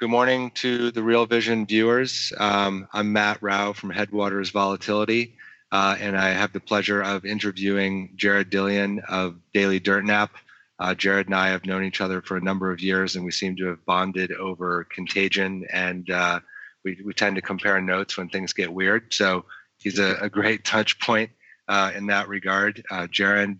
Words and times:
Good 0.00 0.10
morning 0.10 0.52
to 0.52 0.92
the 0.92 1.02
Real 1.02 1.26
Vision 1.26 1.66
viewers. 1.66 2.32
Um, 2.38 2.86
I'm 2.92 3.12
Matt 3.12 3.42
Rao 3.42 3.72
from 3.72 3.90
Headwaters 3.90 4.50
Volatility, 4.50 5.34
uh, 5.72 5.96
and 5.98 6.16
I 6.16 6.28
have 6.28 6.52
the 6.52 6.60
pleasure 6.60 7.02
of 7.02 7.24
interviewing 7.24 8.12
Jared 8.14 8.48
Dillian 8.48 9.00
of 9.08 9.40
Daily 9.52 9.80
Dirt 9.80 10.04
Nap. 10.04 10.30
Uh, 10.78 10.94
Jared 10.94 11.26
and 11.26 11.34
I 11.34 11.48
have 11.48 11.66
known 11.66 11.82
each 11.82 12.00
other 12.00 12.22
for 12.22 12.36
a 12.36 12.40
number 12.40 12.70
of 12.70 12.80
years, 12.80 13.16
and 13.16 13.24
we 13.24 13.32
seem 13.32 13.56
to 13.56 13.66
have 13.66 13.84
bonded 13.86 14.30
over 14.34 14.84
contagion, 14.84 15.66
and 15.72 16.08
uh, 16.10 16.38
we, 16.84 17.02
we 17.04 17.12
tend 17.12 17.34
to 17.34 17.42
compare 17.42 17.80
notes 17.80 18.16
when 18.16 18.28
things 18.28 18.52
get 18.52 18.72
weird. 18.72 19.12
So 19.12 19.46
he's 19.78 19.98
a, 19.98 20.14
a 20.20 20.30
great 20.30 20.64
touch 20.64 21.00
point 21.00 21.32
uh, 21.66 21.90
in 21.96 22.06
that 22.06 22.28
regard. 22.28 22.84
Uh, 22.88 23.08
Jared 23.08 23.58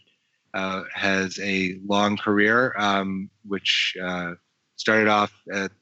uh, 0.54 0.84
has 0.94 1.40
a 1.40 1.80
long 1.84 2.16
career, 2.16 2.76
um, 2.78 3.28
which 3.44 3.96
started 4.76 5.08
off 5.08 5.32
at 5.52 5.72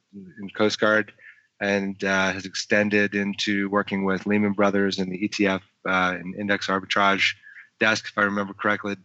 in 0.41 0.51
Coast 0.51 0.81
Guard 0.81 1.13
and 1.61 2.03
uh, 2.05 2.33
has 2.33 2.45
extended 2.45 3.15
into 3.15 3.69
working 3.71 4.05
with 4.05 4.27
Lehman 4.27 4.53
Brothers 4.53 4.99
and 4.99 5.11
the 5.11 5.29
ETF 5.29 5.63
uh, 5.89 6.17
and 6.19 6.35
index 6.35 6.67
arbitrage 6.67 7.35
desk, 7.81 8.09
if 8.09 8.19
I 8.19 8.23
remember 8.23 8.55
correctly, 8.55 8.97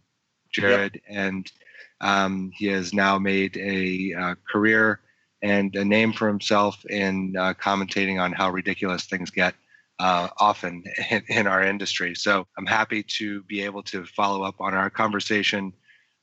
Jared. 0.52 0.94
Yep. 0.94 1.02
And 1.08 1.52
um, 2.00 2.50
he 2.54 2.66
has 2.66 2.92
now 2.92 3.18
made 3.18 3.56
a 3.56 4.14
uh, 4.14 4.34
career 4.50 5.00
and 5.40 5.74
a 5.76 5.84
name 5.84 6.12
for 6.12 6.28
himself 6.28 6.84
in 6.86 7.34
uh, 7.36 7.54
commentating 7.54 8.20
on 8.20 8.32
how 8.32 8.50
ridiculous 8.50 9.04
things 9.04 9.30
get 9.30 9.54
uh, 9.98 10.28
often 10.38 10.84
in, 11.10 11.22
in, 11.28 11.46
our 11.46 11.62
industry. 11.62 12.14
So 12.14 12.46
I'm 12.58 12.66
happy 12.66 13.02
to 13.02 13.42
be 13.44 13.62
able 13.62 13.82
to 13.84 14.04
follow 14.04 14.42
up 14.42 14.60
on 14.60 14.74
our 14.74 14.90
conversation 14.90 15.72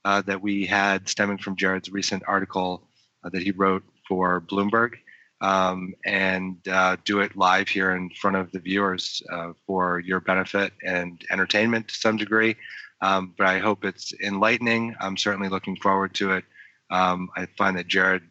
uh, 0.05 0.21
that 0.23 0.41
we 0.41 0.65
had 0.65 1.09
stemming 1.09 1.37
from 1.39 1.55
Jared's 1.55 1.89
recent 1.89 2.23
article 2.27 2.87
that 3.23 3.41
he 3.41 3.51
wrote 3.51 3.83
for 4.09 4.41
Bloomberg 4.41 4.95
um, 5.41 5.93
and 6.05 6.57
uh, 6.67 6.97
do 7.05 7.21
it 7.21 7.37
live 7.37 7.69
here 7.69 7.95
in 7.95 8.09
front 8.09 8.35
of 8.35 8.51
the 8.51 8.59
viewers 8.59 9.21
uh, 9.31 9.53
for 9.65 9.99
your 9.99 10.19
benefit 10.19 10.73
and 10.85 11.23
entertainment 11.31 11.87
to 11.87 11.95
some 11.95 12.17
degree. 12.17 12.55
Um, 13.01 13.33
but 13.37 13.47
I 13.47 13.59
hope 13.59 13.85
it's 13.85 14.11
enlightening. 14.21 14.95
I'm 14.99 15.15
certainly 15.15 15.47
looking 15.47 15.77
forward 15.77 16.13
to 16.15 16.33
it. 16.33 16.43
Um, 16.91 17.29
I 17.37 17.47
find 17.57 17.77
that 17.77 17.87
Jared 17.87 18.23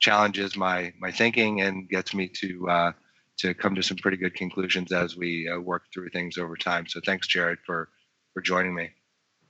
challenges 0.00 0.56
my 0.56 0.92
my 0.98 1.12
thinking 1.12 1.60
and 1.60 1.88
gets 1.88 2.14
me 2.14 2.28
to 2.28 2.68
uh, 2.68 2.92
to 3.38 3.54
come 3.54 3.76
to 3.76 3.82
some 3.82 3.96
pretty 3.98 4.16
good 4.16 4.34
conclusions 4.34 4.90
as 4.90 5.16
we 5.16 5.48
uh, 5.48 5.60
work 5.60 5.84
through 5.92 6.08
things 6.08 6.38
over 6.38 6.56
time. 6.56 6.86
So 6.88 7.00
thanks, 7.04 7.28
Jared, 7.28 7.58
for 7.64 7.90
for 8.34 8.40
joining 8.40 8.74
me. 8.74 8.90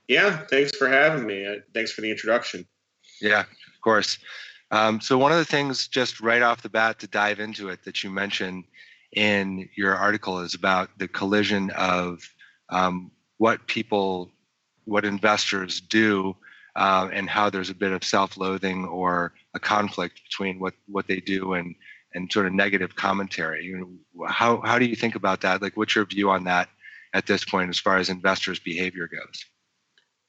Yeah, 0.07 0.37
thanks 0.37 0.75
for 0.75 0.87
having 0.87 1.25
me. 1.25 1.61
Thanks 1.73 1.91
for 1.91 2.01
the 2.01 2.11
introduction. 2.11 2.67
Yeah, 3.21 3.41
of 3.41 3.81
course. 3.83 4.19
Um, 4.71 5.01
so 5.01 5.17
one 5.17 5.31
of 5.31 5.37
the 5.37 5.45
things, 5.45 5.87
just 5.87 6.21
right 6.21 6.41
off 6.41 6.61
the 6.61 6.69
bat, 6.69 6.99
to 6.99 7.07
dive 7.07 7.39
into 7.39 7.69
it, 7.69 7.83
that 7.83 8.03
you 8.03 8.09
mentioned 8.09 8.65
in 9.13 9.67
your 9.75 9.95
article 9.95 10.39
is 10.39 10.53
about 10.53 10.89
the 10.99 11.07
collision 11.07 11.71
of 11.71 12.21
um, 12.69 13.11
what 13.37 13.65
people, 13.67 14.31
what 14.85 15.05
investors 15.05 15.81
do, 15.81 16.35
uh, 16.75 17.09
and 17.11 17.29
how 17.29 17.49
there's 17.49 17.71
a 17.71 17.75
bit 17.75 17.91
of 17.91 18.03
self-loathing 18.03 18.85
or 18.85 19.33
a 19.55 19.59
conflict 19.59 20.21
between 20.23 20.59
what 20.59 20.73
what 20.87 21.07
they 21.07 21.19
do 21.19 21.53
and 21.53 21.75
and 22.13 22.31
sort 22.31 22.45
of 22.45 22.53
negative 22.53 22.95
commentary. 22.95 23.65
You 23.65 23.77
know, 23.77 24.27
how 24.27 24.61
how 24.61 24.77
do 24.77 24.85
you 24.85 24.95
think 24.95 25.15
about 25.15 25.41
that? 25.41 25.61
Like, 25.61 25.75
what's 25.75 25.95
your 25.95 26.05
view 26.05 26.29
on 26.29 26.43
that 26.43 26.69
at 27.13 27.25
this 27.25 27.43
point, 27.43 27.69
as 27.69 27.79
far 27.79 27.97
as 27.97 28.09
investors' 28.09 28.59
behavior 28.59 29.07
goes? 29.07 29.45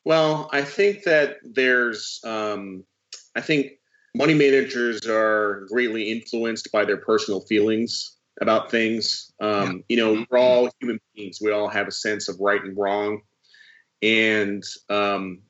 Well, 0.05 0.49
I 0.51 0.63
think 0.63 1.05
that 1.05 1.37
there's, 1.45 2.21
um, 2.25 2.85
I 3.37 3.43
think 3.43 3.73
money 4.15 4.35
managers 4.35 5.07
are 5.07 5.67
greatly 5.71 6.11
influenced 6.11 6.71
by 6.73 6.85
their 6.85 6.97
personal 6.97 7.41
feelings 7.41 8.17
about 8.41 8.71
things. 8.71 9.33
Um, 9.41 9.85
you 9.89 9.97
know, 9.97 10.25
we're 10.31 10.39
all 10.39 10.71
human 10.81 11.01
beings. 11.15 11.39
We 11.41 11.53
all 11.53 11.69
have 11.69 11.89
a 11.89 11.93
sense 11.93 12.29
of 12.29 12.41
right 12.41 12.63
and 12.63 12.77
wrong. 12.77 13.23
And, 14.03 14.65
um, 14.89 15.43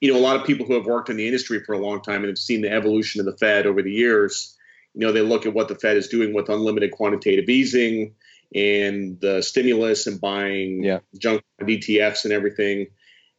you 0.00 0.12
know, 0.12 0.18
a 0.18 0.22
lot 0.22 0.36
of 0.36 0.46
people 0.46 0.66
who 0.66 0.74
have 0.74 0.86
worked 0.86 1.10
in 1.10 1.16
the 1.16 1.26
industry 1.26 1.62
for 1.64 1.74
a 1.74 1.78
long 1.78 2.00
time 2.00 2.22
and 2.22 2.28
have 2.28 2.38
seen 2.38 2.62
the 2.62 2.72
evolution 2.72 3.20
of 3.20 3.26
the 3.26 3.36
Fed 3.36 3.66
over 3.66 3.82
the 3.82 3.92
years, 3.92 4.56
you 4.94 5.00
know, 5.06 5.12
they 5.12 5.20
look 5.20 5.44
at 5.44 5.54
what 5.54 5.68
the 5.68 5.74
Fed 5.74 5.96
is 5.96 6.08
doing 6.08 6.32
with 6.32 6.48
unlimited 6.48 6.92
quantitative 6.92 7.48
easing 7.48 8.14
and 8.54 9.20
the 9.20 9.42
stimulus 9.42 10.06
and 10.06 10.20
buying 10.20 10.82
yeah. 10.82 11.00
junk 11.18 11.42
ETFs 11.60 12.24
and 12.24 12.32
everything. 12.32 12.86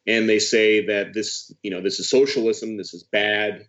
And 0.06 0.30
they 0.30 0.40
say 0.40 0.86
that 0.88 1.14
this, 1.14 1.54
you 1.64 1.72
know, 1.72 1.82
this 1.82 2.00
is 2.00 2.10
socialism, 2.10 2.78
this 2.78 2.94
is 2.94 3.04
bad. 3.04 3.66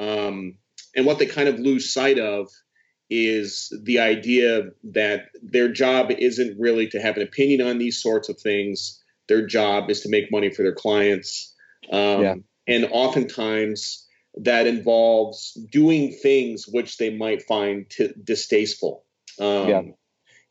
Um, 0.00 0.56
and 0.96 1.06
what 1.06 1.18
they 1.18 1.26
kind 1.26 1.48
of 1.48 1.58
lose 1.58 1.92
sight 1.92 2.18
of 2.18 2.48
is 3.10 3.72
the 3.84 3.98
idea 3.98 4.70
that 4.84 5.26
their 5.42 5.68
job 5.68 6.10
isn't 6.10 6.58
really 6.58 6.88
to 6.88 7.00
have 7.00 7.16
an 7.16 7.22
opinion 7.22 7.60
on 7.66 7.78
these 7.78 8.00
sorts 8.00 8.28
of 8.28 8.38
things. 8.40 9.02
Their 9.28 9.46
job 9.46 9.90
is 9.90 10.00
to 10.02 10.08
make 10.08 10.32
money 10.32 10.50
for 10.50 10.62
their 10.62 10.74
clients. 10.74 11.54
Um, 11.92 12.22
yeah. 12.22 12.34
And 12.66 12.88
oftentimes 12.90 14.06
that 14.36 14.66
involves 14.66 15.54
doing 15.72 16.12
things 16.12 16.66
which 16.68 16.98
they 16.98 17.10
might 17.10 17.42
find 17.42 17.88
t- 17.90 18.14
distasteful. 18.22 19.04
Um, 19.40 19.68
yeah. 19.68 19.82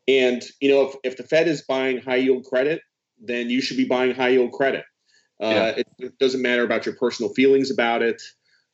And, 0.06 0.42
you 0.60 0.70
know, 0.70 0.88
if, 0.88 0.96
if 1.04 1.16
the 1.16 1.22
Fed 1.22 1.48
is 1.48 1.62
buying 1.62 1.98
high 1.98 2.16
yield 2.16 2.44
credit, 2.44 2.82
then 3.22 3.48
you 3.48 3.60
should 3.60 3.76
be 3.76 3.86
buying 3.86 4.14
high 4.14 4.30
yield 4.30 4.52
credit. 4.52 4.84
Uh, 5.42 5.46
yeah. 5.46 5.68
it, 5.68 5.86
it, 5.98 6.18
doesn't 6.18 6.42
matter 6.42 6.62
about 6.62 6.84
your 6.84 6.94
personal 6.96 7.32
feelings 7.32 7.70
about 7.70 8.02
it. 8.02 8.20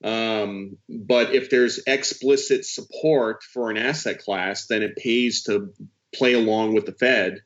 Um, 0.04 0.76
but 0.88 1.34
if 1.34 1.50
there's 1.50 1.80
explicit 1.86 2.64
support 2.64 3.42
for 3.42 3.70
an 3.70 3.76
asset 3.76 4.22
class, 4.22 4.66
then 4.66 4.82
it 4.82 4.96
pays 4.96 5.44
to 5.44 5.72
play 6.14 6.34
along 6.34 6.74
with 6.74 6.86
the 6.86 6.92
Fed, 6.92 7.42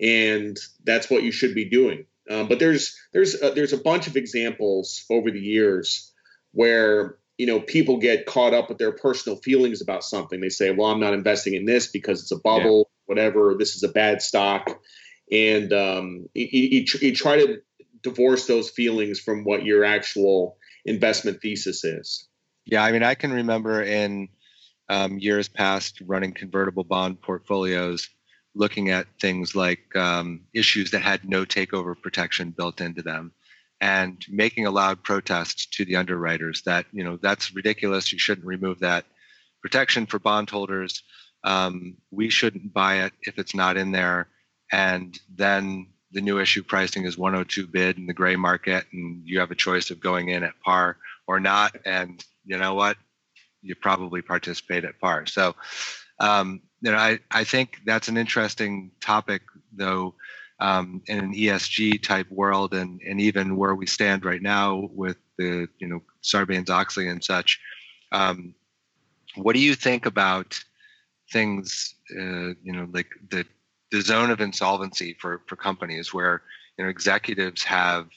and 0.00 0.56
that's 0.84 1.10
what 1.10 1.22
you 1.22 1.32
should 1.32 1.54
be 1.54 1.64
doing. 1.64 2.06
Um, 2.30 2.48
but 2.48 2.58
there's 2.58 2.96
there's 3.12 3.40
a, 3.40 3.50
there's 3.50 3.72
a 3.72 3.78
bunch 3.78 4.06
of 4.06 4.16
examples 4.16 5.04
over 5.10 5.30
the 5.30 5.40
years 5.40 6.12
where 6.52 7.16
you 7.38 7.46
know 7.46 7.60
people 7.60 7.98
get 7.98 8.26
caught 8.26 8.54
up 8.54 8.68
with 8.68 8.78
their 8.78 8.92
personal 8.92 9.38
feelings 9.38 9.80
about 9.80 10.04
something. 10.04 10.40
They 10.40 10.48
say, 10.48 10.70
"Well, 10.70 10.90
I'm 10.90 11.00
not 11.00 11.14
investing 11.14 11.54
in 11.54 11.64
this 11.64 11.86
because 11.86 12.20
it's 12.20 12.32
a 12.32 12.40
bubble, 12.40 12.90
yeah. 12.90 13.02
whatever. 13.06 13.54
This 13.58 13.74
is 13.74 13.82
a 13.82 13.88
bad 13.88 14.20
stock," 14.22 14.68
and 15.30 15.72
um, 15.72 16.28
you, 16.34 16.48
you, 16.50 16.84
you 17.00 17.14
try 17.14 17.36
to 17.36 17.62
divorce 18.02 18.46
those 18.46 18.70
feelings 18.70 19.18
from 19.18 19.44
what 19.44 19.64
your 19.64 19.84
actual 19.84 20.58
investment 20.86 21.40
thesis 21.42 21.84
is. 21.84 22.28
Yeah, 22.64 22.82
I 22.82 22.92
mean, 22.92 23.02
I 23.02 23.14
can 23.14 23.32
remember 23.32 23.82
in 23.82 24.28
um, 24.88 25.18
years 25.18 25.48
past 25.48 26.00
running 26.00 26.32
convertible 26.32 26.84
bond 26.84 27.20
portfolios, 27.20 28.08
looking 28.54 28.90
at 28.90 29.06
things 29.20 29.54
like 29.54 29.94
um, 29.94 30.42
issues 30.54 30.90
that 30.92 31.02
had 31.02 31.28
no 31.28 31.44
takeover 31.44 31.94
protection 32.00 32.50
built 32.50 32.80
into 32.80 33.02
them, 33.02 33.32
and 33.80 34.24
making 34.28 34.66
a 34.66 34.70
loud 34.70 35.02
protest 35.02 35.72
to 35.74 35.84
the 35.84 35.96
underwriters 35.96 36.62
that 36.62 36.86
you 36.92 37.04
know 37.04 37.18
that's 37.20 37.54
ridiculous. 37.54 38.12
You 38.12 38.18
shouldn't 38.18 38.46
remove 38.46 38.80
that 38.80 39.04
protection 39.62 40.06
for 40.06 40.18
bondholders. 40.18 41.02
Um, 41.44 41.96
we 42.10 42.30
shouldn't 42.30 42.72
buy 42.72 43.04
it 43.04 43.12
if 43.22 43.38
it's 43.38 43.54
not 43.54 43.76
in 43.76 43.92
there. 43.92 44.28
And 44.72 45.18
then 45.34 45.88
the 46.12 46.20
new 46.20 46.38
issue 46.38 46.62
pricing 46.62 47.04
is 47.04 47.18
102 47.18 47.66
bid 47.66 47.98
in 47.98 48.06
the 48.06 48.14
gray 48.14 48.36
market 48.36 48.86
and 48.92 49.22
you 49.24 49.40
have 49.40 49.50
a 49.50 49.56
choice 49.56 49.90
of 49.90 50.00
going 50.00 50.28
in 50.28 50.44
at 50.44 50.58
par 50.64 50.96
or 51.26 51.40
not. 51.40 51.76
And 51.84 52.24
you 52.44 52.58
know 52.58 52.74
what? 52.74 52.96
You 53.62 53.74
probably 53.74 54.22
participate 54.22 54.84
at 54.84 55.00
par. 55.00 55.26
So 55.26 55.54
um, 56.20 56.62
you 56.80 56.90
know 56.90 56.98
I, 56.98 57.18
I 57.30 57.44
think 57.44 57.80
that's 57.84 58.08
an 58.08 58.16
interesting 58.16 58.90
topic 59.00 59.42
though 59.72 60.14
um, 60.60 61.02
in 61.06 61.18
an 61.18 61.34
esg 61.34 62.02
type 62.02 62.30
world 62.30 62.74
and, 62.74 63.00
and 63.06 63.20
even 63.20 63.56
where 63.56 63.74
we 63.74 63.86
stand 63.86 64.24
right 64.24 64.42
now 64.42 64.88
with 64.92 65.16
the 65.38 65.68
you 65.78 65.88
know 65.88 66.00
sarbanes-oxley 66.22 67.08
and 67.08 67.22
such 67.22 67.60
um, 68.12 68.54
what 69.36 69.54
do 69.54 69.60
you 69.60 69.74
think 69.74 70.06
about 70.06 70.58
things 71.32 71.94
uh, 72.12 72.54
you 72.62 72.72
know 72.72 72.88
like 72.92 73.08
the 73.30 73.44
the 73.90 74.00
zone 74.00 74.30
of 74.30 74.40
insolvency 74.40 75.16
for 75.20 75.42
for 75.46 75.56
companies 75.56 76.12
where 76.12 76.42
you 76.76 76.84
know 76.84 76.90
executives 76.90 77.62
have 77.62 78.08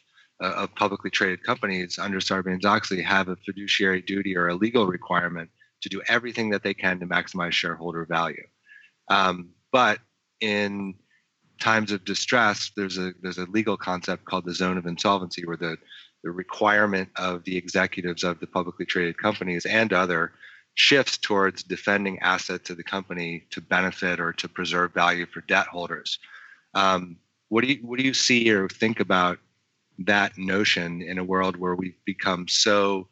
uh, 0.42 0.54
of 0.56 0.76
publicly 0.76 1.10
traded 1.10 1.44
companies 1.44 2.00
under 2.00 2.20
Sarbanes-Oxley 2.20 3.02
have 3.02 3.28
a 3.28 3.36
fiduciary 3.46 4.02
duty 4.02 4.38
or 4.38 4.48
a 4.48 4.56
legal 4.56 4.88
requirement 4.88 5.50
to 5.82 5.90
do 5.90 6.02
everything 6.08 6.50
that 6.50 6.64
they 6.64 6.74
can 6.74 7.00
to 7.00 7.06
maximize 7.06 7.52
shareholder 7.52 8.06
value. 8.06 8.44
Um, 9.10 9.50
but 9.72 10.00
in 10.42 10.96
times 11.60 11.92
of 11.92 12.06
distress, 12.06 12.72
there's 12.76 12.98
a 12.98 13.14
there's 13.22 13.38
a 13.38 13.46
legal 13.46 13.78
concept 13.78 14.26
called 14.26 14.46
the 14.46 14.54
zone 14.54 14.78
of 14.78 14.86
insolvency, 14.86 15.46
where 15.46 15.58
the 15.58 15.78
the 16.24 16.32
requirement 16.32 17.10
of 17.16 17.44
the 17.46 17.56
executives 17.56 18.24
of 18.24 18.40
the 18.40 18.48
publicly 18.48 18.86
traded 18.86 19.18
companies 19.18 19.66
and 19.66 19.94
other 19.94 20.34
shifts 20.80 21.18
towards 21.18 21.62
defending 21.62 22.18
assets 22.20 22.70
of 22.70 22.78
the 22.78 22.84
company 22.84 23.44
to 23.50 23.60
benefit 23.60 24.18
or 24.18 24.32
to 24.32 24.48
preserve 24.48 24.94
value 24.94 25.26
for 25.26 25.42
debt 25.42 25.68
holders. 25.68 26.20
Um, 26.74 27.18
what 27.50 27.66
do 27.66 27.68
you 27.68 27.86
what 27.86 28.00
do 28.00 28.06
you 28.06 28.14
see 28.14 28.50
or 28.50 28.70
think 28.70 29.02
about 29.02 29.40
that 30.06 30.38
notion 30.38 31.02
in 31.02 31.18
a 31.18 31.24
world 31.24 31.58
where 31.58 31.76
we've 31.76 32.00
become 32.06 32.48
so 32.48 33.10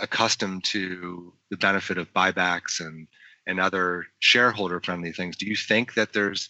accustomed 0.00 0.62
to 0.62 1.32
the 1.50 1.56
benefit 1.56 1.98
of 1.98 2.14
buybacks 2.14 2.78
and 2.78 3.08
and 3.44 3.58
other 3.58 4.06
shareholder 4.20 4.80
friendly 4.80 5.10
things? 5.12 5.36
Do 5.36 5.46
you 5.46 5.56
think 5.56 5.94
that 5.94 6.12
there's 6.12 6.48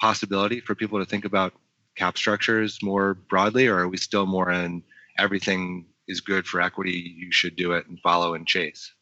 possibility 0.00 0.60
for 0.60 0.76
people 0.76 1.00
to 1.00 1.10
think 1.10 1.24
about 1.24 1.52
cap 1.96 2.16
structures 2.16 2.80
more 2.80 3.14
broadly, 3.14 3.66
or 3.66 3.80
are 3.80 3.88
we 3.88 3.96
still 3.96 4.26
more 4.26 4.52
in 4.52 4.84
everything 5.18 5.86
is 6.06 6.20
good 6.20 6.46
for 6.46 6.60
equity, 6.60 7.12
you 7.18 7.32
should 7.32 7.56
do 7.56 7.72
it 7.72 7.88
and 7.88 7.98
follow 8.02 8.34
and 8.34 8.46
chase? 8.46 8.92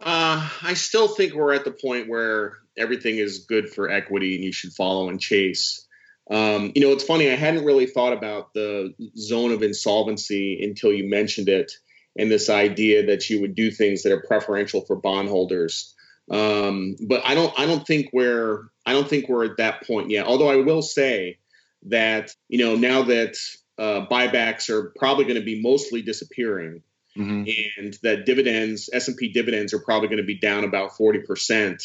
Uh, 0.00 0.48
I 0.62 0.74
still 0.74 1.08
think 1.08 1.34
we're 1.34 1.54
at 1.54 1.64
the 1.64 1.70
point 1.70 2.08
where 2.08 2.58
everything 2.76 3.16
is 3.16 3.40
good 3.40 3.70
for 3.70 3.90
equity 3.90 4.34
and 4.34 4.44
you 4.44 4.52
should 4.52 4.72
follow 4.72 5.08
and 5.08 5.20
chase. 5.20 5.86
Um, 6.30 6.72
you 6.74 6.82
know, 6.82 6.92
it's 6.92 7.04
funny, 7.04 7.30
I 7.30 7.36
hadn't 7.36 7.64
really 7.64 7.86
thought 7.86 8.12
about 8.12 8.52
the 8.52 8.94
zone 9.16 9.52
of 9.52 9.62
insolvency 9.62 10.62
until 10.62 10.92
you 10.92 11.08
mentioned 11.08 11.48
it 11.48 11.72
and 12.18 12.30
this 12.30 12.50
idea 12.50 13.06
that 13.06 13.30
you 13.30 13.40
would 13.40 13.54
do 13.54 13.70
things 13.70 14.02
that 14.02 14.12
are 14.12 14.22
preferential 14.26 14.80
for 14.82 14.96
bondholders. 14.96 15.94
Um, 16.30 16.96
but 17.06 17.22
I 17.24 17.34
don't 17.34 17.56
I 17.58 17.66
don't 17.66 17.86
think 17.86 18.10
we're 18.12 18.64
I 18.84 18.92
don't 18.92 19.08
think 19.08 19.28
we're 19.28 19.44
at 19.44 19.58
that 19.58 19.86
point 19.86 20.10
yet. 20.10 20.26
Although 20.26 20.48
I 20.48 20.56
will 20.56 20.82
say 20.82 21.38
that, 21.84 22.34
you 22.48 22.58
know, 22.58 22.74
now 22.74 23.02
that 23.02 23.36
uh, 23.78 24.06
buybacks 24.10 24.68
are 24.68 24.92
probably 24.98 25.24
going 25.24 25.38
to 25.38 25.44
be 25.44 25.62
mostly 25.62 26.02
disappearing 26.02 26.82
mm-hmm. 27.16 27.44
and 27.78 27.98
that 28.02 28.26
dividends 28.26 28.90
s&p 28.92 29.28
dividends 29.32 29.72
are 29.72 29.80
probably 29.80 30.08
going 30.08 30.18
to 30.18 30.24
be 30.24 30.38
down 30.38 30.64
about 30.64 30.92
40% 30.92 31.82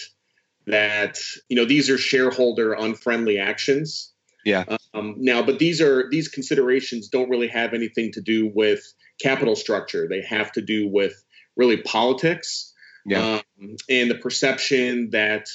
that 0.68 1.20
you 1.50 1.56
know 1.56 1.66
these 1.66 1.90
are 1.90 1.98
shareholder 1.98 2.74
unfriendly 2.74 3.40
actions. 3.40 4.14
Yeah. 4.46 4.66
Um, 4.94 5.16
now 5.18 5.44
but 5.44 5.60
these 5.60 5.82
are 5.82 6.10
these 6.10 6.28
considerations 6.28 7.10
don't 7.10 7.30
really 7.30 7.48
have 7.48 7.74
anything 7.74 8.12
to 8.14 8.22
do 8.22 8.52
with 8.54 8.82
capital 9.22 9.56
structure. 9.56 10.08
They 10.08 10.22
have 10.22 10.52
to 10.54 10.62
do 10.62 10.88
with 10.88 11.24
really 11.56 11.78
politics. 11.78 12.74
Yeah. 13.06 13.42
Um, 13.60 13.76
and 13.90 14.10
the 14.10 14.16
perception 14.16 15.10
that 15.12 15.48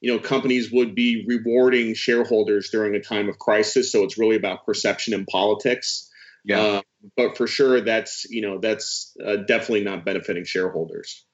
you 0.00 0.12
know 0.12 0.18
companies 0.18 0.70
would 0.72 0.94
be 0.94 1.24
rewarding 1.26 1.94
shareholders 1.94 2.70
during 2.70 2.94
a 2.94 3.00
time 3.00 3.28
of 3.28 3.38
crisis. 3.38 3.92
So 3.92 4.04
it's 4.04 4.18
really 4.18 4.36
about 4.36 4.66
perception 4.66 5.14
and 5.14 5.26
politics. 5.26 6.10
Yeah. 6.44 6.60
Uh, 6.60 6.80
but 7.16 7.36
for 7.36 7.46
sure 7.46 7.80
that's 7.80 8.24
you 8.30 8.42
know 8.42 8.58
that's 8.58 9.16
uh, 9.24 9.36
definitely 9.36 9.84
not 9.84 10.04
benefiting 10.04 10.44
shareholders 10.44 11.24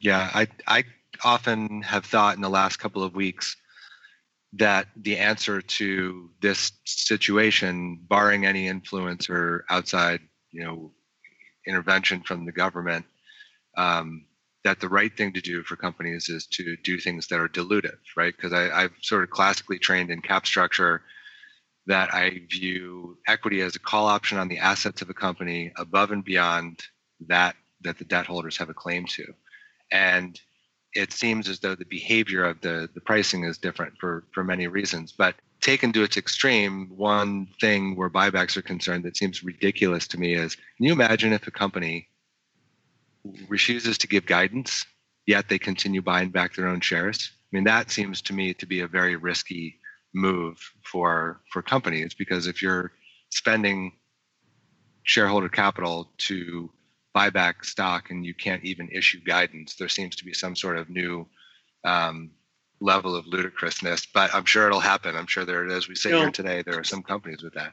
yeah 0.00 0.30
i 0.34 0.46
i 0.66 0.84
often 1.24 1.82
have 1.82 2.04
thought 2.04 2.36
in 2.36 2.42
the 2.42 2.48
last 2.48 2.78
couple 2.78 3.02
of 3.02 3.14
weeks 3.14 3.56
that 4.54 4.86
the 4.96 5.18
answer 5.18 5.60
to 5.60 6.30
this 6.40 6.72
situation 6.84 7.98
barring 8.08 8.46
any 8.46 8.68
influence 8.68 9.28
or 9.28 9.64
outside 9.68 10.20
you 10.50 10.64
know 10.64 10.92
intervention 11.66 12.22
from 12.22 12.46
the 12.46 12.52
government 12.52 13.04
um, 13.76 14.24
that 14.64 14.80
the 14.80 14.88
right 14.88 15.16
thing 15.16 15.32
to 15.32 15.40
do 15.40 15.62
for 15.62 15.76
companies 15.76 16.28
is 16.28 16.46
to 16.46 16.76
do 16.82 16.98
things 16.98 17.28
that 17.28 17.38
are 17.38 17.48
dilutive, 17.48 17.98
right? 18.16 18.34
Because 18.34 18.52
I've 18.52 18.92
sort 19.00 19.22
of 19.22 19.30
classically 19.30 19.78
trained 19.78 20.10
in 20.10 20.20
cap 20.20 20.46
structure 20.46 21.02
that 21.88 22.14
I 22.14 22.42
view 22.50 23.18
equity 23.26 23.62
as 23.62 23.74
a 23.74 23.80
call 23.80 24.06
option 24.06 24.38
on 24.38 24.46
the 24.48 24.58
assets 24.58 25.00
of 25.02 25.08
a 25.08 25.14
company 25.14 25.72
above 25.76 26.12
and 26.12 26.22
beyond 26.22 26.80
that 27.26 27.56
that 27.80 27.98
the 27.98 28.04
debt 28.04 28.26
holders 28.26 28.56
have 28.58 28.68
a 28.68 28.74
claim 28.74 29.06
to. 29.06 29.24
And 29.90 30.38
it 30.94 31.12
seems 31.12 31.48
as 31.48 31.60
though 31.60 31.74
the 31.74 31.84
behavior 31.84 32.44
of 32.44 32.60
the, 32.60 32.88
the 32.94 33.00
pricing 33.00 33.44
is 33.44 33.56
different 33.56 33.94
for, 33.98 34.24
for 34.32 34.44
many 34.44 34.66
reasons. 34.66 35.12
But 35.12 35.36
taken 35.60 35.92
to 35.92 36.02
its 36.02 36.16
extreme, 36.16 36.90
one 36.96 37.48
thing 37.60 37.96
where 37.96 38.10
buybacks 38.10 38.56
are 38.56 38.62
concerned 38.62 39.04
that 39.04 39.16
seems 39.16 39.42
ridiculous 39.42 40.06
to 40.08 40.18
me 40.18 40.34
is 40.34 40.56
can 40.56 40.86
you 40.86 40.92
imagine 40.92 41.32
if 41.32 41.46
a 41.46 41.50
company 41.50 42.08
refuses 43.48 43.96
to 43.98 44.08
give 44.08 44.26
guidance, 44.26 44.84
yet 45.26 45.48
they 45.48 45.58
continue 45.58 46.02
buying 46.02 46.30
back 46.30 46.54
their 46.54 46.68
own 46.68 46.80
shares. 46.80 47.30
I 47.32 47.56
mean, 47.56 47.64
that 47.64 47.90
seems 47.90 48.20
to 48.22 48.34
me 48.34 48.52
to 48.54 48.66
be 48.66 48.80
a 48.80 48.88
very 48.88 49.16
risky 49.16 49.78
move 50.18 50.58
for 50.82 51.40
for 51.52 51.62
companies 51.62 52.14
because 52.14 52.46
if 52.46 52.62
you're 52.62 52.92
spending 53.30 53.92
shareholder 55.04 55.48
capital 55.48 56.10
to 56.18 56.70
buy 57.14 57.30
back 57.30 57.64
stock 57.64 58.10
and 58.10 58.24
you 58.24 58.34
can't 58.34 58.62
even 58.64 58.88
issue 58.90 59.20
guidance, 59.20 59.74
there 59.76 59.88
seems 59.88 60.16
to 60.16 60.24
be 60.24 60.34
some 60.34 60.54
sort 60.54 60.76
of 60.76 60.90
new 60.90 61.26
um, 61.84 62.30
level 62.80 63.16
of 63.16 63.26
ludicrousness. 63.26 64.06
But 64.12 64.34
I'm 64.34 64.44
sure 64.44 64.66
it'll 64.66 64.80
happen. 64.80 65.16
I'm 65.16 65.26
sure 65.26 65.44
there, 65.44 65.66
as 65.68 65.88
we 65.88 65.94
sit 65.94 66.10
you 66.10 66.16
know, 66.16 66.22
here 66.22 66.30
today, 66.30 66.62
there 66.62 66.78
are 66.78 66.84
some 66.84 67.02
companies 67.02 67.42
with 67.42 67.54
that. 67.54 67.72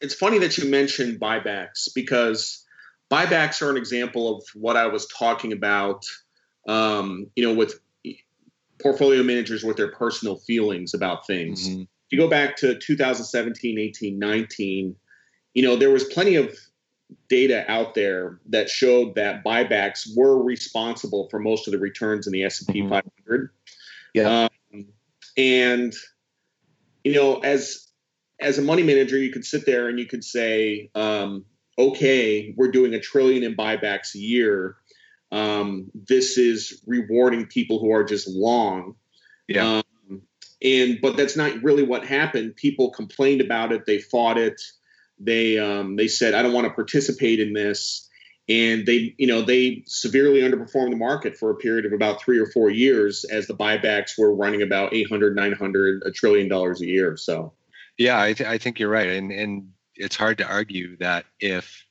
It's 0.00 0.14
funny 0.14 0.38
that 0.38 0.56
you 0.58 0.70
mentioned 0.70 1.20
buybacks 1.20 1.88
because 1.94 2.64
buybacks 3.10 3.62
are 3.62 3.70
an 3.70 3.76
example 3.76 4.36
of 4.36 4.44
what 4.54 4.76
I 4.76 4.86
was 4.86 5.06
talking 5.06 5.52
about. 5.52 6.04
Um, 6.68 7.28
you 7.36 7.46
know, 7.46 7.54
with 7.54 7.80
portfolio 8.80 9.22
managers 9.22 9.64
with 9.64 9.76
their 9.76 9.90
personal 9.90 10.36
feelings 10.36 10.94
about 10.94 11.26
things. 11.26 11.68
Mm-hmm. 11.68 11.82
If 11.82 12.12
you 12.12 12.18
go 12.18 12.28
back 12.28 12.56
to 12.58 12.78
2017, 12.78 13.78
18, 13.78 14.18
19, 14.18 14.96
you 15.54 15.62
know, 15.62 15.76
there 15.76 15.90
was 15.90 16.04
plenty 16.04 16.36
of 16.36 16.56
data 17.28 17.64
out 17.70 17.94
there 17.94 18.40
that 18.48 18.68
showed 18.68 19.14
that 19.14 19.44
buybacks 19.44 20.08
were 20.16 20.42
responsible 20.42 21.28
for 21.30 21.38
most 21.38 21.66
of 21.66 21.72
the 21.72 21.78
returns 21.78 22.26
in 22.26 22.32
the 22.32 22.44
S&P 22.44 22.80
mm-hmm. 22.80 22.90
500. 22.90 23.50
Yeah. 24.14 24.48
Um, 24.72 24.86
and 25.36 25.94
you 27.04 27.14
know, 27.14 27.38
as 27.38 27.86
as 28.40 28.58
a 28.58 28.62
money 28.62 28.82
manager, 28.82 29.16
you 29.16 29.30
could 29.30 29.44
sit 29.44 29.64
there 29.64 29.88
and 29.88 29.98
you 29.98 30.06
could 30.06 30.24
say, 30.24 30.90
um, 30.94 31.44
okay, 31.78 32.52
we're 32.56 32.70
doing 32.70 32.94
a 32.94 33.00
trillion 33.00 33.42
in 33.42 33.56
buybacks 33.56 34.14
a 34.14 34.18
year. 34.18 34.76
Um, 35.32 35.90
this 35.94 36.38
is 36.38 36.82
rewarding 36.86 37.46
people 37.46 37.80
who 37.80 37.92
are 37.92 38.04
just 38.04 38.28
long. 38.28 38.94
Yeah. 39.48 39.82
Um, 40.10 40.22
and 40.62 40.98
but 41.00 41.16
that's 41.16 41.36
not 41.36 41.62
really 41.62 41.82
what 41.82 42.06
happened. 42.06 42.56
People 42.56 42.90
complained 42.90 43.40
about 43.40 43.72
it. 43.72 43.86
They 43.86 43.98
fought 43.98 44.38
it. 44.38 44.60
They 45.18 45.58
um, 45.58 45.96
they 45.96 46.08
said, 46.08 46.34
I 46.34 46.42
don't 46.42 46.52
want 46.52 46.66
to 46.66 46.72
participate 46.72 47.40
in 47.40 47.52
this. 47.52 48.08
And 48.48 48.86
they, 48.86 49.14
you 49.18 49.26
know, 49.26 49.42
they 49.42 49.82
severely 49.86 50.42
underperformed 50.42 50.90
the 50.90 50.96
market 50.96 51.36
for 51.36 51.50
a 51.50 51.56
period 51.56 51.84
of 51.84 51.92
about 51.92 52.22
three 52.22 52.38
or 52.38 52.46
four 52.46 52.70
years 52.70 53.24
as 53.24 53.48
the 53.48 53.54
buybacks 53.54 54.16
were 54.16 54.32
running 54.32 54.62
about 54.62 54.94
800, 54.94 55.34
900, 55.34 56.02
a 56.06 56.12
trillion 56.12 56.48
dollars 56.48 56.80
a 56.80 56.86
year. 56.86 57.16
So, 57.16 57.54
yeah, 57.98 58.20
I, 58.20 58.34
th- 58.34 58.48
I 58.48 58.58
think 58.58 58.78
you're 58.78 58.88
right. 58.88 59.08
And, 59.08 59.32
and 59.32 59.72
it's 59.96 60.14
hard 60.14 60.38
to 60.38 60.46
argue 60.46 60.96
that 60.98 61.26
if 61.40 61.85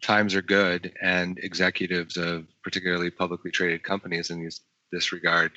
times 0.00 0.34
are 0.34 0.42
good 0.42 0.92
and 1.02 1.38
executives 1.38 2.16
of 2.16 2.46
particularly 2.62 3.10
publicly 3.10 3.50
traded 3.50 3.82
companies 3.82 4.30
in 4.30 4.40
these, 4.40 4.60
this 4.92 5.12
regard 5.12 5.52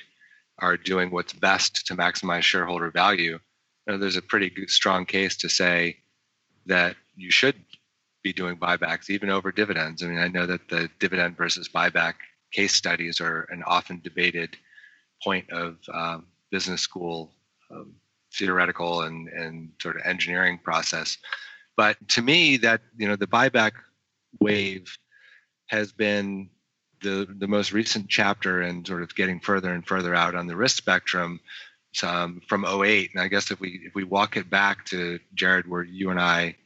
are 0.58 0.76
doing 0.76 1.10
what's 1.10 1.32
best 1.32 1.86
to 1.86 1.94
maximize 1.94 2.42
shareholder 2.42 2.90
value, 2.90 3.38
there's 3.86 4.16
a 4.16 4.22
pretty 4.22 4.50
good, 4.50 4.70
strong 4.70 5.04
case 5.04 5.36
to 5.36 5.48
say 5.48 5.96
that 6.66 6.96
you 7.16 7.30
should 7.30 7.56
be 8.22 8.32
doing 8.32 8.56
buybacks 8.56 9.10
even 9.10 9.28
over 9.30 9.52
dividends. 9.52 10.02
I 10.02 10.06
mean, 10.06 10.18
I 10.18 10.28
know 10.28 10.46
that 10.46 10.68
the 10.68 10.88
dividend 10.98 11.36
versus 11.36 11.68
buyback 11.68 12.14
case 12.52 12.74
studies 12.74 13.20
are 13.20 13.42
an 13.50 13.62
often 13.66 14.00
debated 14.02 14.56
point 15.22 15.50
of 15.50 15.76
um, 15.92 16.26
business 16.50 16.80
school 16.80 17.32
um, 17.70 17.94
theoretical 18.32 19.02
and, 19.02 19.28
and 19.28 19.70
sort 19.80 19.96
of 19.96 20.02
engineering 20.04 20.58
process. 20.62 21.18
But 21.76 21.96
to 22.10 22.22
me, 22.22 22.56
that 22.58 22.80
you 22.96 23.08
know 23.08 23.16
the 23.16 23.26
buyback 23.26 23.72
wave 24.40 24.96
has 25.66 25.92
been 25.92 26.50
the 27.02 27.26
the 27.38 27.46
most 27.46 27.72
recent 27.72 28.08
chapter 28.08 28.62
and 28.62 28.86
sort 28.86 29.02
of 29.02 29.14
getting 29.14 29.40
further 29.40 29.72
and 29.72 29.86
further 29.86 30.14
out 30.14 30.34
on 30.34 30.46
the 30.46 30.56
risk 30.56 30.76
spectrum 30.76 31.40
um, 32.02 32.40
from 32.48 32.64
08. 32.64 33.10
And 33.14 33.22
I 33.22 33.28
guess 33.28 33.50
if 33.50 33.60
we 33.60 33.80
if 33.84 33.94
we 33.94 34.04
walk 34.04 34.36
it 34.36 34.50
back 34.50 34.84
to 34.86 35.20
Jared, 35.34 35.68
where 35.68 35.82
you 35.82 36.10
and 36.10 36.20
I 36.20 36.56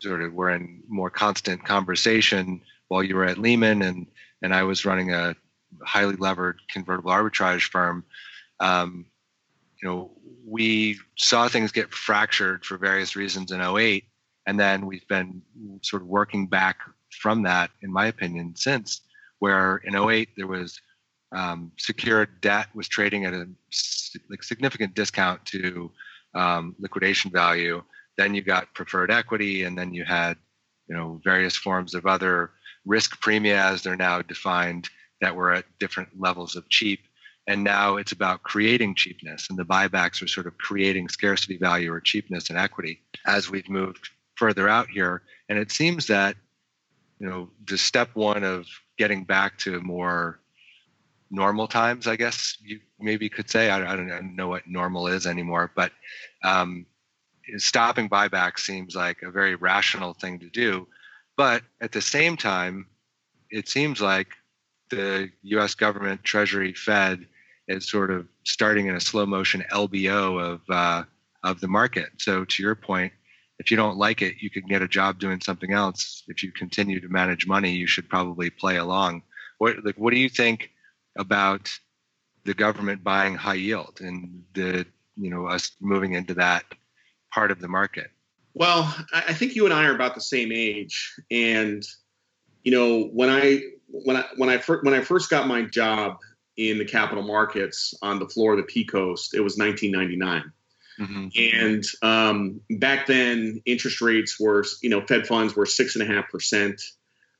sort 0.00 0.22
of 0.22 0.32
were 0.32 0.50
in 0.50 0.82
more 0.88 1.10
constant 1.10 1.64
conversation 1.64 2.60
while 2.88 3.02
you 3.02 3.16
were 3.16 3.24
at 3.24 3.38
Lehman 3.38 3.82
and 3.82 4.06
and 4.42 4.54
I 4.54 4.62
was 4.62 4.84
running 4.84 5.12
a 5.12 5.34
highly 5.82 6.16
levered 6.16 6.60
convertible 6.68 7.10
arbitrage 7.10 7.70
firm. 7.70 8.04
Um, 8.60 9.06
you 9.82 9.88
know, 9.88 10.10
we 10.46 10.98
saw 11.16 11.48
things 11.48 11.72
get 11.72 11.92
fractured 11.92 12.64
for 12.64 12.76
various 12.76 13.16
reasons 13.16 13.50
in 13.50 13.60
08 13.60 14.04
And 14.46 14.60
then 14.60 14.86
we've 14.86 15.06
been 15.08 15.42
sort 15.82 16.02
of 16.02 16.08
working 16.08 16.46
back 16.46 16.78
from 17.10 17.42
that, 17.42 17.70
in 17.82 17.92
my 17.92 18.06
opinion, 18.06 18.54
since 18.56 19.00
where 19.38 19.78
in 19.84 19.96
08 19.96 20.30
there 20.36 20.46
was 20.46 20.80
um, 21.32 21.72
secured 21.78 22.40
debt 22.40 22.68
was 22.74 22.88
trading 22.88 23.24
at 23.24 23.34
a 23.34 23.48
like 24.30 24.42
significant 24.42 24.94
discount 24.94 25.44
to 25.46 25.90
um, 26.34 26.74
liquidation 26.78 27.30
value. 27.30 27.82
Then 28.16 28.34
you 28.34 28.42
got 28.42 28.72
preferred 28.74 29.10
equity, 29.10 29.64
and 29.64 29.76
then 29.76 29.92
you 29.92 30.04
had 30.04 30.36
you 30.88 30.96
know 30.96 31.20
various 31.24 31.56
forms 31.56 31.94
of 31.94 32.06
other 32.06 32.50
risk 32.84 33.20
premia 33.22 33.56
as 33.56 33.82
they're 33.82 33.96
now 33.96 34.22
defined 34.22 34.88
that 35.20 35.34
were 35.34 35.52
at 35.52 35.64
different 35.80 36.08
levels 36.18 36.54
of 36.54 36.68
cheap. 36.68 37.00
And 37.46 37.62
now 37.62 37.96
it's 37.96 38.12
about 38.12 38.42
creating 38.42 38.94
cheapness, 38.94 39.48
and 39.50 39.58
the 39.58 39.64
buybacks 39.64 40.22
are 40.22 40.28
sort 40.28 40.46
of 40.46 40.56
creating 40.58 41.08
scarcity 41.08 41.58
value 41.58 41.92
or 41.92 42.00
cheapness 42.00 42.50
in 42.50 42.56
equity 42.56 43.00
as 43.26 43.50
we've 43.50 43.68
moved 43.68 44.10
further 44.36 44.68
out 44.68 44.88
here. 44.88 45.22
And 45.48 45.58
it 45.58 45.70
seems 45.70 46.06
that 46.08 46.36
you 47.18 47.28
know 47.28 47.50
the 47.66 47.78
step 47.78 48.10
one 48.14 48.44
of 48.44 48.66
getting 48.98 49.24
back 49.24 49.58
to 49.58 49.80
more 49.80 50.40
normal 51.30 51.66
times, 51.66 52.06
I 52.06 52.16
guess 52.16 52.56
you 52.62 52.80
maybe 53.00 53.28
could 53.28 53.50
say. 53.50 53.70
I, 53.70 53.92
I 53.92 53.96
don't 53.96 54.36
know 54.36 54.48
what 54.48 54.66
normal 54.66 55.08
is 55.08 55.26
anymore, 55.26 55.70
but 55.74 55.92
um, 56.44 56.86
stopping 57.56 58.08
buyback 58.08 58.58
seems 58.58 58.94
like 58.94 59.22
a 59.22 59.30
very 59.30 59.56
rational 59.56 60.14
thing 60.14 60.38
to 60.38 60.48
do. 60.50 60.86
But 61.36 61.62
at 61.80 61.92
the 61.92 62.00
same 62.00 62.36
time, 62.36 62.86
it 63.50 63.68
seems 63.68 64.00
like 64.00 64.28
the 64.90 65.30
U.S. 65.42 65.74
government, 65.74 66.22
Treasury, 66.22 66.72
Fed 66.72 67.26
is 67.68 67.88
sort 67.88 68.10
of 68.10 68.28
starting 68.44 68.86
in 68.86 68.96
a 68.96 69.00
slow 69.00 69.26
motion 69.26 69.64
LBO 69.72 70.40
of 70.40 70.60
uh, 70.70 71.04
of 71.42 71.60
the 71.60 71.68
market. 71.68 72.10
So 72.18 72.44
to 72.44 72.62
your 72.62 72.74
point, 72.74 73.12
if 73.58 73.70
you 73.70 73.76
don't 73.76 73.96
like 73.96 74.22
it, 74.22 74.36
you 74.40 74.50
can 74.50 74.66
get 74.66 74.82
a 74.82 74.88
job 74.88 75.18
doing 75.18 75.40
something 75.40 75.72
else. 75.72 76.24
If 76.28 76.42
you 76.42 76.52
continue 76.52 77.00
to 77.00 77.08
manage 77.08 77.46
money, 77.46 77.72
you 77.72 77.86
should 77.86 78.08
probably 78.08 78.50
play 78.50 78.76
along. 78.76 79.22
What 79.58 79.84
like 79.84 79.96
what 79.96 80.12
do 80.12 80.18
you 80.18 80.28
think 80.28 80.70
about 81.16 81.70
the 82.44 82.54
government 82.54 83.04
buying 83.04 83.34
high 83.34 83.54
yield 83.54 84.00
and 84.00 84.44
the 84.54 84.86
you 85.16 85.30
know 85.30 85.46
us 85.46 85.72
moving 85.80 86.14
into 86.14 86.34
that 86.34 86.64
part 87.32 87.50
of 87.50 87.60
the 87.60 87.68
market? 87.68 88.10
Well, 88.54 88.94
I 89.12 89.32
think 89.32 89.56
you 89.56 89.64
and 89.64 89.74
I 89.74 89.84
are 89.86 89.94
about 89.94 90.14
the 90.14 90.20
same 90.20 90.52
age, 90.52 91.14
and 91.30 91.82
you 92.62 92.72
know 92.72 93.04
when 93.04 93.30
I 93.30 93.62
when 93.88 94.16
I 94.16 94.24
when 94.36 94.48
I 94.48 94.58
first 94.58 94.84
when 94.84 94.94
I 94.94 95.00
first 95.00 95.30
got 95.30 95.46
my 95.46 95.62
job 95.62 96.18
in 96.56 96.78
the 96.78 96.84
capital 96.84 97.24
markets 97.24 97.94
on 98.02 98.18
the 98.18 98.28
floor 98.28 98.52
of 98.52 98.58
the 98.58 98.64
P 98.64 98.84
Coast, 98.84 99.34
it 99.34 99.40
was 99.40 99.56
1999. 99.56 100.52
Mm-hmm. 100.98 101.58
And 101.58 101.84
um, 102.02 102.60
back 102.70 103.06
then, 103.06 103.62
interest 103.66 104.00
rates 104.00 104.38
were, 104.38 104.64
you 104.82 104.90
know, 104.90 105.04
Fed 105.06 105.26
funds 105.26 105.56
were 105.56 105.66
six 105.66 105.96
and 105.96 106.08
a 106.08 106.12
half 106.12 106.30
percent. 106.30 106.80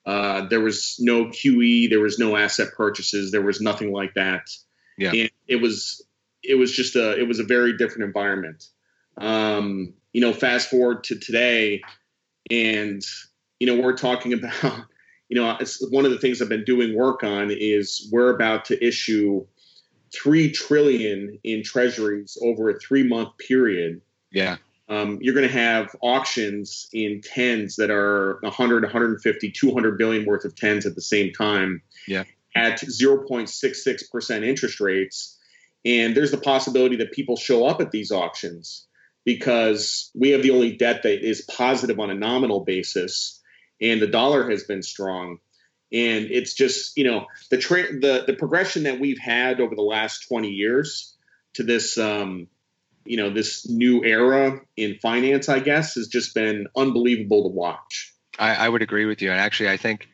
Uh, 0.07 0.47
there 0.49 0.61
was 0.61 0.97
no 0.99 1.27
QE, 1.27 1.89
there 1.89 2.01
was 2.01 2.19
no 2.19 2.37
asset 2.37 2.69
purchases, 2.77 3.31
there 3.31 3.43
was 3.43 3.61
nothing 3.61 3.93
like 3.93 4.15
that. 4.15 4.51
Yeah. 4.99 5.13
And 5.13 5.31
it 5.49 5.57
was 5.57 6.05
it 6.43 6.57
was 6.57 6.73
just 6.73 6.95
a 6.97 7.19
it 7.19 7.27
was 7.27 7.41
a 7.41 7.45
very 7.45 7.77
different 7.77 8.05
environment. 8.05 8.65
Um, 9.17 9.95
you 10.13 10.21
know, 10.21 10.33
fast 10.33 10.69
forward 10.69 11.05
to 11.05 11.19
today, 11.19 11.83
and 12.51 13.03
you 13.59 13.67
know 13.67 13.81
we're 13.83 13.97
talking 13.97 14.33
about 14.35 14.85
you 15.29 15.41
know 15.41 15.57
it's 15.59 15.85
one 15.91 16.05
of 16.05 16.11
the 16.11 16.19
things 16.19 16.43
I've 16.43 16.49
been 16.49 16.65
doing 16.65 16.95
work 16.95 17.23
on 17.25 17.51
is 17.51 18.09
we're 18.13 18.35
about 18.35 18.67
to 18.67 18.87
issue 18.87 19.47
three 20.15 20.51
trillion 20.51 21.39
in 21.45 21.63
treasuries 21.63 22.39
over 22.43 22.71
a 22.71 22.79
three 22.79 23.03
month 23.03 23.31
period. 23.39 24.01
Yeah 24.31 24.57
um, 24.89 25.19
you're 25.21 25.35
going 25.35 25.49
to 25.49 25.53
have 25.53 25.95
auctions 26.03 26.89
in 26.93 27.23
tens 27.23 27.77
that 27.77 27.91
are 27.91 28.39
100, 28.43 28.83
150, 28.83 29.51
200 29.51 29.99
billion 29.99 30.27
worth 30.27 30.45
of 30.45 30.55
tens 30.55 30.85
at 30.85 30.95
the 30.95 31.01
same 31.01 31.33
time 31.33 31.83
yeah. 32.07 32.25
at 32.55 32.81
0.66% 32.81 34.45
interest 34.45 34.81
rates. 34.81 35.39
And 35.87 36.15
there's 36.15 36.31
the 36.31 36.39
possibility 36.39 36.97
that 36.97 37.13
people 37.13 37.37
show 37.37 37.67
up 37.67 37.81
at 37.81 37.91
these 37.91 38.11
auctions 38.11 38.87
because 39.25 40.11
we 40.15 40.31
have 40.31 40.43
the 40.43 40.51
only 40.51 40.77
debt 40.77 41.03
that 41.03 41.27
is 41.27 41.43
positive 41.43 41.99
on 41.99 42.11
a 42.11 42.15
nominal 42.15 42.61
basis 42.61 43.41
and 43.81 44.01
the 44.01 44.07
dollar 44.07 44.51
has 44.51 44.65
been 44.65 44.83
strong. 44.83 45.39
And 45.95 46.27
it's 46.31 46.55
just, 46.55 46.97
you 46.97 47.05
know, 47.05 47.27
the 47.51 47.59
tra- 47.59 47.93
the 47.93 48.25
the 48.27 48.35
progression 48.35 48.83
that 48.83 48.99
we've 48.99 49.19
had 49.19 49.61
over 49.61 49.75
the 49.75 49.83
last 49.83 50.27
20 50.29 50.49
years 50.49 51.17
to 51.55 51.63
this 51.63 51.97
um, 51.99 52.49
you 53.05 53.17
know 53.17 53.31
this 53.31 53.69
new 53.69 54.05
era 54.05 54.61
in 54.77 54.97
finance 55.01 55.49
i 55.49 55.59
guess 55.59 55.95
has 55.95 56.09
just 56.09 56.35
been 56.35 56.67
unbelievable 56.77 57.43
to 57.43 57.55
watch. 57.55 58.13
I, 58.39 58.55
I, 58.55 58.69
would 58.69 58.83
agree 58.83 59.05
with 59.05 59.23
you. 59.23 59.31
And 59.31 59.39
actually 59.39 59.71
i 59.71 59.77
think 59.77 60.09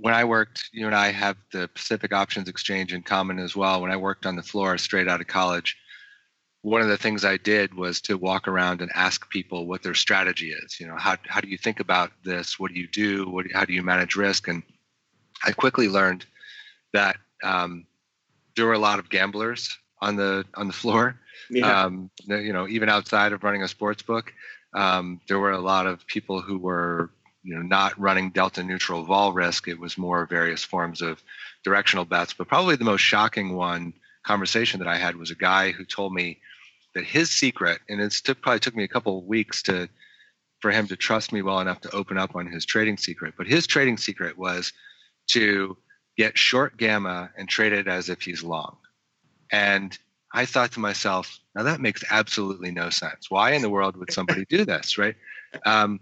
when 0.00 0.14
i 0.14 0.24
worked 0.24 0.68
you 0.72 0.86
and 0.86 0.94
i 0.94 1.10
have 1.10 1.36
the 1.52 1.68
pacific 1.68 2.12
options 2.12 2.48
exchange 2.48 2.92
in 2.92 3.02
common 3.02 3.38
as 3.38 3.56
well. 3.56 3.80
When 3.80 3.90
i 3.90 3.96
worked 3.96 4.26
on 4.26 4.36
the 4.36 4.42
floor 4.42 4.76
straight 4.78 5.08
out 5.08 5.20
of 5.20 5.26
college 5.26 5.76
one 6.62 6.80
of 6.80 6.88
the 6.88 6.96
things 6.96 7.24
i 7.24 7.36
did 7.36 7.74
was 7.74 8.00
to 8.00 8.16
walk 8.16 8.48
around 8.48 8.80
and 8.80 8.90
ask 8.94 9.28
people 9.30 9.66
what 9.66 9.82
their 9.82 9.94
strategy 9.94 10.52
is 10.52 10.78
you 10.80 10.86
know 10.86 10.96
how, 10.96 11.16
how 11.26 11.40
do 11.40 11.48
you 11.48 11.58
think 11.58 11.80
about 11.80 12.10
this 12.24 12.58
what 12.58 12.72
do 12.72 12.78
you 12.78 12.88
do 12.88 13.28
what, 13.28 13.46
how 13.52 13.64
do 13.64 13.72
you 13.72 13.82
manage 13.82 14.16
risk 14.16 14.48
and 14.48 14.62
i 15.44 15.52
quickly 15.52 15.88
learned 15.88 16.24
that 16.92 17.16
um, 17.42 17.86
there 18.56 18.66
were 18.66 18.74
a 18.74 18.78
lot 18.78 18.98
of 18.98 19.08
gamblers 19.08 19.78
on 20.02 20.16
the 20.16 20.44
on 20.54 20.66
the 20.66 20.72
floor 20.72 21.18
yeah. 21.50 21.84
Um, 21.84 22.10
you 22.26 22.52
know, 22.52 22.68
even 22.68 22.88
outside 22.88 23.32
of 23.32 23.42
running 23.42 23.62
a 23.62 23.68
sports 23.68 24.02
book, 24.02 24.32
um, 24.74 25.20
there 25.28 25.38
were 25.38 25.50
a 25.50 25.60
lot 25.60 25.86
of 25.86 26.06
people 26.06 26.40
who 26.40 26.58
were, 26.58 27.10
you 27.42 27.54
know, 27.54 27.62
not 27.62 27.98
running 27.98 28.30
delta 28.30 28.62
neutral 28.62 29.04
vol 29.04 29.32
risk. 29.32 29.66
It 29.66 29.78
was 29.78 29.98
more 29.98 30.26
various 30.26 30.62
forms 30.62 31.02
of 31.02 31.22
directional 31.64 32.04
bets. 32.04 32.32
But 32.32 32.48
probably 32.48 32.76
the 32.76 32.84
most 32.84 33.00
shocking 33.00 33.54
one 33.54 33.94
conversation 34.22 34.78
that 34.78 34.88
I 34.88 34.96
had 34.96 35.16
was 35.16 35.30
a 35.30 35.36
guy 35.36 35.72
who 35.72 35.84
told 35.84 36.14
me 36.14 36.38
that 36.94 37.04
his 37.04 37.30
secret, 37.30 37.80
and 37.88 38.00
it 38.00 38.12
took, 38.12 38.40
probably 38.42 38.60
took 38.60 38.76
me 38.76 38.84
a 38.84 38.88
couple 38.88 39.18
of 39.18 39.24
weeks 39.24 39.62
to 39.62 39.88
for 40.60 40.70
him 40.70 40.86
to 40.88 40.96
trust 40.96 41.32
me 41.32 41.40
well 41.40 41.60
enough 41.60 41.80
to 41.80 41.90
open 41.94 42.18
up 42.18 42.36
on 42.36 42.46
his 42.46 42.66
trading 42.66 42.98
secret. 42.98 43.34
But 43.38 43.46
his 43.46 43.66
trading 43.66 43.96
secret 43.96 44.36
was 44.36 44.72
to 45.28 45.76
get 46.18 46.36
short 46.36 46.76
gamma 46.76 47.30
and 47.36 47.48
trade 47.48 47.72
it 47.72 47.88
as 47.88 48.10
if 48.10 48.20
he's 48.20 48.42
long. 48.42 48.76
And 49.50 49.96
I 50.32 50.44
thought 50.44 50.72
to 50.72 50.80
myself, 50.80 51.38
now 51.54 51.62
that 51.62 51.80
makes 51.80 52.04
absolutely 52.10 52.70
no 52.70 52.90
sense. 52.90 53.30
Why 53.30 53.52
in 53.52 53.62
the 53.62 53.70
world 53.70 53.96
would 53.96 54.12
somebody 54.12 54.44
do 54.48 54.64
this, 54.64 54.98
right? 54.98 55.16
Um, 55.66 56.00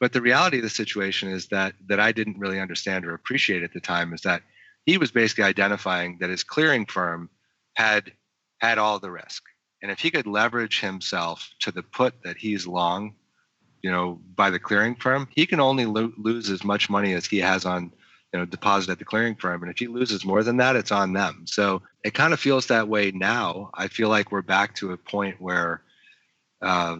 but 0.00 0.12
the 0.12 0.22
reality 0.22 0.58
of 0.58 0.62
the 0.62 0.70
situation 0.70 1.28
is 1.28 1.48
that 1.48 1.74
that 1.88 2.00
I 2.00 2.12
didn't 2.12 2.38
really 2.38 2.60
understand 2.60 3.04
or 3.04 3.14
appreciate 3.14 3.62
at 3.62 3.72
the 3.72 3.80
time 3.80 4.14
is 4.14 4.22
that 4.22 4.42
he 4.86 4.96
was 4.96 5.10
basically 5.10 5.44
identifying 5.44 6.18
that 6.20 6.30
his 6.30 6.44
clearing 6.44 6.86
firm 6.86 7.30
had 7.74 8.12
had 8.60 8.78
all 8.78 8.98
the 8.98 9.10
risk, 9.10 9.42
and 9.82 9.90
if 9.90 10.00
he 10.00 10.10
could 10.10 10.26
leverage 10.26 10.80
himself 10.80 11.50
to 11.60 11.70
the 11.70 11.82
put 11.82 12.22
that 12.24 12.36
he's 12.36 12.66
long, 12.66 13.14
you 13.82 13.90
know, 13.90 14.20
by 14.34 14.50
the 14.50 14.58
clearing 14.58 14.96
firm, 14.96 15.28
he 15.34 15.46
can 15.46 15.60
only 15.60 15.86
lo- 15.86 16.12
lose 16.16 16.50
as 16.50 16.64
much 16.64 16.90
money 16.90 17.12
as 17.14 17.26
he 17.26 17.38
has 17.38 17.64
on 17.64 17.92
you 18.32 18.38
know 18.38 18.44
deposit 18.44 18.90
at 18.90 18.98
the 18.98 19.04
clearing 19.04 19.36
firm. 19.36 19.62
And 19.62 19.70
if 19.70 19.78
he 19.78 19.86
loses 19.86 20.24
more 20.24 20.42
than 20.42 20.56
that 20.58 20.76
it's 20.76 20.92
on 20.92 21.12
them. 21.12 21.44
So 21.46 21.82
it 22.04 22.14
kind 22.14 22.32
of 22.32 22.40
feels 22.40 22.66
that 22.66 22.88
way 22.88 23.10
now. 23.10 23.70
I 23.74 23.88
feel 23.88 24.08
like 24.08 24.32
we're 24.32 24.42
back 24.42 24.74
to 24.76 24.92
a 24.92 24.96
point 24.96 25.40
where 25.40 25.82
uh, 26.60 26.98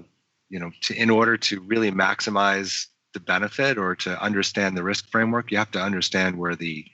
you 0.48 0.58
know 0.58 0.70
to, 0.82 0.94
in 0.94 1.10
order 1.10 1.36
to 1.36 1.60
really 1.60 1.90
maximize 1.90 2.86
the 3.14 3.20
benefit 3.20 3.78
or 3.78 3.94
to 3.96 4.22
understand 4.22 4.76
the 4.76 4.82
risk 4.82 5.10
framework 5.10 5.50
you 5.50 5.56
have 5.56 5.70
to 5.70 5.80
understand 5.80 6.38
where 6.38 6.54
the 6.54 6.84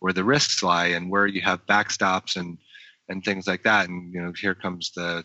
where 0.00 0.12
the 0.12 0.24
risks 0.24 0.62
lie 0.62 0.88
and 0.88 1.10
where 1.10 1.26
you 1.26 1.40
have 1.40 1.66
backstops 1.66 2.36
and 2.36 2.58
and 3.12 3.24
things 3.24 3.46
like 3.46 3.62
that. 3.62 3.88
And 3.88 4.12
you 4.12 4.20
know 4.20 4.32
here 4.32 4.54
comes 4.54 4.90
the 4.90 5.22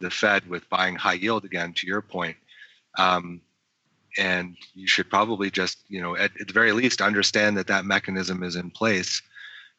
the 0.00 0.10
fed 0.10 0.46
with 0.48 0.68
buying 0.68 0.96
high 0.96 1.14
yield 1.14 1.44
again 1.44 1.72
to 1.74 1.86
your 1.86 2.02
point. 2.02 2.36
Um, 2.98 3.40
and 4.18 4.56
you 4.74 4.86
should 4.86 5.08
probably 5.08 5.50
just 5.50 5.78
you 5.88 6.02
know 6.02 6.14
at, 6.16 6.32
at, 6.38 6.46
the 6.48 6.52
very 6.52 6.72
least 6.72 7.00
understand 7.00 7.56
that 7.56 7.68
that 7.68 7.86
mechanism 7.86 8.42
is 8.42 8.56
in 8.56 8.70
place 8.70 9.22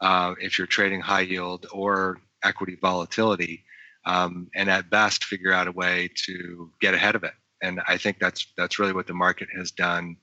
uh, 0.01 0.33
if 0.41 0.57
you're 0.57 0.65
trading 0.65 1.01
high 1.01 1.21
yield 1.21 1.67
or 1.71 2.17
equity 2.43 2.77
volatility 2.81 3.63
um, 4.05 4.49
and 4.55 4.69
at 4.69 4.89
best 4.89 5.25
figure 5.25 5.53
out 5.53 5.67
a 5.67 5.71
way 5.71 6.09
to 6.25 6.71
get 6.81 6.95
ahead 6.95 7.15
of 7.15 7.23
it. 7.23 7.33
And 7.61 7.79
i 7.87 7.95
think 7.97 8.17
that's 8.19 8.47
that's 8.57 8.79
really 8.79 8.93
what 8.93 9.05
the 9.05 9.13
market 9.13 9.49
has 9.55 9.69
done 9.69 10.17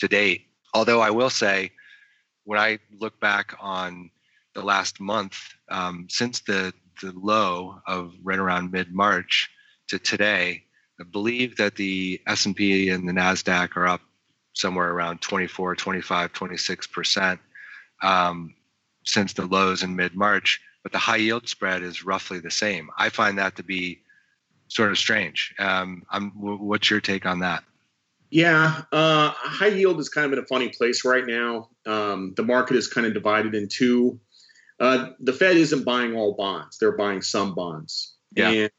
to 0.00 0.08
date. 0.08 0.42
Although 0.74 1.00
i 1.00 1.10
will 1.10 1.30
say 1.30 1.70
when 2.44 2.58
i 2.58 2.78
look 3.00 3.18
back 3.20 3.56
on 3.58 4.10
the 4.54 4.62
last 4.62 5.00
month 5.00 5.38
um, 5.70 6.06
since 6.10 6.40
the 6.40 6.72
the 7.02 7.12
low 7.12 7.80
of 7.86 8.14
right 8.22 8.38
around 8.38 8.72
mid 8.72 8.92
march 8.92 9.50
to 9.88 9.98
today 9.98 10.62
I 11.00 11.04
believe 11.04 11.56
that 11.56 11.76
the 11.76 12.20
S&P 12.26 12.88
and 12.88 13.08
the 13.08 13.12
Nasdaq 13.12 13.76
are 13.76 13.86
up 13.86 14.00
somewhere 14.54 14.90
around 14.90 15.20
24, 15.20 15.76
25, 15.76 16.32
26 16.32 16.86
percent 16.86 17.40
um, 18.02 18.54
since 19.04 19.32
the 19.32 19.46
lows 19.46 19.82
in 19.82 19.94
mid-March, 19.94 20.60
but 20.82 20.92
the 20.92 20.98
high 20.98 21.16
yield 21.16 21.48
spread 21.48 21.82
is 21.82 22.04
roughly 22.04 22.40
the 22.40 22.50
same. 22.50 22.90
I 22.98 23.08
find 23.08 23.38
that 23.38 23.56
to 23.56 23.62
be 23.62 24.00
sort 24.68 24.90
of 24.90 24.98
strange. 24.98 25.54
Um, 25.58 26.02
what's 26.34 26.90
your 26.90 27.00
take 27.00 27.26
on 27.26 27.40
that? 27.40 27.62
Yeah, 28.30 28.82
uh, 28.90 29.30
high 29.30 29.68
yield 29.68 30.00
is 30.00 30.08
kind 30.08 30.26
of 30.26 30.32
in 30.32 30.40
a 30.40 30.46
funny 30.46 30.68
place 30.70 31.04
right 31.04 31.24
now. 31.24 31.68
Um, 31.86 32.34
the 32.36 32.42
market 32.42 32.76
is 32.76 32.88
kind 32.88 33.06
of 33.06 33.14
divided 33.14 33.54
in 33.54 33.68
two. 33.68 34.18
Uh, 34.78 35.10
the 35.20 35.32
Fed 35.32 35.56
isn't 35.56 35.84
buying 35.84 36.14
all 36.14 36.34
bonds; 36.34 36.78
they're 36.78 36.96
buying 36.96 37.22
some 37.22 37.54
bonds. 37.54 38.14
Yeah. 38.34 38.50
And 38.50 38.70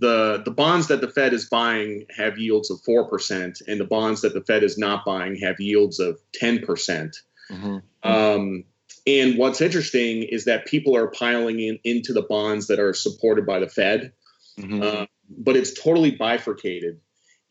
the 0.00 0.42
the 0.44 0.50
bonds 0.50 0.88
that 0.88 1.00
the 1.00 1.08
Fed 1.08 1.32
is 1.32 1.48
buying 1.48 2.06
have 2.16 2.38
yields 2.38 2.70
of 2.70 2.80
four 2.82 3.08
percent, 3.08 3.62
and 3.66 3.80
the 3.80 3.84
bonds 3.84 4.20
that 4.22 4.34
the 4.34 4.42
Fed 4.42 4.62
is 4.62 4.76
not 4.76 5.04
buying 5.04 5.36
have 5.36 5.60
yields 5.60 6.00
of 6.00 6.20
ten 6.34 6.64
percent. 6.64 7.16
Mm-hmm. 7.50 7.78
Um, 8.02 8.64
and 9.06 9.38
what's 9.38 9.60
interesting 9.60 10.24
is 10.24 10.44
that 10.46 10.66
people 10.66 10.96
are 10.96 11.08
piling 11.08 11.60
in 11.60 11.78
into 11.84 12.12
the 12.12 12.22
bonds 12.22 12.66
that 12.66 12.78
are 12.78 12.92
supported 12.92 13.46
by 13.46 13.60
the 13.60 13.68
Fed, 13.68 14.12
Mm-hmm. 14.58 14.82
uh, 14.82 15.06
but 15.28 15.56
it's 15.56 15.74
totally 15.74 16.12
bifurcated. 16.12 17.00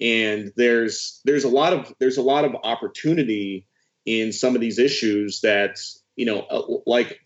And 0.01 0.51
there's 0.57 1.21
there's 1.23 1.43
a 1.43 1.49
lot 1.49 1.73
of 1.73 1.93
there's 1.99 2.17
a 2.17 2.21
lot 2.21 2.45
of 2.45 2.55
opportunity 2.63 3.67
in 4.05 4.33
some 4.33 4.55
of 4.55 4.61
these 4.61 4.79
issues 4.79 5.41
that 5.41 5.77
you 6.15 6.25
know 6.25 6.39
uh, 6.41 6.63
like 6.85 7.19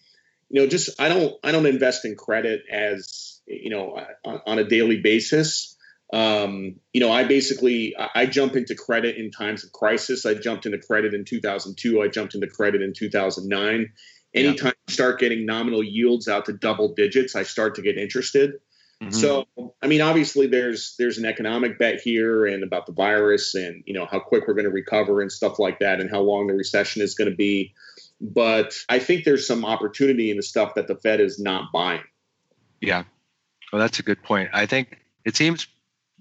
you 0.50 0.62
know 0.62 0.68
just 0.68 1.00
I 1.00 1.10
don't 1.10 1.36
I 1.44 1.52
don't 1.52 1.66
invest 1.66 2.06
in 2.06 2.16
credit 2.16 2.64
as 2.72 3.42
you 3.46 3.70
know 3.70 4.00
on, 4.26 4.42
on 4.46 4.60
a 4.60 4.64
daily 4.64 4.98
basis. 5.02 5.76
Um, 6.12 6.78
you 6.92 7.02
know, 7.02 7.12
I 7.12 7.24
basically 7.24 7.96
I, 7.98 8.10
I 8.16 8.26
jump 8.26 8.56
into 8.56 8.76
credit 8.76 9.18
in 9.18 9.32
times 9.32 9.64
of 9.64 9.72
crisis. 9.72 10.26
I 10.26 10.34
jumped 10.34 10.66
into 10.66 10.80
credit 10.80 11.14
in 11.14 11.24
2002. 11.24 12.02
I 12.02 12.08
jumped 12.08 12.36
into 12.36 12.48
credit 12.48 12.82
in 12.82 12.94
2009. 12.94 13.92
Anytime 14.34 14.74
you 14.88 14.94
start 14.94 15.20
getting 15.20 15.46
nominal 15.46 15.84
yields 15.84 16.28
out 16.28 16.46
to 16.46 16.54
double 16.54 16.94
digits, 16.94 17.36
I 17.36 17.44
start 17.44 17.76
to 17.76 17.82
get 17.82 17.98
interested. 17.98 18.54
Mhm. 19.02 19.14
So, 19.14 19.48
I 19.82 19.88
mean, 19.88 20.02
obviously, 20.02 20.48
there's 20.48 20.96
there's 21.00 21.18
an 21.18 21.26
economic 21.26 21.80
bet 21.80 22.02
here, 22.02 22.46
and 22.46 22.64
about 22.64 22.86
the 22.86 22.92
virus, 22.92 23.56
and 23.56 23.84
you 23.86 23.94
know 23.94 24.06
how 24.06 24.20
quick 24.20 24.48
we're 24.48 24.56
going 24.56 24.66
to 24.66 24.72
recover, 24.72 25.22
and 25.22 25.32
stuff 25.32 25.58
like 25.58 25.80
that, 25.80 26.02
and 26.02 26.10
how 26.10 26.22
long 26.22 26.48
the 26.48 26.54
recession 26.54 27.02
is 27.02 27.16
going 27.16 27.30
to 27.30 27.36
be. 27.36 27.74
But 28.22 28.74
I 28.90 29.00
think 29.00 29.24
there's 29.24 29.48
some 29.48 29.64
opportunity 29.64 30.30
in 30.30 30.38
the 30.38 30.44
stuff 30.44 30.76
that 30.76 30.88
the 30.88 30.96
Fed 30.96 31.20
is 31.22 31.40
not 31.40 31.72
buying. 31.72 32.04
Yeah. 32.82 33.04
Well, 33.72 33.80
that's 33.80 34.00
a 34.00 34.04
good 34.04 34.22
point. 34.24 34.50
I 34.54 34.66
think 34.66 34.98
it 35.26 35.36
seems 35.36 35.68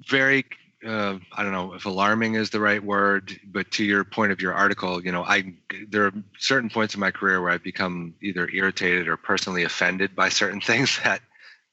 very, 0.06 0.44
uh, 0.86 1.18
I 1.32 1.42
don't 1.42 1.52
know 1.52 1.74
if 1.74 1.86
alarming 1.86 2.34
is 2.34 2.50
the 2.50 2.60
right 2.60 2.82
word, 2.82 3.38
but 3.46 3.70
to 3.72 3.84
your 3.84 4.04
point 4.04 4.32
of 4.32 4.40
your 4.40 4.54
article, 4.54 5.02
you 5.04 5.12
know, 5.12 5.24
I 5.24 5.54
there 5.88 6.06
are 6.06 6.12
certain 6.38 6.70
points 6.70 6.94
in 6.94 7.00
my 7.00 7.10
career 7.10 7.40
where 7.40 7.50
I've 7.50 7.62
become 7.62 8.14
either 8.22 8.48
irritated 8.48 9.08
or 9.08 9.16
personally 9.16 9.64
offended 9.64 10.14
by 10.14 10.28
certain 10.28 10.60
things 10.70 11.00
that 11.02 11.20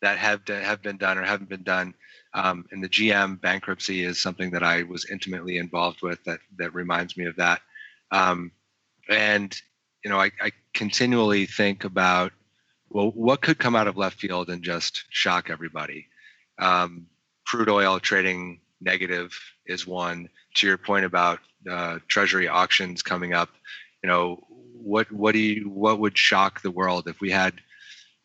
that 0.02 0.18
have 0.18 0.48
have 0.48 0.82
been 0.82 0.98
done 0.98 1.18
or 1.18 1.24
haven't 1.24 1.50
been 1.50 1.64
done. 1.64 1.94
Um, 2.34 2.66
and 2.72 2.84
the 2.84 2.90
GM 2.90 3.40
bankruptcy 3.40 4.04
is 4.04 4.22
something 4.22 4.52
that 4.52 4.64
I 4.64 4.84
was 4.84 5.10
intimately 5.10 5.58
involved 5.58 6.02
with. 6.02 6.24
That 6.26 6.40
that 6.58 6.74
reminds 6.74 7.16
me 7.16 7.26
of 7.26 7.36
that. 7.38 7.62
Um, 8.12 8.52
and 9.10 9.56
you 10.06 10.12
know, 10.12 10.20
I, 10.20 10.30
I 10.40 10.52
continually 10.76 11.48
think 11.48 11.84
about 11.84 12.32
well, 12.92 13.10
what 13.12 13.42
could 13.42 13.58
come 13.58 13.76
out 13.76 13.88
of 13.88 13.98
left 13.98 14.20
field 14.20 14.50
and 14.50 14.64
just 14.64 15.04
shock 15.10 15.50
everybody? 15.50 16.08
Um, 16.60 17.08
crude 17.46 17.70
oil 17.70 18.00
trading 18.00 18.62
negative 18.80 19.38
is 19.66 19.88
one. 19.88 20.30
To 20.58 20.68
your 20.68 20.78
point 20.78 21.04
about 21.04 21.40
uh, 21.70 22.00
treasury 22.08 22.48
auctions 22.48 23.02
coming 23.02 23.34
up, 23.34 23.50
you 24.04 24.08
know, 24.08 24.46
what 24.48 25.12
what 25.12 25.34
do 25.34 25.40
you 25.40 25.70
what 25.70 26.00
would 26.00 26.18
shock 26.18 26.62
the 26.62 26.72
world 26.72 27.08
if 27.08 27.20
we 27.20 27.32
had 27.32 27.56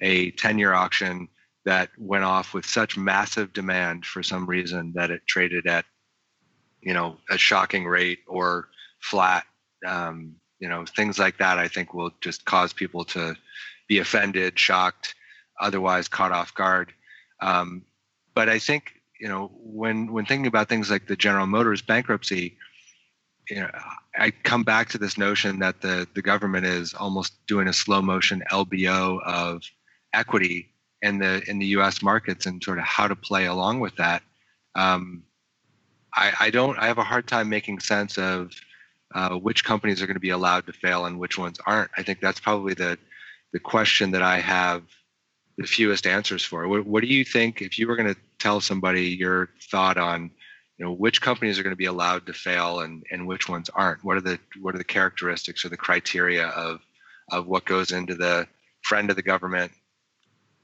a 0.02 0.30
10-year 0.32 0.74
auction 0.74 1.28
that 1.64 1.88
went 1.98 2.24
off 2.24 2.52
with 2.52 2.66
such 2.66 2.96
massive 2.98 3.52
demand 3.54 4.04
for 4.04 4.22
some 4.22 4.46
reason 4.46 4.92
that 4.94 5.10
it 5.10 5.22
traded 5.26 5.66
at, 5.66 5.86
you 6.82 6.92
know, 6.92 7.16
a 7.30 7.38
shocking 7.38 7.86
rate 7.86 8.20
or 8.28 8.68
flat? 9.00 9.44
Um, 9.84 10.36
you 10.60 10.68
know, 10.68 10.84
things 10.84 11.18
like 11.18 11.38
that. 11.38 11.58
I 11.58 11.68
think 11.68 11.94
will 11.94 12.12
just 12.20 12.44
cause 12.44 12.72
people 12.72 13.04
to 13.06 13.34
be 13.88 13.98
offended, 13.98 14.58
shocked, 14.58 15.14
otherwise 15.60 16.06
caught 16.06 16.32
off 16.32 16.54
guard. 16.54 16.92
Um, 17.40 17.82
but 18.34 18.48
I 18.48 18.58
think 18.58 18.94
you 19.18 19.28
know 19.28 19.50
when 19.54 20.12
when 20.12 20.26
thinking 20.26 20.46
about 20.46 20.68
things 20.68 20.90
like 20.90 21.06
the 21.06 21.16
General 21.16 21.46
Motors 21.46 21.82
bankruptcy, 21.82 22.56
you 23.48 23.56
know, 23.56 23.70
I 24.16 24.30
come 24.30 24.62
back 24.62 24.88
to 24.90 24.98
this 24.98 25.18
notion 25.18 25.58
that 25.60 25.80
the 25.80 26.06
the 26.14 26.22
government 26.22 26.66
is 26.66 26.94
almost 26.94 27.34
doing 27.46 27.66
a 27.66 27.72
slow 27.72 28.02
motion 28.02 28.42
LBO 28.52 29.20
of 29.24 29.62
equity 30.12 30.70
in 31.02 31.18
the 31.18 31.42
in 31.48 31.58
the 31.58 31.66
U.S. 31.66 32.02
markets 32.02 32.46
and 32.46 32.62
sort 32.62 32.78
of 32.78 32.84
how 32.84 33.08
to 33.08 33.16
play 33.16 33.46
along 33.46 33.80
with 33.80 33.96
that. 33.96 34.22
Um, 34.74 35.24
I, 36.14 36.32
I 36.40 36.50
don't. 36.50 36.78
I 36.78 36.86
have 36.86 36.98
a 36.98 37.04
hard 37.04 37.26
time 37.26 37.48
making 37.48 37.80
sense 37.80 38.18
of 38.18 38.52
uh, 39.14 39.36
which 39.36 39.64
companies 39.64 40.00
are 40.00 40.06
going 40.06 40.14
to 40.14 40.20
be 40.20 40.30
allowed 40.30 40.66
to 40.66 40.72
fail 40.72 41.06
and 41.06 41.18
which 41.18 41.38
ones 41.38 41.58
aren't. 41.66 41.90
I 41.96 42.02
think 42.02 42.20
that's 42.20 42.40
probably 42.40 42.74
the 42.74 42.98
the 43.52 43.60
question 43.60 44.12
that 44.12 44.22
I 44.22 44.38
have 44.38 44.82
the 45.58 45.66
fewest 45.66 46.06
answers 46.06 46.44
for. 46.44 46.66
What, 46.68 46.86
what 46.86 47.02
do 47.02 47.08
you 47.08 47.24
think 47.24 47.60
if 47.60 47.78
you 47.78 47.88
were 47.88 47.96
going 47.96 48.14
to 48.14 48.20
tell 48.38 48.60
somebody 48.60 49.08
your 49.08 49.50
thought 49.70 49.98
on, 49.98 50.30
you 50.78 50.84
know, 50.84 50.92
which 50.92 51.20
companies 51.20 51.58
are 51.58 51.62
going 51.62 51.72
to 51.72 51.76
be 51.76 51.86
allowed 51.86 52.26
to 52.26 52.32
fail 52.32 52.80
and, 52.80 53.04
and 53.10 53.26
which 53.26 53.48
ones 53.48 53.68
aren't? 53.70 54.04
What 54.04 54.16
are 54.16 54.22
the 54.22 54.38
what 54.60 54.74
are 54.74 54.78
the 54.78 54.84
characteristics 54.84 55.64
or 55.64 55.68
the 55.68 55.76
criteria 55.76 56.46
of 56.48 56.80
of 57.30 57.46
what 57.46 57.64
goes 57.64 57.92
into 57.92 58.14
the 58.14 58.46
friend 58.82 59.10
of 59.10 59.16
the 59.16 59.22
government, 59.22 59.72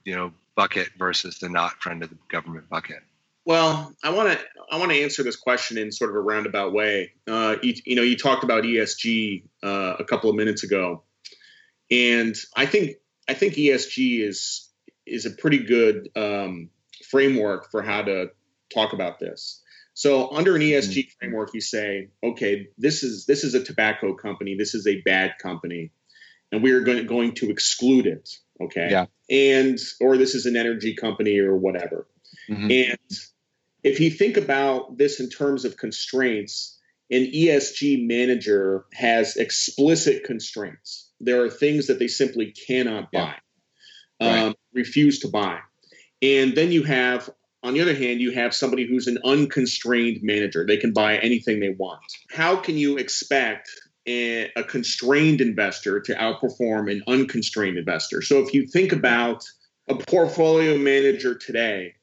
you 0.04 0.14
know, 0.14 0.32
bucket 0.54 0.88
versus 0.98 1.38
the 1.38 1.48
not 1.48 1.72
friend 1.82 2.02
of 2.02 2.10
the 2.10 2.18
government 2.28 2.68
bucket? 2.70 3.02
Well, 3.46 3.94
I 4.02 4.10
want 4.10 4.32
to 4.32 4.44
I 4.70 4.78
want 4.78 4.90
to 4.90 5.00
answer 5.00 5.22
this 5.22 5.36
question 5.36 5.78
in 5.78 5.92
sort 5.92 6.10
of 6.10 6.16
a 6.16 6.20
roundabout 6.20 6.72
way. 6.72 7.12
Uh, 7.28 7.56
you, 7.62 7.74
you 7.86 7.94
know, 7.94 8.02
you 8.02 8.16
talked 8.16 8.42
about 8.42 8.64
ESG 8.64 9.44
uh, 9.62 9.94
a 10.00 10.04
couple 10.04 10.28
of 10.28 10.34
minutes 10.34 10.64
ago, 10.64 11.04
and 11.88 12.34
I 12.56 12.66
think 12.66 12.96
I 13.28 13.34
think 13.34 13.54
ESG 13.54 14.26
is 14.26 14.68
is 15.06 15.26
a 15.26 15.30
pretty 15.30 15.58
good 15.58 16.10
um, 16.16 16.70
framework 17.08 17.70
for 17.70 17.82
how 17.82 18.02
to 18.02 18.30
talk 18.74 18.92
about 18.92 19.20
this. 19.20 19.62
So 19.94 20.30
under 20.32 20.56
an 20.56 20.62
ESG 20.62 21.12
framework, 21.18 21.50
you 21.54 21.60
say, 21.60 22.08
okay, 22.24 22.68
this 22.76 23.04
is 23.04 23.26
this 23.26 23.44
is 23.44 23.54
a 23.54 23.62
tobacco 23.62 24.14
company, 24.14 24.56
this 24.56 24.74
is 24.74 24.88
a 24.88 25.00
bad 25.02 25.34
company, 25.40 25.92
and 26.50 26.64
we 26.64 26.72
are 26.72 26.80
going 26.80 26.98
to, 26.98 27.04
going 27.04 27.34
to 27.34 27.50
exclude 27.50 28.08
it. 28.08 28.28
Okay, 28.60 28.88
Yeah. 28.90 29.06
and 29.30 29.78
or 30.00 30.16
this 30.16 30.34
is 30.34 30.46
an 30.46 30.56
energy 30.56 30.96
company 30.96 31.38
or 31.38 31.56
whatever. 31.56 32.08
Mhm. 32.50 32.90
And 32.90 33.18
if 33.82 34.00
you 34.00 34.10
think 34.10 34.36
about 34.36 34.98
this 34.98 35.20
in 35.20 35.28
terms 35.28 35.64
of 35.64 35.76
constraints, 35.76 36.78
an 37.10 37.30
ESG 37.32 38.06
manager 38.06 38.84
has 38.92 39.36
explicit 39.36 40.24
constraints. 40.24 41.10
There 41.20 41.42
are 41.44 41.50
things 41.50 41.86
that 41.86 41.98
they 41.98 42.08
simply 42.08 42.52
cannot 42.52 43.08
Yeah. 43.12 43.34
buy, 44.20 44.26
Right. 44.26 44.38
um, 44.42 44.54
refuse 44.72 45.20
to 45.20 45.28
buy. 45.28 45.60
And 46.20 46.54
then 46.54 46.72
you 46.72 46.82
have, 46.82 47.30
on 47.62 47.74
the 47.74 47.80
other 47.80 47.94
hand, 47.94 48.20
you 48.20 48.32
have 48.32 48.54
somebody 48.54 48.86
who's 48.86 49.06
an 49.06 49.18
unconstrained 49.24 50.20
manager. 50.22 50.64
They 50.66 50.78
can 50.78 50.92
buy 50.92 51.18
anything 51.18 51.60
they 51.60 51.70
want. 51.70 52.00
How 52.30 52.56
can 52.56 52.76
you 52.76 52.96
expect 52.96 53.70
a, 54.06 54.50
a 54.56 54.64
constrained 54.64 55.40
investor 55.40 56.00
to 56.00 56.14
outperform 56.14 56.90
an 56.90 57.02
unconstrained 57.06 57.76
investor? 57.78 58.22
So 58.22 58.40
if 58.40 58.52
you 58.54 58.66
think 58.66 58.92
about 58.92 59.44
a 59.88 59.94
portfolio 59.94 60.76
manager 60.78 61.34
today, 61.34 61.94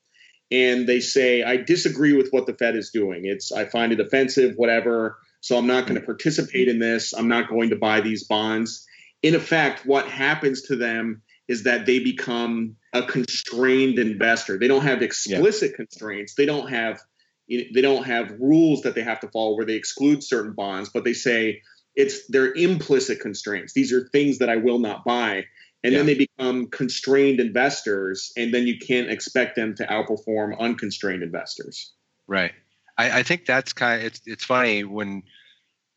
and 0.54 0.88
they 0.88 1.00
say, 1.00 1.42
I 1.42 1.58
disagree 1.58 2.14
with 2.14 2.30
what 2.30 2.46
the 2.46 2.54
Fed 2.54 2.76
is 2.76 2.92
doing. 2.92 3.26
It's 3.26 3.52
I 3.52 3.66
find 3.66 3.92
it 3.92 4.00
offensive, 4.00 4.54
whatever. 4.56 5.18
So 5.42 5.58
I'm 5.58 5.66
not 5.66 5.86
going 5.86 5.96
to 5.96 6.02
mm-hmm. 6.02 6.06
participate 6.06 6.68
in 6.68 6.78
this. 6.78 7.12
I'm 7.12 7.28
not 7.28 7.50
going 7.50 7.72
to 7.72 7.76
buy 7.76 8.02
these 8.02 8.26
bonds. 8.26 8.86
In 9.24 9.34
effect, 9.34 9.84
what 9.86 10.08
happens 10.08 10.62
to 10.64 10.76
them 10.76 11.24
is 11.48 11.64
that 11.64 11.88
they 11.88 12.00
become 12.00 12.76
a 12.94 13.02
constrained 13.02 13.98
investor. 13.98 14.60
They 14.60 14.68
don't 14.68 14.84
have 14.84 15.02
explicit 15.02 15.74
constraints. 15.76 16.36
They 16.36 16.46
don't 16.46 16.70
have 16.70 17.02
they 17.50 17.82
don't 17.82 18.06
have 18.06 18.32
rules 18.40 18.84
that 18.84 18.96
they 18.96 19.02
have 19.02 19.20
to 19.20 19.28
follow 19.28 19.58
where 19.58 19.66
they 19.66 19.74
exclude 19.74 20.24
certain 20.24 20.54
bonds, 20.54 20.90
but 20.94 21.04
they 21.04 21.14
say 21.14 21.62
it's 21.94 22.26
their 22.28 22.54
implicit 22.54 23.20
constraints. 23.20 23.74
These 23.74 23.92
are 23.92 24.08
things 24.08 24.38
that 24.38 24.50
I 24.50 24.58
will 24.58 24.80
not 24.80 25.04
buy. 25.04 25.46
And 25.84 25.94
then 25.94 26.06
they 26.06 26.16
become 26.16 26.68
constrained 26.68 27.42
investors, 27.42 28.32
and 28.38 28.54
then 28.54 28.66
you 28.66 28.80
can't 28.80 29.10
expect 29.10 29.58
them 29.58 29.76
to 29.76 29.86
outperform 29.86 30.58
unconstrained 30.58 31.24
investors. 31.24 31.94
Right. 32.26 32.54
I, 32.98 33.20
I 33.20 33.24
think 33.24 33.46
that's 33.46 33.74
kind 33.74 34.00
of 34.00 34.08
it's 34.08 34.22
it's 34.26 34.46
funny 34.46 34.84
when 34.84 35.24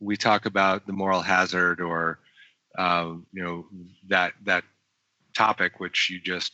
we 0.01 0.17
talk 0.17 0.47
about 0.47 0.87
the 0.87 0.93
moral 0.93 1.23
hazard 1.23 1.81
or 1.81 2.19
um, 2.79 3.27
you 3.33 3.43
know 3.43 3.67
that 4.09 4.33
that 4.45 4.65
topic 5.37 5.79
which 5.79 6.11
you 6.11 6.21
just 6.21 6.53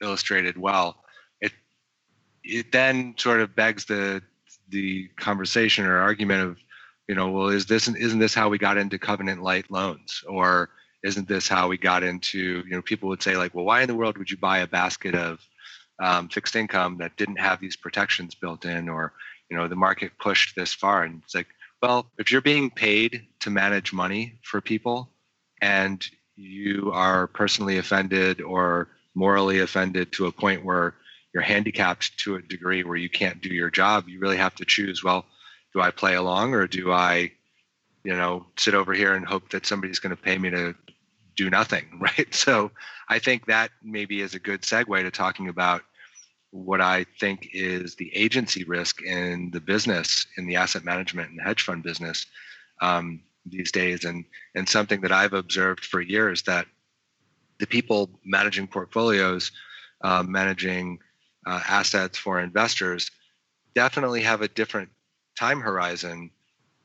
illustrated 0.00 0.56
well. 0.56 1.02
It 1.40 1.52
it 2.44 2.72
then 2.72 3.14
sort 3.16 3.40
of 3.40 3.56
begs 3.56 3.86
the 3.86 4.22
the 4.68 5.08
conversation 5.18 5.86
or 5.86 5.98
argument 5.98 6.42
of 6.42 6.58
you 7.08 7.14
know 7.14 7.30
well 7.30 7.48
is 7.48 7.66
this 7.66 7.88
isn't 7.88 8.18
this 8.18 8.34
how 8.34 8.48
we 8.48 8.58
got 8.58 8.78
into 8.78 8.98
covenant 8.98 9.42
light 9.42 9.70
loans 9.70 10.22
or 10.28 10.70
isn't 11.08 11.28
this 11.28 11.48
how 11.48 11.68
we 11.68 11.78
got 11.78 12.02
into 12.02 12.62
you 12.66 12.70
know 12.70 12.82
people 12.82 13.08
would 13.08 13.22
say 13.22 13.36
like 13.36 13.54
well 13.54 13.64
why 13.64 13.80
in 13.82 13.88
the 13.88 13.94
world 14.00 14.16
would 14.18 14.30
you 14.30 14.36
buy 14.36 14.58
a 14.58 14.66
basket 14.66 15.14
of 15.14 15.40
um, 16.00 16.28
fixed 16.28 16.56
income 16.56 16.98
that 16.98 17.16
didn't 17.16 17.40
have 17.40 17.60
these 17.60 17.76
protections 17.76 18.34
built 18.34 18.64
in? 18.64 18.88
Or 18.88 19.12
you 19.50 19.56
know 19.56 19.66
the 19.68 19.76
market 19.86 20.12
pushed 20.18 20.54
this 20.54 20.72
far 20.72 21.02
and 21.04 21.22
it's 21.24 21.34
like 21.34 21.48
Well, 21.82 22.06
if 22.18 22.30
you're 22.30 22.50
being 22.52 22.70
paid 22.70 23.26
to 23.40 23.50
manage 23.50 23.92
money 23.92 24.38
for 24.42 24.60
people 24.60 25.08
and 25.60 26.06
you 26.36 26.90
are 26.92 27.26
personally 27.26 27.78
offended 27.78 28.40
or 28.40 28.88
morally 29.14 29.60
offended 29.60 30.12
to 30.12 30.26
a 30.26 30.32
point 30.32 30.64
where 30.64 30.94
you're 31.32 31.42
handicapped 31.42 32.16
to 32.18 32.36
a 32.36 32.42
degree 32.42 32.84
where 32.84 32.96
you 32.96 33.10
can't 33.10 33.42
do 33.42 33.48
your 33.48 33.70
job, 33.70 34.08
you 34.08 34.20
really 34.20 34.36
have 34.36 34.54
to 34.56 34.64
choose 34.64 35.02
well, 35.02 35.24
do 35.74 35.80
I 35.80 35.90
play 35.90 36.14
along 36.14 36.54
or 36.54 36.66
do 36.66 36.92
I, 36.92 37.32
you 38.04 38.14
know, 38.14 38.46
sit 38.56 38.74
over 38.74 38.92
here 38.94 39.14
and 39.14 39.26
hope 39.26 39.50
that 39.50 39.66
somebody's 39.66 39.98
going 39.98 40.16
to 40.16 40.22
pay 40.22 40.38
me 40.38 40.50
to 40.50 40.74
do 41.38 41.48
nothing, 41.48 41.86
right? 42.00 42.34
So 42.34 42.70
I 43.08 43.18
think 43.18 43.46
that 43.46 43.70
maybe 43.82 44.20
is 44.20 44.34
a 44.34 44.38
good 44.38 44.62
segue 44.62 45.02
to 45.02 45.10
talking 45.10 45.48
about 45.48 45.82
what 46.50 46.80
I 46.80 47.06
think 47.20 47.48
is 47.52 47.94
the 47.94 48.14
agency 48.14 48.64
risk 48.64 49.02
in 49.02 49.50
the 49.52 49.60
business, 49.60 50.26
in 50.36 50.46
the 50.46 50.56
asset 50.56 50.84
management 50.84 51.30
and 51.30 51.40
hedge 51.40 51.62
fund 51.62 51.82
business 51.82 52.26
um, 52.80 53.20
these 53.46 53.70
days, 53.70 54.04
and 54.04 54.24
and 54.54 54.68
something 54.68 55.00
that 55.02 55.12
I've 55.12 55.34
observed 55.34 55.84
for 55.84 56.00
years 56.00 56.42
that 56.42 56.66
the 57.58 57.66
people 57.66 58.10
managing 58.24 58.66
portfolios, 58.66 59.52
uh, 60.02 60.22
managing 60.22 60.98
uh, 61.46 61.60
assets 61.68 62.16
for 62.16 62.40
investors, 62.40 63.10
definitely 63.74 64.22
have 64.22 64.40
a 64.40 64.48
different 64.48 64.88
time 65.38 65.60
horizon 65.60 66.30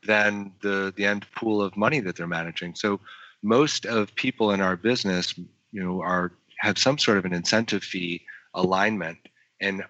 than 0.06 0.52
the 0.60 0.92
the 0.96 1.06
end 1.06 1.26
pool 1.34 1.62
of 1.62 1.74
money 1.74 2.00
that 2.00 2.16
they're 2.16 2.26
managing. 2.26 2.74
So 2.74 3.00
most 3.44 3.84
of 3.84 4.14
people 4.16 4.52
in 4.52 4.60
our 4.62 4.74
business, 4.74 5.38
you 5.70 5.84
know, 5.84 6.00
are 6.00 6.32
have 6.60 6.78
some 6.78 6.96
sort 6.96 7.18
of 7.18 7.26
an 7.26 7.34
incentive 7.34 7.84
fee 7.84 8.24
alignment 8.54 9.18
and 9.60 9.84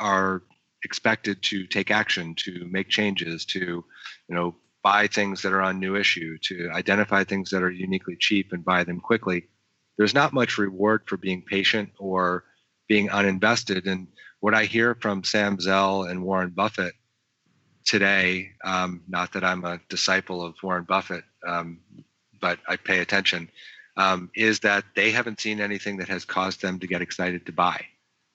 are 0.00 0.42
expected 0.84 1.40
to 1.42 1.64
take 1.66 1.92
action, 1.92 2.34
to 2.34 2.66
make 2.68 2.88
changes, 2.88 3.44
to 3.46 3.60
you 3.60 4.34
know 4.34 4.56
buy 4.82 5.06
things 5.06 5.42
that 5.42 5.52
are 5.52 5.62
on 5.62 5.78
new 5.78 5.94
issue, 5.94 6.36
to 6.42 6.68
identify 6.72 7.22
things 7.22 7.50
that 7.50 7.62
are 7.62 7.70
uniquely 7.70 8.16
cheap 8.18 8.52
and 8.52 8.64
buy 8.64 8.82
them 8.82 8.98
quickly. 8.98 9.44
There's 9.96 10.14
not 10.14 10.32
much 10.32 10.58
reward 10.58 11.02
for 11.06 11.16
being 11.16 11.42
patient 11.42 11.90
or 11.98 12.44
being 12.88 13.08
uninvested. 13.08 13.86
And 13.86 14.08
what 14.40 14.54
I 14.54 14.64
hear 14.64 14.96
from 14.96 15.22
Sam 15.22 15.60
Zell 15.60 16.02
and 16.04 16.24
Warren 16.24 16.50
Buffett 16.50 16.94
today, 17.84 18.50
um, 18.64 19.02
not 19.06 19.32
that 19.34 19.44
I'm 19.44 19.64
a 19.64 19.80
disciple 19.88 20.44
of 20.44 20.56
Warren 20.64 20.84
Buffett, 20.84 21.22
um, 21.46 21.78
but 22.42 22.58
I 22.68 22.76
pay 22.76 22.98
attention, 22.98 23.48
um, 23.96 24.30
is 24.36 24.60
that 24.60 24.84
they 24.94 25.10
haven't 25.10 25.40
seen 25.40 25.60
anything 25.60 25.96
that 25.98 26.08
has 26.08 26.26
caused 26.26 26.60
them 26.60 26.78
to 26.80 26.86
get 26.86 27.00
excited 27.00 27.46
to 27.46 27.52
buy 27.52 27.86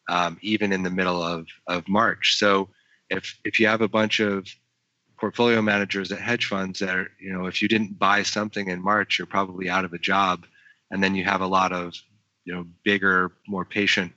um, 0.09 0.37
even 0.41 0.71
in 0.71 0.83
the 0.83 0.89
middle 0.89 1.21
of, 1.21 1.47
of 1.67 1.87
March. 1.87 2.37
So 2.37 2.69
if 3.09 3.37
if 3.43 3.59
you 3.59 3.67
have 3.67 3.81
a 3.81 3.87
bunch 3.87 4.19
of 4.19 4.47
portfolio 5.19 5.61
managers 5.61 6.11
at 6.11 6.19
hedge 6.19 6.45
funds 6.45 6.79
that 6.79 6.95
are, 6.95 7.09
you 7.19 7.33
know, 7.33 7.45
if 7.47 7.61
you 7.61 7.67
didn't 7.67 7.97
buy 7.97 8.23
something 8.23 8.67
in 8.69 8.81
March, 8.81 9.17
you're 9.17 9.25
probably 9.25 9.69
out 9.69 9.85
of 9.85 9.93
a 9.93 9.97
job. 9.97 10.45
And 10.91 11.03
then 11.03 11.15
you 11.15 11.25
have 11.25 11.41
a 11.41 11.47
lot 11.47 11.73
of, 11.73 11.95
you 12.45 12.53
know, 12.53 12.65
bigger, 12.83 13.31
more 13.47 13.65
patient 13.65 14.13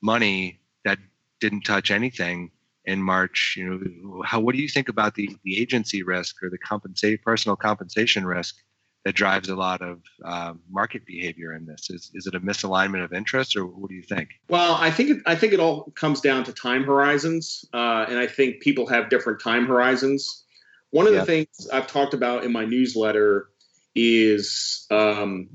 money 0.00 0.60
that 0.84 0.98
didn't 1.40 1.62
touch 1.62 1.90
anything 1.90 2.50
in 2.84 3.02
March. 3.02 3.54
You 3.58 3.68
know, 3.68 4.22
how 4.24 4.40
what 4.40 4.54
do 4.54 4.62
you 4.62 4.68
think 4.68 4.88
about 4.88 5.14
the 5.14 5.36
the 5.44 5.60
agency 5.60 6.02
risk 6.02 6.42
or 6.42 6.50
the 6.50 6.58
compensate 6.58 7.22
personal 7.22 7.56
compensation 7.56 8.24
risk 8.24 8.56
that 9.04 9.14
drives 9.14 9.48
a 9.48 9.56
lot 9.56 9.80
of 9.80 10.02
uh, 10.24 10.54
market 10.70 11.06
behavior 11.06 11.54
in 11.54 11.66
this? 11.66 11.90
Is 11.90 12.10
is 12.14 12.26
it 12.26 12.34
a 12.34 12.40
misalignment 12.40 13.04
of 13.04 13.12
interest, 13.12 13.56
or 13.56 13.64
what 13.64 13.88
do 13.88 13.94
you 13.94 14.02
think? 14.02 14.30
Well, 14.48 14.74
I 14.74 14.90
think 14.90 15.10
it, 15.10 15.18
I 15.26 15.34
think 15.34 15.52
it 15.52 15.60
all 15.60 15.92
comes 15.94 16.20
down 16.20 16.44
to 16.44 16.52
time 16.52 16.84
horizons, 16.84 17.64
uh, 17.72 18.06
and 18.08 18.18
I 18.18 18.26
think 18.26 18.60
people 18.60 18.86
have 18.88 19.08
different 19.08 19.40
time 19.40 19.66
horizons. 19.66 20.44
One 20.90 21.06
of 21.06 21.12
the 21.12 21.24
things 21.24 21.68
I've 21.72 21.86
talked 21.86 22.14
about 22.14 22.44
in 22.44 22.52
my 22.52 22.64
newsletter 22.64 23.50
is, 23.94 24.86
um, 24.90 25.50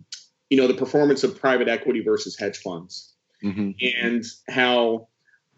you 0.50 0.58
know, 0.58 0.68
the 0.68 0.76
performance 0.76 1.24
of 1.24 1.40
private 1.40 1.68
equity 1.68 2.02
versus 2.02 2.38
hedge 2.38 2.58
funds, 2.58 3.14
mm-hmm. 3.44 3.72
and 3.98 4.24
how 4.50 5.08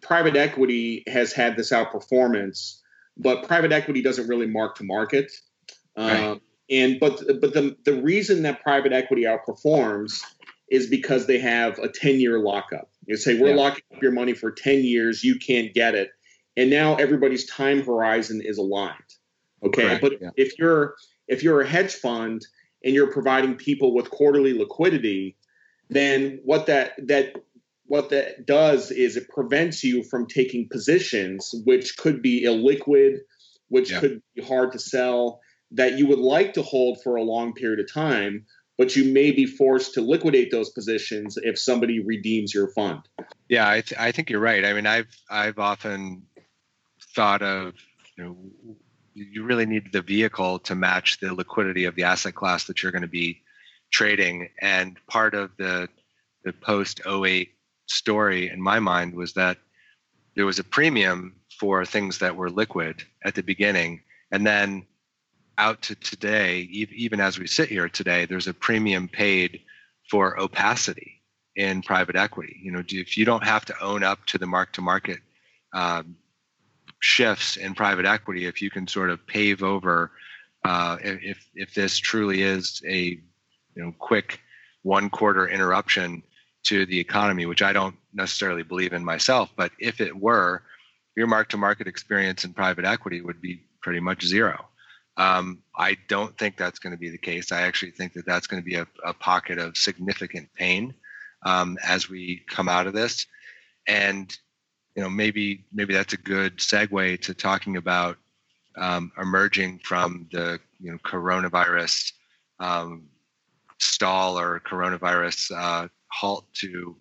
private 0.02 0.36
equity 0.36 1.04
has 1.08 1.34
had 1.34 1.58
this 1.58 1.72
outperformance, 1.72 2.80
but 3.18 3.48
private 3.48 3.72
equity 3.72 4.02
doesn't 4.02 4.28
really 4.28 4.48
mark 4.48 4.76
to 4.76 4.84
market. 4.84 5.32
Right. 5.98 6.24
Um, 6.24 6.42
and 6.70 7.00
but 7.00 7.22
but 7.42 7.54
the 7.54 7.76
the 7.86 8.02
reason 8.02 8.44
that 8.44 8.62
private 8.62 8.94
equity 8.94 9.24
outperforms 9.24 10.22
is 10.70 10.88
because 10.88 11.28
they 11.28 11.38
have 11.40 11.78
a 11.80 11.88
10 11.88 12.20
year 12.20 12.40
lockup. 12.40 12.90
You 13.06 13.18
say 13.18 13.40
we're 13.40 13.50
yeah. 13.50 13.56
locking 13.56 13.84
up 13.94 14.02
your 14.02 14.12
money 14.12 14.34
for 14.34 14.52
10 14.52 14.84
years, 14.84 15.24
you 15.24 15.38
can't 15.38 15.74
get 15.74 15.94
it. 15.94 16.10
And 16.58 16.70
now 16.70 16.96
everybody's 16.96 17.46
time 17.46 17.84
horizon 17.84 18.42
is 18.44 18.58
aligned. 18.58 18.96
Okay. 19.64 19.84
Correct. 19.84 20.02
But 20.02 20.22
yeah. 20.22 20.30
if 20.36 20.58
you're 20.58 20.96
if 21.28 21.44
you're 21.44 21.62
a 21.62 21.68
hedge 21.68 21.94
fund 21.94 22.46
and 22.84 22.94
you're 22.94 23.12
providing 23.12 23.56
people 23.56 23.94
with 23.94 24.10
quarterly 24.10 24.54
liquidity, 24.54 25.38
then 25.90 26.40
what 26.44 26.66
that 26.66 26.94
that 27.08 27.34
what 27.88 28.10
that 28.10 28.46
does 28.48 28.90
is 28.90 29.16
it 29.16 29.30
prevents 29.30 29.84
you 29.84 30.04
from 30.04 30.26
taking 30.26 30.68
positions 30.68 31.54
which 31.66 31.98
could 31.98 32.22
be 32.22 32.44
illiquid, 32.44 33.18
which 33.68 33.92
yeah. 33.92 34.00
could 34.00 34.22
be 34.36 34.42
hard 34.42 34.72
to 34.72 34.80
sell 34.80 35.42
that 35.72 35.98
you 35.98 36.08
would 36.08 36.20
like 36.20 36.54
to 36.54 36.62
hold 36.62 37.02
for 37.04 37.16
a 37.16 37.24
long 37.24 37.54
period 37.54 37.80
of 37.80 37.92
time, 37.92 38.46
but 38.78 38.96
you 38.96 39.14
may 39.14 39.32
be 39.32 39.46
forced 39.46 39.94
to 39.94 40.02
liquidate 40.02 40.52
those 40.52 40.70
positions 40.70 41.38
if 41.42 41.58
somebody 41.58 42.00
redeems 42.00 42.54
your 42.54 42.70
fund. 42.70 43.02
Yeah, 43.50 43.70
I, 43.70 43.82
th- 43.82 44.00
I 44.00 44.12
think 44.12 44.30
you're 44.30 44.40
right. 44.40 44.66
I 44.66 44.74
mean, 44.74 44.86
I've 44.86 45.08
I've 45.30 45.60
often 45.60 46.24
thought 47.16 47.42
of 47.42 47.74
you 48.18 48.24
know 48.24 48.38
you 49.14 49.44
really 49.44 49.66
need 49.66 49.94
the 49.94 50.02
vehicle 50.02 50.60
to 50.60 50.76
match 50.76 51.20
the 51.20 51.34
liquidity 51.34 51.86
of 51.86 51.96
the 51.96 52.04
asset 52.04 52.36
class 52.36 52.66
that 52.66 52.84
you're 52.84 52.92
going 52.92 53.02
to 53.02 53.08
be 53.08 53.42
trading, 53.92 54.50
and 54.62 54.98
part 55.08 55.34
of 55.34 55.52
the 55.58 55.88
the 56.44 56.54
post 56.54 57.02
08 57.08 57.50
story 57.88 58.50
in 58.50 58.62
my 58.62 58.80
mind 58.80 59.16
was 59.16 59.34
that 59.34 59.58
there 60.36 60.46
was 60.46 60.60
a 60.60 60.64
premium 60.64 61.36
for 61.60 61.86
things 61.86 62.20
that 62.20 62.36
were 62.36 62.50
liquid 62.50 63.04
at 63.24 63.36
the 63.36 63.42
beginning, 63.42 64.02
and 64.32 64.46
then 64.46 64.86
out 65.58 65.82
to 65.84 65.96
today, 65.96 66.62
even 66.72 67.20
as 67.20 67.40
we 67.40 67.48
sit 67.48 67.70
here 67.70 67.90
today, 67.90 68.26
there's 68.26 68.48
a 68.48 68.54
premium 68.54 69.08
paid 69.08 69.62
for 70.10 70.40
opacity 70.40 71.22
in 71.56 71.82
private 71.82 72.16
equity. 72.16 72.60
You 72.62 72.72
know, 72.72 72.84
if 72.88 73.18
you 73.18 73.26
don't 73.26 73.44
have 73.44 73.66
to 73.66 73.84
own 73.84 74.04
up 74.04 74.26
to 74.28 74.38
the 74.38 74.46
mark 74.46 74.74
to 74.74 74.82
market 74.82 75.20
um, 75.74 76.16
shifts 77.00 77.58
in 77.58 77.76
private 77.76 78.06
equity, 78.06 78.46
if 78.46 78.62
you 78.62 78.70
can 78.70 78.88
sort 78.88 79.10
of 79.10 79.26
pave 79.26 79.64
over, 79.64 80.12
uh, 80.64 80.98
if 81.02 81.48
if 81.54 81.74
this 81.74 81.98
truly 81.98 82.42
is 82.42 82.82
a 82.88 83.20
you 83.76 83.84
know 83.84 83.94
quick 84.00 84.42
one 84.84 85.10
quarter 85.10 85.48
interruption 85.48 86.24
to 86.64 86.86
the 86.86 87.00
economy, 87.00 87.46
which 87.46 87.62
I 87.62 87.74
don't 87.74 87.96
necessarily 88.14 88.64
believe 88.64 88.94
in 88.94 89.06
myself, 89.06 89.52
but 89.56 89.72
if 89.80 90.02
it 90.02 90.16
were, 90.16 90.64
your 91.16 91.28
mark 91.28 91.50
to 91.50 91.58
market 91.58 91.88
experience 91.88 92.44
in 92.44 92.54
private 92.54 92.86
equity 92.86 93.22
would 93.22 93.42
be 93.42 93.62
pretty 93.82 94.00
much 94.00 94.26
zero. 94.26 94.66
Um, 95.18 95.60
I 95.78 95.98
don't 96.08 96.38
think 96.38 96.58
that's 96.58 96.80
going 96.80 96.92
to 96.92 97.00
be 97.00 97.10
the 97.10 97.18
case. 97.18 97.52
I 97.52 97.62
actually 97.62 97.92
think 97.92 98.14
that 98.14 98.26
that's 98.26 98.48
going 98.48 98.62
to 98.62 98.66
be 98.66 98.76
a, 98.76 98.88
a 99.06 99.14
pocket 99.14 99.58
of 99.58 99.78
significant 99.78 100.50
pain 100.56 100.94
um, 101.46 101.78
as 101.86 102.10
we 102.10 102.44
come 102.50 102.68
out 102.68 102.88
of 102.88 102.94
this. 102.94 103.26
And 103.88 104.36
you 104.96 105.04
know, 105.04 105.10
maybe 105.10 105.66
maybe 105.74 105.94
that's 105.94 106.14
a 106.14 106.18
good 106.18 106.58
segue 106.58 107.22
to 107.22 107.34
talking 107.34 107.78
about 107.78 108.18
um, 108.78 109.12
emerging 109.22 109.80
from 109.84 110.28
the 110.32 110.60
you 110.80 110.92
know 110.92 110.98
coronavirus 111.00 112.12
um, 112.60 113.04
stall 113.80 114.40
or 114.40 114.62
coronavirus 114.62 115.52
uh, 115.56 115.88
halt 116.08 116.46
to 116.54 116.96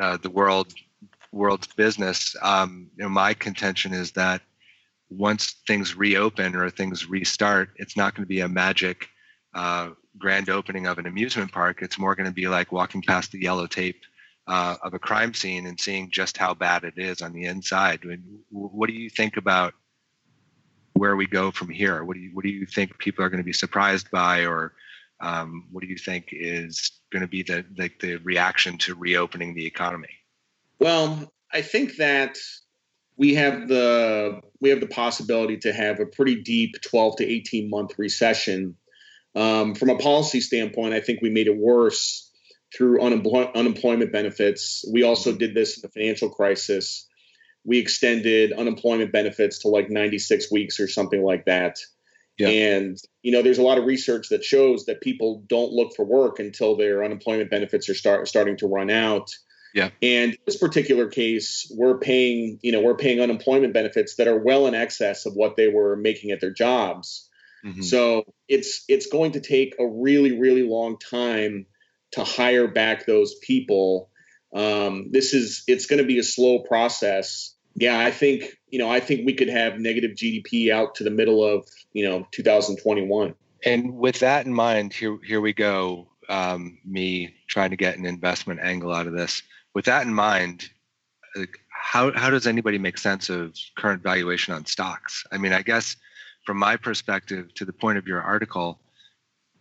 uh, 0.00 0.16
the 0.18 0.30
world 0.30 0.72
world's 1.32 1.68
business. 1.68 2.36
Um, 2.42 2.90
you 2.96 3.04
know, 3.04 3.08
my 3.08 3.34
contention 3.34 3.92
is 3.92 4.12
that 4.12 4.42
once 5.10 5.56
things 5.66 5.96
reopen 5.96 6.54
or 6.54 6.70
things 6.70 7.08
restart, 7.08 7.70
it's 7.76 7.96
not 7.96 8.14
going 8.14 8.24
to 8.24 8.28
be 8.28 8.40
a 8.40 8.48
magic 8.48 9.08
uh, 9.54 9.90
grand 10.18 10.48
opening 10.48 10.86
of 10.86 10.98
an 10.98 11.06
amusement 11.06 11.52
park. 11.52 11.82
It's 11.82 11.98
more 11.98 12.14
going 12.14 12.28
to 12.28 12.32
be 12.32 12.48
like 12.48 12.72
walking 12.72 13.02
past 13.02 13.32
the 13.32 13.42
yellow 13.42 13.66
tape 13.66 14.00
uh, 14.46 14.76
of 14.82 14.94
a 14.94 14.98
crime 14.98 15.34
scene 15.34 15.66
and 15.66 15.78
seeing 15.78 16.10
just 16.10 16.36
how 16.36 16.54
bad 16.54 16.84
it 16.84 16.94
is 16.96 17.20
on 17.20 17.32
the 17.32 17.44
inside. 17.44 18.00
what 18.50 18.88
do 18.88 18.94
you 18.94 19.10
think 19.10 19.36
about 19.36 19.74
where 20.94 21.16
we 21.16 21.26
go 21.26 21.50
from 21.50 21.68
here? 21.68 22.04
What 22.04 22.14
do 22.14 22.20
you 22.20 22.30
what 22.34 22.42
do 22.42 22.50
you 22.50 22.66
think 22.66 22.98
people 22.98 23.24
are 23.24 23.30
going 23.30 23.42
to 23.42 23.44
be 23.44 23.52
surprised 23.52 24.10
by, 24.10 24.44
or 24.44 24.74
um, 25.20 25.66
what 25.70 25.82
do 25.82 25.88
you 25.88 25.96
think 25.96 26.28
is 26.32 27.00
going 27.12 27.22
to 27.22 27.28
be 27.28 27.42
the, 27.42 27.64
the 27.76 27.90
the 28.00 28.16
reaction 28.16 28.76
to 28.78 28.94
reopening 28.94 29.54
the 29.54 29.66
economy? 29.66 30.14
Well, 30.78 31.32
I 31.52 31.62
think 31.62 31.96
that 31.96 32.38
we 33.20 33.34
have 33.34 33.68
the 33.68 34.40
we 34.62 34.70
have 34.70 34.80
the 34.80 34.86
possibility 34.86 35.58
to 35.58 35.72
have 35.74 36.00
a 36.00 36.06
pretty 36.06 36.40
deep 36.42 36.74
12 36.80 37.16
to 37.16 37.24
18 37.24 37.68
month 37.68 37.98
recession. 37.98 38.76
Um, 39.36 39.74
from 39.74 39.90
a 39.90 39.98
policy 39.98 40.40
standpoint, 40.40 40.94
I 40.94 41.00
think 41.00 41.20
we 41.20 41.28
made 41.28 41.46
it 41.46 41.56
worse 41.56 42.30
through 42.74 43.00
unemploy- 43.02 43.52
unemployment 43.54 44.10
benefits. 44.10 44.84
We 44.90 45.02
also 45.02 45.36
did 45.36 45.54
this 45.54 45.76
in 45.76 45.82
the 45.82 45.90
financial 45.90 46.30
crisis. 46.30 47.06
We 47.62 47.78
extended 47.78 48.52
unemployment 48.52 49.12
benefits 49.12 49.60
to 49.60 49.68
like 49.68 49.90
96 49.90 50.50
weeks 50.50 50.80
or 50.80 50.88
something 50.88 51.22
like 51.22 51.44
that. 51.44 51.76
Yeah. 52.38 52.48
And 52.48 52.96
you 53.22 53.32
know, 53.32 53.42
there's 53.42 53.58
a 53.58 53.62
lot 53.62 53.76
of 53.76 53.84
research 53.84 54.30
that 54.30 54.44
shows 54.44 54.86
that 54.86 55.02
people 55.02 55.44
don't 55.46 55.72
look 55.72 55.94
for 55.94 56.06
work 56.06 56.38
until 56.38 56.74
their 56.74 57.04
unemployment 57.04 57.50
benefits 57.50 57.90
are 57.90 57.94
start 57.94 58.28
starting 58.28 58.56
to 58.56 58.66
run 58.66 58.88
out. 58.88 59.30
Yeah. 59.74 59.90
And 60.02 60.36
this 60.46 60.56
particular 60.56 61.08
case, 61.08 61.70
we're 61.74 61.98
paying, 61.98 62.58
you 62.62 62.72
know, 62.72 62.80
we're 62.80 62.96
paying 62.96 63.20
unemployment 63.20 63.72
benefits 63.72 64.16
that 64.16 64.26
are 64.26 64.38
well 64.38 64.66
in 64.66 64.74
excess 64.74 65.26
of 65.26 65.34
what 65.34 65.56
they 65.56 65.68
were 65.68 65.96
making 65.96 66.32
at 66.32 66.40
their 66.40 66.52
jobs. 66.52 67.28
Mm-hmm. 67.64 67.82
So 67.82 68.24
it's 68.48 68.84
it's 68.88 69.06
going 69.06 69.32
to 69.32 69.40
take 69.40 69.74
a 69.78 69.86
really 69.86 70.38
really 70.38 70.62
long 70.62 70.98
time 70.98 71.66
to 72.12 72.24
hire 72.24 72.68
back 72.68 73.06
those 73.06 73.34
people. 73.42 74.10
Um, 74.54 75.10
this 75.10 75.34
is 75.34 75.62
it's 75.66 75.86
going 75.86 76.00
to 76.00 76.06
be 76.06 76.18
a 76.18 76.22
slow 76.22 76.60
process. 76.60 77.54
Yeah, 77.74 77.98
I 77.98 78.10
think 78.10 78.56
you 78.68 78.78
know 78.78 78.90
I 78.90 79.00
think 79.00 79.26
we 79.26 79.34
could 79.34 79.48
have 79.48 79.78
negative 79.78 80.12
GDP 80.12 80.72
out 80.72 80.96
to 80.96 81.04
the 81.04 81.10
middle 81.10 81.44
of 81.44 81.68
you 81.92 82.08
know 82.08 82.26
2021. 82.32 83.34
And 83.62 83.96
with 83.96 84.20
that 84.20 84.46
in 84.46 84.54
mind, 84.54 84.94
here 84.94 85.18
here 85.24 85.40
we 85.40 85.52
go. 85.52 86.08
Um, 86.28 86.78
me 86.84 87.34
trying 87.48 87.70
to 87.70 87.76
get 87.76 87.98
an 87.98 88.06
investment 88.06 88.60
angle 88.60 88.92
out 88.92 89.06
of 89.06 89.12
this. 89.12 89.42
With 89.74 89.84
that 89.86 90.06
in 90.06 90.14
mind, 90.14 90.68
how 91.68 92.12
how 92.12 92.30
does 92.30 92.46
anybody 92.46 92.78
make 92.78 92.98
sense 92.98 93.30
of 93.30 93.54
current 93.76 94.02
valuation 94.02 94.54
on 94.54 94.66
stocks? 94.66 95.24
I 95.32 95.38
mean, 95.38 95.52
I 95.52 95.62
guess 95.62 95.96
from 96.44 96.58
my 96.58 96.76
perspective, 96.76 97.54
to 97.54 97.64
the 97.64 97.72
point 97.72 97.98
of 97.98 98.06
your 98.06 98.20
article, 98.20 98.80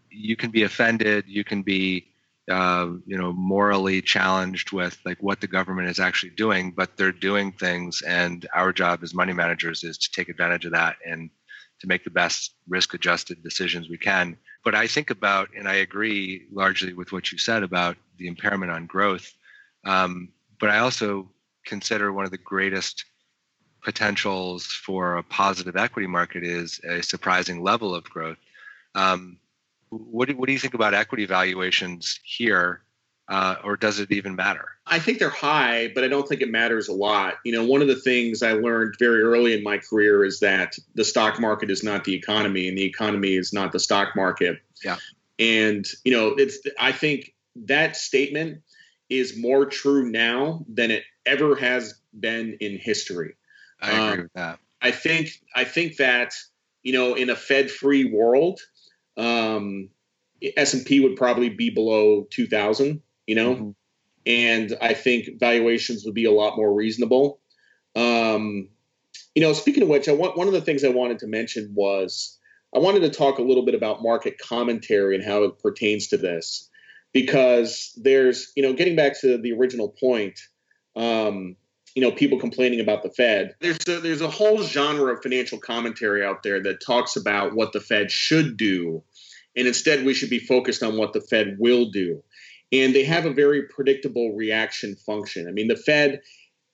you 0.10 0.36
can 0.36 0.50
be 0.50 0.64
offended, 0.64 1.26
you 1.28 1.44
can 1.44 1.62
be 1.62 2.10
uh, 2.50 2.90
you 3.06 3.18
know 3.18 3.32
morally 3.32 4.02
challenged 4.02 4.72
with 4.72 4.98
like 5.06 5.22
what 5.22 5.40
the 5.40 5.48
government 5.48 5.88
is 5.88 6.00
actually 6.00 6.32
doing 6.32 6.72
but 6.72 6.98
they're 6.98 7.12
doing 7.12 7.52
things 7.52 8.02
and 8.02 8.48
our 8.56 8.74
job 8.74 9.04
as 9.04 9.14
money 9.14 9.34
managers 9.34 9.84
is 9.84 10.00
to 10.00 10.12
take 10.12 10.30
advantage 10.30 10.66
of 10.66 10.72
that 10.72 10.96
and 11.06 11.30
to 11.80 11.86
make 11.86 12.04
the 12.04 12.10
best 12.10 12.56
risk 12.68 12.96
adjusted 12.96 13.44
decisions 13.44 13.88
we 13.88 14.00
can 14.00 14.36
but 14.66 14.74
i 14.74 14.88
think 14.88 15.12
about 15.12 15.50
and 15.56 15.68
i 15.68 15.76
agree 15.76 16.48
largely 16.52 16.94
with 16.94 17.12
what 17.12 17.32
you 17.32 17.38
said 17.38 17.62
about 17.62 17.96
the 18.18 18.28
impairment 18.28 18.72
on 18.72 18.88
growth 18.88 19.32
um, 19.86 20.30
but 20.60 20.70
i 20.70 20.80
also 20.80 21.30
consider 21.66 22.12
one 22.12 22.26
of 22.26 22.32
the 22.32 22.38
greatest 22.38 23.06
potentials 23.84 24.66
for 24.66 25.18
a 25.18 25.24
positive 25.24 25.76
equity 25.76 26.08
market 26.08 26.44
is 26.44 26.80
a 26.88 27.02
surprising 27.02 27.62
level 27.62 27.96
of 27.96 28.04
growth. 28.04 28.38
Um, 28.96 29.38
what, 29.90 30.28
do, 30.28 30.36
what 30.36 30.48
do 30.48 30.54
you 30.54 30.60
think 30.60 30.74
about 30.74 30.94
equity 30.94 31.26
valuations 31.26 32.20
here? 32.24 32.82
Uh, 33.28 33.56
or 33.64 33.78
does 33.78 34.00
it 34.00 34.12
even 34.12 34.36
matter? 34.36 34.70
I 34.88 34.98
think 34.98 35.20
they're 35.20 35.30
high, 35.30 35.92
but 35.94 36.04
I 36.04 36.08
don't 36.08 36.28
think 36.28 36.42
it 36.42 36.50
matters 36.50 36.88
a 36.88 36.94
lot. 36.94 37.36
You 37.46 37.52
know, 37.52 37.64
one 37.64 37.84
of 37.84 37.88
the 37.88 37.96
things 37.96 38.42
I 38.42 38.54
learned 38.54 38.96
very 38.98 39.22
early 39.22 39.54
in 39.54 39.62
my 39.62 39.78
career 39.78 40.26
is 40.26 40.40
that 40.40 40.76
the 40.96 41.06
stock 41.06 41.40
market 41.40 41.70
is 41.70 41.84
not 41.84 42.04
the 42.06 42.16
economy, 42.16 42.68
and 42.68 42.76
the 42.76 42.86
economy 42.86 43.36
is 43.36 43.54
not 43.54 43.72
the 43.72 43.80
stock 43.80 44.16
market. 44.16 44.60
Yeah. 44.84 44.98
And 45.38 45.86
you 46.04 46.12
know, 46.12 46.30
it's 46.30 46.58
I 46.80 46.92
think 46.92 47.36
that 47.68 47.96
statement 47.96 48.64
is 49.10 49.38
more 49.38 49.66
true 49.66 50.10
now 50.10 50.66
than 50.68 50.92
it 50.92 51.04
ever 51.26 51.56
has 51.56 52.00
been 52.18 52.58
in 52.60 52.78
history. 52.78 53.36
I 53.82 53.92
agree 53.92 54.02
um, 54.02 54.18
with 54.24 54.34
that. 54.34 54.60
I 54.82 54.92
think 54.92 55.30
I 55.56 55.64
think 55.64 55.98
that 55.98 56.34
you 56.84 56.94
know 56.94 57.16
in 57.16 57.30
a 57.30 57.36
Fed-free 57.36 58.06
world, 58.06 58.60
um, 59.18 59.90
S 60.58 60.74
and 60.74 60.86
P 60.86 61.00
would 61.00 61.16
probably 61.16 61.50
be 61.50 61.70
below 61.70 62.28
two 62.30 62.48
thousand. 62.48 63.02
You 63.28 63.36
know, 63.36 63.56
mm-hmm. 63.56 63.70
and 64.26 64.78
I 64.82 64.94
think 64.94 65.40
valuations 65.40 66.04
would 66.06 66.16
be 66.16 66.26
a 66.26 66.32
lot 66.32 66.58
more 66.58 66.74
reasonable. 66.74 67.40
Um, 67.96 68.70
you 69.36 69.42
know, 69.42 69.54
speaking 69.54 69.84
of 69.84 69.90
which, 69.90 70.08
I 70.08 70.14
want 70.14 70.38
one 70.38 70.48
of 70.48 70.54
the 70.54 70.62
things 70.62 70.84
I 70.84 70.90
wanted 70.90 71.20
to 71.20 71.28
mention 71.28 71.72
was 71.76 72.38
I 72.76 72.80
wanted 72.80 73.02
to 73.02 73.10
talk 73.10 73.40
a 73.40 73.44
little 73.44 73.66
bit 73.66 73.76
about 73.76 74.04
market 74.04 74.38
commentary 74.38 75.16
and 75.16 75.24
how 75.24 75.44
it 75.44 75.60
pertains 75.60 76.08
to 76.08 76.18
this, 76.18 76.70
because 77.14 77.94
there's 77.98 78.52
you 78.56 78.64
know 78.64 78.74
getting 78.74 78.96
back 78.96 79.20
to 79.22 79.38
the 79.38 79.54
original 79.54 79.90
point. 79.90 80.40
Um, 80.96 81.56
you 81.96 82.02
know 82.04 82.12
people 82.12 82.40
complaining 82.40 82.80
about 82.80 83.04
the 83.04 83.10
Fed. 83.10 83.56
There's 83.60 83.88
a, 83.88 84.00
there's 84.00 84.22
a 84.22 84.30
whole 84.30 84.62
genre 84.62 85.14
of 85.14 85.22
financial 85.22 85.58
commentary 85.58 86.24
out 86.24 86.44
there 86.44 86.62
that 86.62 86.82
talks 86.86 87.16
about 87.16 87.56
what 87.56 87.74
the 87.74 87.82
Fed 87.82 88.12
should 88.12 88.58
do, 88.58 89.04
and 89.56 89.68
instead 89.68 90.06
we 90.06 90.14
should 90.14 90.30
be 90.30 90.40
focused 90.40 90.84
on 90.84 90.98
what 90.98 91.14
the 91.14 91.22
Fed 91.22 91.58
will 91.60 91.90
do. 91.90 92.24
And 92.72 92.94
they 92.94 93.04
have 93.04 93.26
a 93.26 93.34
very 93.34 93.64
predictable 93.64 94.36
reaction 94.36 94.96
function. 94.96 95.48
I 95.48 95.52
mean, 95.52 95.68
the 95.68 95.76
Fed, 95.76 96.22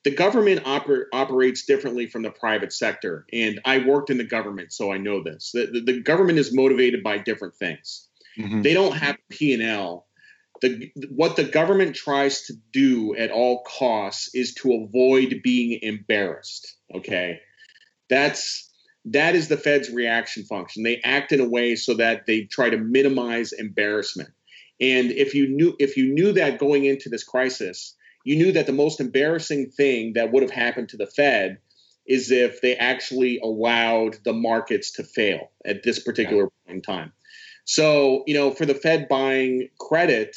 the 0.04 0.10
government 0.10 0.64
oper- 0.64 1.06
operates 1.10 1.64
differently 1.64 2.06
from 2.06 2.22
the 2.22 2.30
private 2.30 2.72
sector, 2.72 3.24
and 3.32 3.60
I 3.64 3.78
worked 3.78 4.10
in 4.10 4.18
the 4.18 4.24
government, 4.24 4.72
so 4.72 4.92
I 4.92 4.98
know 4.98 5.22
this. 5.22 5.52
The, 5.52 5.66
the, 5.66 5.80
the 5.80 6.00
government 6.02 6.38
is 6.38 6.54
motivated 6.54 7.02
by 7.02 7.18
different 7.18 7.54
things. 7.54 8.06
Mm-hmm. 8.38 8.62
They 8.62 8.74
don't 8.74 8.96
have 8.96 9.16
P 9.30 9.54
and 9.54 9.62
L 9.62 10.05
the 10.62 10.90
what 11.10 11.36
the 11.36 11.44
government 11.44 11.94
tries 11.94 12.42
to 12.42 12.54
do 12.72 13.14
at 13.16 13.30
all 13.30 13.62
costs 13.64 14.34
is 14.34 14.54
to 14.54 14.72
avoid 14.72 15.40
being 15.42 15.78
embarrassed 15.82 16.76
okay? 16.94 17.40
That's 18.08 18.70
that 19.06 19.34
is 19.34 19.48
the 19.48 19.56
fed's 19.56 19.90
reaction 19.90 20.44
function. 20.44 20.82
They 20.82 21.00
act 21.02 21.32
in 21.32 21.40
a 21.40 21.48
way 21.48 21.76
so 21.76 21.94
that 21.94 22.26
they 22.26 22.42
try 22.42 22.70
to 22.70 22.76
minimize 22.76 23.52
embarrassment. 23.52 24.30
And 24.80 25.10
if 25.12 25.34
you 25.34 25.48
knew 25.48 25.74
if 25.78 25.96
you 25.96 26.12
knew 26.12 26.32
that 26.32 26.58
going 26.58 26.84
into 26.84 27.08
this 27.08 27.24
crisis 27.24 27.94
you 28.26 28.36
knew 28.36 28.52
that 28.52 28.66
the 28.66 28.72
most 28.72 29.00
embarrassing 29.00 29.70
thing 29.70 30.14
that 30.14 30.32
would 30.32 30.42
have 30.42 30.50
happened 30.50 30.88
to 30.88 30.96
the 30.96 31.06
fed 31.06 31.58
is 32.08 32.32
if 32.32 32.60
they 32.60 32.74
actually 32.76 33.38
allowed 33.38 34.16
the 34.24 34.32
markets 34.32 34.90
to 34.92 35.04
fail 35.04 35.52
at 35.64 35.84
this 35.84 36.00
particular 36.00 36.42
yeah. 36.42 36.48
point 36.66 36.76
in 36.76 36.82
time 36.82 37.12
so, 37.66 38.22
you 38.26 38.34
know, 38.34 38.52
for 38.52 38.64
the 38.64 38.74
Fed 38.74 39.08
buying 39.08 39.68
credit, 39.78 40.36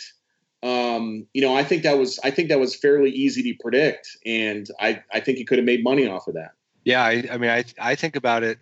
um, 0.63 1.27
you 1.33 1.41
know, 1.41 1.55
I 1.55 1.63
think 1.63 1.83
that 1.83 1.97
was 1.97 2.19
I 2.23 2.31
think 2.31 2.49
that 2.49 2.59
was 2.59 2.75
fairly 2.75 3.11
easy 3.11 3.43
to 3.43 3.53
predict, 3.61 4.17
and 4.25 4.67
I 4.79 5.03
I 5.13 5.21
think 5.21 5.37
he 5.37 5.45
could 5.45 5.59
have 5.59 5.65
made 5.65 5.83
money 5.83 6.07
off 6.07 6.27
of 6.27 6.33
that. 6.33 6.51
Yeah, 6.83 7.03
I, 7.03 7.23
I 7.31 7.37
mean, 7.37 7.51
I 7.51 7.63
I 7.79 7.95
think 7.95 8.15
about 8.15 8.43
it. 8.43 8.57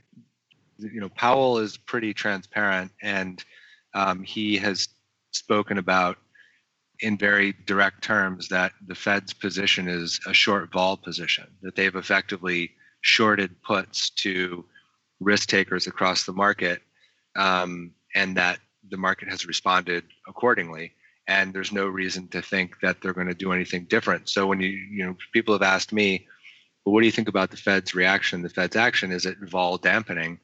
You 0.78 1.00
know, 1.00 1.10
Powell 1.10 1.58
is 1.58 1.78
pretty 1.78 2.14
transparent, 2.14 2.92
and 3.02 3.44
um, 3.96 4.22
he 4.22 4.58
has 4.58 4.90
spoken 5.32 5.78
about 5.78 6.18
in 7.00 7.18
very 7.18 7.54
direct 7.66 8.04
terms 8.04 8.50
that 8.50 8.74
the 8.86 8.96
Fed's 8.96 9.34
position 9.34 9.88
is 9.88 10.20
a 10.28 10.34
short 10.34 10.72
vol 10.72 10.98
position, 10.98 11.48
that 11.62 11.76
they've 11.76 11.96
effectively 11.96 12.72
shorted 13.02 13.60
puts 13.62 14.10
to 14.10 14.66
risk 15.20 15.48
takers 15.48 15.88
across 15.88 16.26
the 16.26 16.34
market 16.34 16.82
um, 17.38 17.92
and 18.18 18.36
that 18.36 18.60
the 18.90 18.98
market 18.98 19.30
has 19.30 19.46
responded 19.46 20.04
accordingly. 20.28 20.94
And 21.28 21.54
there's 21.54 21.72
no 21.72 21.86
reason 21.88 22.28
to 22.30 22.42
think 22.42 22.80
that 22.82 23.02
they're 23.02 23.14
going 23.14 23.28
to 23.28 23.46
do 23.46 23.52
anything 23.52 23.86
different. 23.86 24.30
So 24.30 24.48
when 24.48 24.60
you 24.60 24.70
you 24.70 25.06
know 25.06 25.16
people 25.34 25.54
have 25.54 25.62
asked 25.76 25.94
me 25.94 26.28
well, 26.84 26.94
what 26.94 27.02
do 27.02 27.06
you 27.06 27.12
think 27.12 27.28
about 27.28 27.52
the 27.52 27.58
fed's 27.58 27.94
reaction? 27.94 28.42
The 28.42 28.50
fed's 28.50 28.78
action 28.78 29.12
is 29.12 29.26
it 29.26 29.38
vol 29.42 29.78
dampening? 29.78 30.40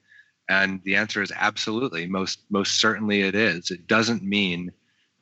And 0.50 0.82
the 0.84 0.98
answer 0.98 1.22
is 1.22 1.32
absolutely. 1.36 2.06
Most 2.06 2.40
most 2.50 2.80
certainly 2.80 3.22
it 3.22 3.34
is. 3.34 3.72
It 3.72 3.88
doesn't 3.88 4.24
mean 4.24 4.72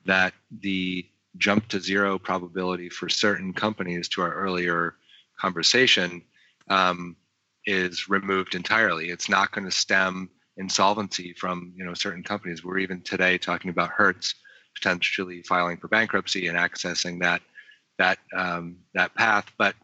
that 0.06 0.34
the 0.50 1.06
jump 1.38 1.68
to 1.70 1.80
zero 1.80 2.20
probability 2.20 2.90
for 2.90 3.08
certain 3.08 3.54
companies 3.54 4.10
to 4.10 4.22
our 4.24 4.34
earlier 4.34 4.96
conversation 5.40 6.24
um, 6.70 7.16
is 7.66 8.10
removed 8.10 8.56
entirely. 8.56 9.10
It's 9.10 9.30
not 9.30 9.52
going 9.52 9.66
to 9.66 9.72
stem 9.86 10.30
insolvency 10.62 11.34
from 11.34 11.74
you 11.76 11.84
know 11.84 11.94
certain 11.94 12.24
companies. 12.24 12.64
We're 12.64 12.78
even 12.78 13.02
today 13.02 13.38
talking 13.38 13.72
about 13.72 13.90
Hertz 13.90 14.36
potentially 14.76 15.42
filing 15.44 15.78
for 15.78 15.90
bankruptcy 15.90 16.48
and 16.48 16.58
accessing 16.58 17.20
that 17.22 17.42
that 17.98 18.20
um, 18.38 18.78
that 18.94 19.14
path. 19.16 19.48
But 19.58 19.76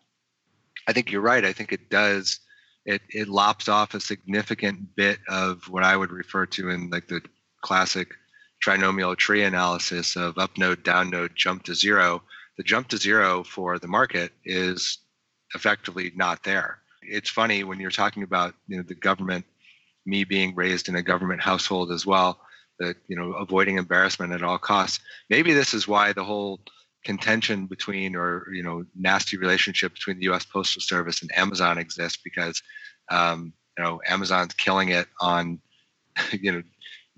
I 0.88 0.94
think 0.94 1.12
you're 1.12 1.22
right. 1.22 1.44
I 1.44 1.52
think 1.52 1.74
it 1.74 1.90
does. 1.90 2.40
It 2.86 3.02
it 3.10 3.28
lops 3.28 3.68
off 3.68 3.94
a 3.94 4.00
significant 4.00 4.96
bit 4.96 5.20
of 5.28 5.68
what 5.68 5.84
I 5.84 5.98
would 5.98 6.12
refer 6.12 6.46
to 6.46 6.70
in 6.70 6.90
like 6.90 7.08
the 7.08 7.22
classic 7.62 8.14
trinomial 8.66 9.18
tree 9.18 9.44
analysis 9.44 10.16
of 10.16 10.38
up 10.38 10.58
node, 10.58 10.84
down 10.84 11.10
node, 11.10 11.36
jump 11.36 11.64
to 11.64 11.76
zero. 11.76 12.24
The 12.58 12.64
jump 12.64 12.88
to 12.90 12.98
zero 12.98 13.44
for 13.44 13.78
the 13.78 13.88
market 13.88 14.32
is 14.46 15.00
effectively 15.54 16.12
not 16.16 16.44
there. 16.44 16.80
It's 17.02 17.30
funny 17.30 17.64
when 17.64 17.80
you're 17.80 17.92
talking 17.92 18.24
about 18.24 18.54
you 18.68 18.78
know 18.78 18.84
the 18.84 18.96
government 18.96 19.46
me 20.08 20.24
being 20.24 20.56
raised 20.56 20.90
in 20.90 20.96
a 20.96 21.04
government 21.04 21.42
household 21.42 21.92
as 21.92 22.06
well 22.06 22.40
that 22.80 22.96
you 23.08 23.16
know 23.16 23.34
avoiding 23.34 23.78
embarrassment 23.78 24.34
at 24.34 24.44
all 24.44 24.58
costs. 24.58 25.00
Maybe 25.30 25.54
this 25.54 25.74
is 25.74 25.88
why 25.88 26.14
the 26.14 26.24
whole 26.24 26.62
contention 27.06 27.68
between 27.68 28.16
or 28.16 28.48
you 28.52 28.64
know 28.64 28.84
nasty 28.96 29.38
relationship 29.38 29.94
between 29.94 30.20
the 30.20 30.26
us 30.26 30.44
postal 30.46 30.82
service 30.82 31.22
and 31.22 31.32
amazon 31.38 31.78
exists 31.78 32.20
because 32.22 32.62
um, 33.10 33.54
you 33.78 33.84
know 33.84 34.02
amazon's 34.08 34.54
killing 34.56 34.90
it 34.90 35.08
on 35.22 35.60
you 36.32 36.52
know 36.52 36.64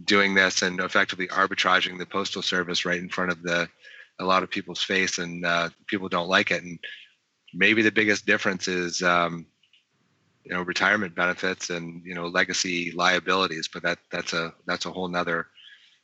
doing 0.04 0.36
this 0.36 0.62
and 0.62 0.80
effectively 0.80 1.28
arbitraging 1.30 1.98
the 1.98 2.06
postal 2.06 2.42
service 2.42 2.86
right 2.86 3.00
in 3.00 3.10
front 3.10 3.32
of 3.32 3.42
the 3.42 3.68
a 4.20 4.26
lot 4.26 4.44
of 4.44 4.50
people's 4.50 4.82
face 4.82 5.18
and 5.18 5.46
uh, 5.46 5.70
people 5.88 6.10
don't 6.10 6.28
like 6.28 6.52
it. 6.52 6.64
And 6.64 6.80
maybe 7.54 7.82
the 7.82 7.92
biggest 7.92 8.26
difference 8.26 8.68
is 8.68 9.02
um, 9.02 9.46
you 10.50 10.56
know 10.56 10.64
retirement 10.64 11.16
benefits 11.16 11.70
and 11.70 12.02
you 12.04 12.16
know 12.16 12.28
legacy 12.28 12.92
liabilities 12.92 13.70
but 13.72 13.84
that 13.84 14.00
that's 14.12 14.34
a 14.34 14.54
that's 14.66 14.86
a 14.86 14.92
whole 14.92 15.08
nother 15.08 15.48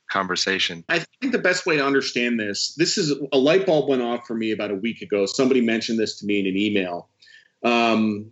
conversation 0.08 0.84
i 0.88 1.00
think 1.00 1.32
the 1.32 1.38
best 1.38 1.66
way 1.66 1.76
to 1.76 1.84
understand 1.84 2.38
this 2.38 2.74
this 2.76 2.96
is 2.96 3.12
a 3.32 3.36
light 3.36 3.66
bulb 3.66 3.88
went 3.88 4.00
off 4.00 4.26
for 4.26 4.34
me 4.34 4.52
about 4.52 4.70
a 4.70 4.74
week 4.74 5.02
ago 5.02 5.26
somebody 5.26 5.60
mentioned 5.60 5.98
this 5.98 6.20
to 6.20 6.26
me 6.26 6.38
in 6.38 6.46
an 6.46 6.56
email 6.56 7.08
um, 7.64 8.30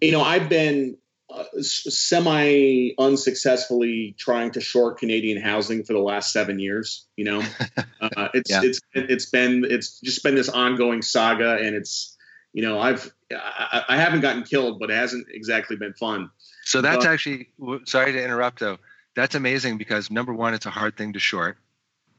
you 0.00 0.12
know 0.12 0.22
i've 0.22 0.48
been 0.48 0.96
uh, 1.28 1.42
semi 1.60 2.90
unsuccessfully 2.96 4.14
trying 4.16 4.52
to 4.52 4.60
short 4.60 4.98
Canadian 4.98 5.42
housing 5.42 5.82
for 5.82 5.94
the 5.94 5.98
last 5.98 6.32
seven 6.32 6.60
years. 6.60 7.06
You 7.16 7.24
know, 7.24 7.42
uh, 8.00 8.28
it's 8.34 8.50
yeah. 8.50 8.60
it's 8.62 8.80
it's 8.92 9.26
been 9.30 9.64
it's 9.68 9.98
just 10.00 10.22
been 10.22 10.36
this 10.36 10.50
ongoing 10.50 11.02
saga, 11.02 11.54
and 11.54 11.74
it's 11.74 12.13
you 12.54 12.62
know 12.62 12.78
I've 12.78 13.12
I, 13.30 13.84
I 13.90 13.96
haven't 13.96 14.20
gotten 14.20 14.44
killed, 14.44 14.78
but 14.80 14.90
it 14.90 14.94
hasn't 14.94 15.26
exactly 15.30 15.76
been 15.76 15.92
fun. 15.92 16.30
So 16.64 16.80
that's 16.80 17.04
but, 17.04 17.12
actually 17.12 17.50
sorry 17.84 18.12
to 18.12 18.24
interrupt 18.24 18.60
though. 18.60 18.78
That's 19.14 19.34
amazing 19.34 19.76
because 19.76 20.10
number 20.10 20.32
one, 20.32 20.54
it's 20.54 20.66
a 20.66 20.70
hard 20.70 20.96
thing 20.96 21.12
to 21.12 21.18
short, 21.18 21.58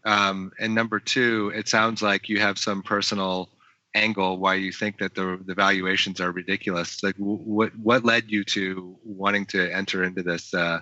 um, 0.06 0.52
and 0.60 0.76
number 0.76 1.00
two, 1.00 1.52
it 1.56 1.68
sounds 1.68 2.04
like 2.04 2.30
you 2.30 2.40
have 2.40 2.60
some 2.60 2.84
personal 2.84 3.50
angle 3.96 4.38
why 4.38 4.56
you 4.56 4.72
think 4.74 5.00
that 5.00 5.16
the 5.16 5.40
the 5.46 5.56
valuations 5.56 6.20
are 6.22 6.32
ridiculous. 6.32 7.02
Like 7.02 7.16
what 7.18 7.76
what 7.80 8.06
led 8.06 8.30
you 8.30 8.44
to 8.44 8.98
wanting 9.04 9.46
to 9.48 9.74
enter 9.74 10.04
into 10.04 10.22
this? 10.22 10.54
Uh, 10.54 10.82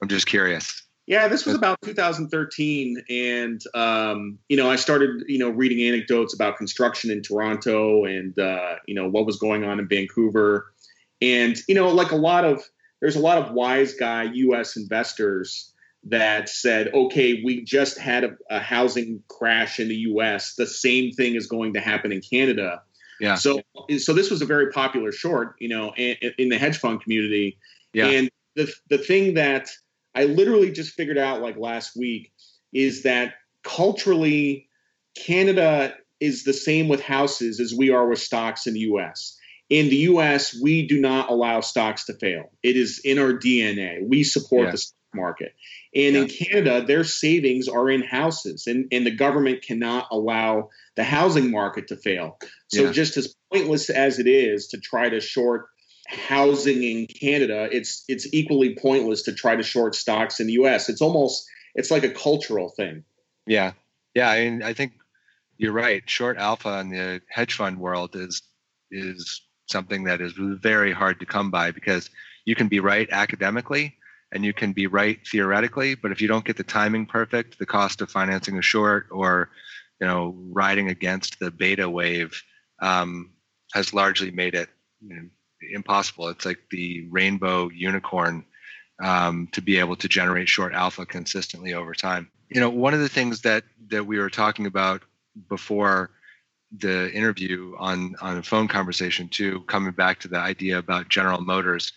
I'm 0.00 0.08
just 0.08 0.26
curious. 0.26 0.81
Yeah, 1.06 1.26
this 1.26 1.44
was 1.44 1.56
about 1.56 1.80
2013, 1.82 3.02
and 3.10 3.60
um, 3.74 4.38
you 4.48 4.56
know, 4.56 4.70
I 4.70 4.76
started 4.76 5.24
you 5.26 5.38
know 5.38 5.50
reading 5.50 5.84
anecdotes 5.86 6.32
about 6.32 6.56
construction 6.56 7.10
in 7.10 7.22
Toronto 7.22 8.04
and 8.04 8.38
uh, 8.38 8.76
you 8.86 8.94
know 8.94 9.08
what 9.08 9.26
was 9.26 9.36
going 9.38 9.64
on 9.64 9.80
in 9.80 9.88
Vancouver, 9.88 10.72
and 11.20 11.56
you 11.66 11.74
know, 11.74 11.88
like 11.88 12.12
a 12.12 12.16
lot 12.16 12.44
of 12.44 12.62
there's 13.00 13.16
a 13.16 13.20
lot 13.20 13.38
of 13.38 13.52
wise 13.52 13.94
guy 13.94 14.22
U.S. 14.22 14.76
investors 14.76 15.72
that 16.04 16.48
said, 16.48 16.92
okay, 16.92 17.42
we 17.44 17.62
just 17.62 17.98
had 17.98 18.24
a, 18.24 18.36
a, 18.50 18.58
housing 18.58 19.22
crash 19.28 19.78
in 19.78 19.88
the 19.88 19.94
US. 19.94 20.54
The 20.54 20.66
same 20.66 21.12
thing 21.12 21.36
is 21.36 21.46
going 21.46 21.74
to 21.74 21.80
happen 21.80 22.10
in 22.10 22.20
Canada. 22.20 22.82
Yeah. 23.20 23.36
So, 23.36 23.60
so 23.98 24.12
this 24.12 24.30
was 24.30 24.42
a 24.42 24.46
very 24.46 24.70
popular 24.72 25.12
short, 25.12 25.54
you 25.60 25.68
know, 25.68 25.92
in, 25.96 26.16
in 26.38 26.48
the 26.48 26.58
hedge 26.58 26.78
fund 26.78 27.00
community. 27.02 27.58
Yeah. 27.92 28.06
And 28.06 28.30
the, 28.56 28.72
the 28.88 28.98
thing 28.98 29.34
that 29.34 29.70
I 30.14 30.24
literally 30.24 30.70
just 30.70 30.94
figured 30.94 31.18
out 31.18 31.40
like 31.40 31.56
last 31.56 31.96
week 31.96 32.32
is 32.72 33.02
that 33.04 33.34
culturally, 33.62 34.68
Canada 35.16 35.94
is 36.20 36.44
the 36.44 36.52
same 36.52 36.88
with 36.88 37.02
houses 37.02 37.60
as 37.60 37.74
we 37.74 37.90
are 37.90 38.08
with 38.08 38.18
stocks 38.18 38.66
in 38.66 38.74
the 38.74 38.80
US. 38.80 39.36
In 39.68 39.88
the 39.88 39.96
US, 39.96 40.54
we 40.60 40.86
do 40.86 41.00
not 41.00 41.30
allow 41.30 41.60
stocks 41.60 42.06
to 42.06 42.14
fail. 42.14 42.50
It 42.62 42.76
is 42.76 43.00
in 43.04 43.18
our 43.18 43.32
DNA. 43.32 44.06
We 44.06 44.22
support 44.22 44.66
yeah. 44.66 44.70
the 44.72 44.78
stock 44.78 44.96
market. 45.14 45.54
And 45.94 46.14
yeah. 46.14 46.22
in 46.22 46.28
Canada, 46.28 46.84
their 46.86 47.04
savings 47.04 47.68
are 47.68 47.90
in 47.90 48.02
houses, 48.02 48.66
and, 48.66 48.86
and 48.92 49.06
the 49.06 49.10
government 49.10 49.62
cannot 49.62 50.08
allow 50.10 50.70
the 50.96 51.04
housing 51.04 51.50
market 51.50 51.88
to 51.88 51.96
fail. 51.96 52.38
So, 52.68 52.84
yeah. 52.84 52.92
just 52.92 53.16
as 53.16 53.34
pointless 53.52 53.90
as 53.90 54.18
it 54.18 54.26
is 54.26 54.68
to 54.68 54.78
try 54.78 55.08
to 55.08 55.20
short 55.20 55.66
housing 56.06 56.82
in 56.82 57.06
Canada, 57.06 57.68
it's 57.70 58.04
it's 58.08 58.32
equally 58.32 58.76
pointless 58.76 59.22
to 59.22 59.32
try 59.32 59.56
to 59.56 59.62
short 59.62 59.94
stocks 59.94 60.40
in 60.40 60.46
the 60.46 60.54
U.S. 60.54 60.88
It's 60.88 61.02
almost 61.02 61.46
it's 61.74 61.90
like 61.90 62.04
a 62.04 62.10
cultural 62.10 62.68
thing. 62.68 63.04
Yeah, 63.46 63.72
yeah. 64.14 64.30
I 64.30 64.44
mean, 64.44 64.62
I 64.62 64.72
think 64.72 64.92
you're 65.56 65.72
right. 65.72 66.08
Short 66.08 66.38
alpha 66.38 66.80
in 66.80 66.90
the 66.90 67.20
hedge 67.28 67.54
fund 67.54 67.78
world 67.78 68.16
is 68.16 68.42
is 68.90 69.42
something 69.68 70.04
that 70.04 70.20
is 70.20 70.32
very 70.36 70.92
hard 70.92 71.20
to 71.20 71.26
come 71.26 71.50
by 71.50 71.70
because 71.70 72.10
you 72.44 72.54
can 72.54 72.68
be 72.68 72.80
right 72.80 73.08
academically 73.10 73.96
and 74.32 74.44
you 74.44 74.52
can 74.52 74.72
be 74.72 74.86
right 74.86 75.20
theoretically, 75.26 75.94
but 75.94 76.10
if 76.10 76.20
you 76.20 76.28
don't 76.28 76.44
get 76.44 76.56
the 76.56 76.64
timing 76.64 77.06
perfect, 77.06 77.58
the 77.58 77.66
cost 77.66 78.00
of 78.00 78.10
financing 78.10 78.58
a 78.58 78.62
short 78.62 79.06
or 79.10 79.50
you 80.00 80.06
know 80.06 80.34
riding 80.50 80.88
against 80.88 81.38
the 81.38 81.50
beta 81.50 81.88
wave 81.88 82.42
um, 82.80 83.30
has 83.72 83.94
largely 83.94 84.30
made 84.30 84.54
it 84.54 84.68
you 85.00 85.14
know, 85.14 85.28
impossible. 85.70 86.28
It's 86.28 86.44
like 86.44 86.60
the 86.70 87.06
rainbow 87.10 87.68
unicorn 87.70 88.44
um, 89.02 89.48
to 89.52 89.60
be 89.60 89.78
able 89.78 89.96
to 89.96 90.08
generate 90.08 90.48
short 90.48 90.72
alpha 90.74 91.06
consistently 91.06 91.74
over 91.74 91.94
time. 91.94 92.30
You 92.48 92.60
know, 92.60 92.70
one 92.70 92.94
of 92.94 93.00
the 93.00 93.08
things 93.08 93.40
that 93.42 93.64
that 93.88 94.06
we 94.06 94.18
were 94.18 94.30
talking 94.30 94.66
about 94.66 95.02
before 95.48 96.10
the 96.78 97.12
interview 97.12 97.74
on 97.78 98.14
on 98.20 98.38
a 98.38 98.42
phone 98.42 98.68
conversation 98.68 99.28
too, 99.28 99.60
coming 99.66 99.92
back 99.92 100.20
to 100.20 100.28
the 100.28 100.38
idea 100.38 100.78
about 100.78 101.08
General 101.08 101.40
Motors 101.40 101.92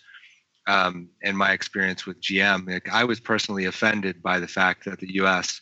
um, 0.66 1.08
and 1.22 1.36
my 1.36 1.52
experience 1.52 2.06
with 2.06 2.20
GM, 2.20 2.68
like 2.68 2.92
I 2.92 3.04
was 3.04 3.20
personally 3.20 3.66
offended 3.66 4.22
by 4.22 4.40
the 4.40 4.48
fact 4.48 4.84
that 4.84 4.98
the 4.98 5.14
U.S. 5.14 5.60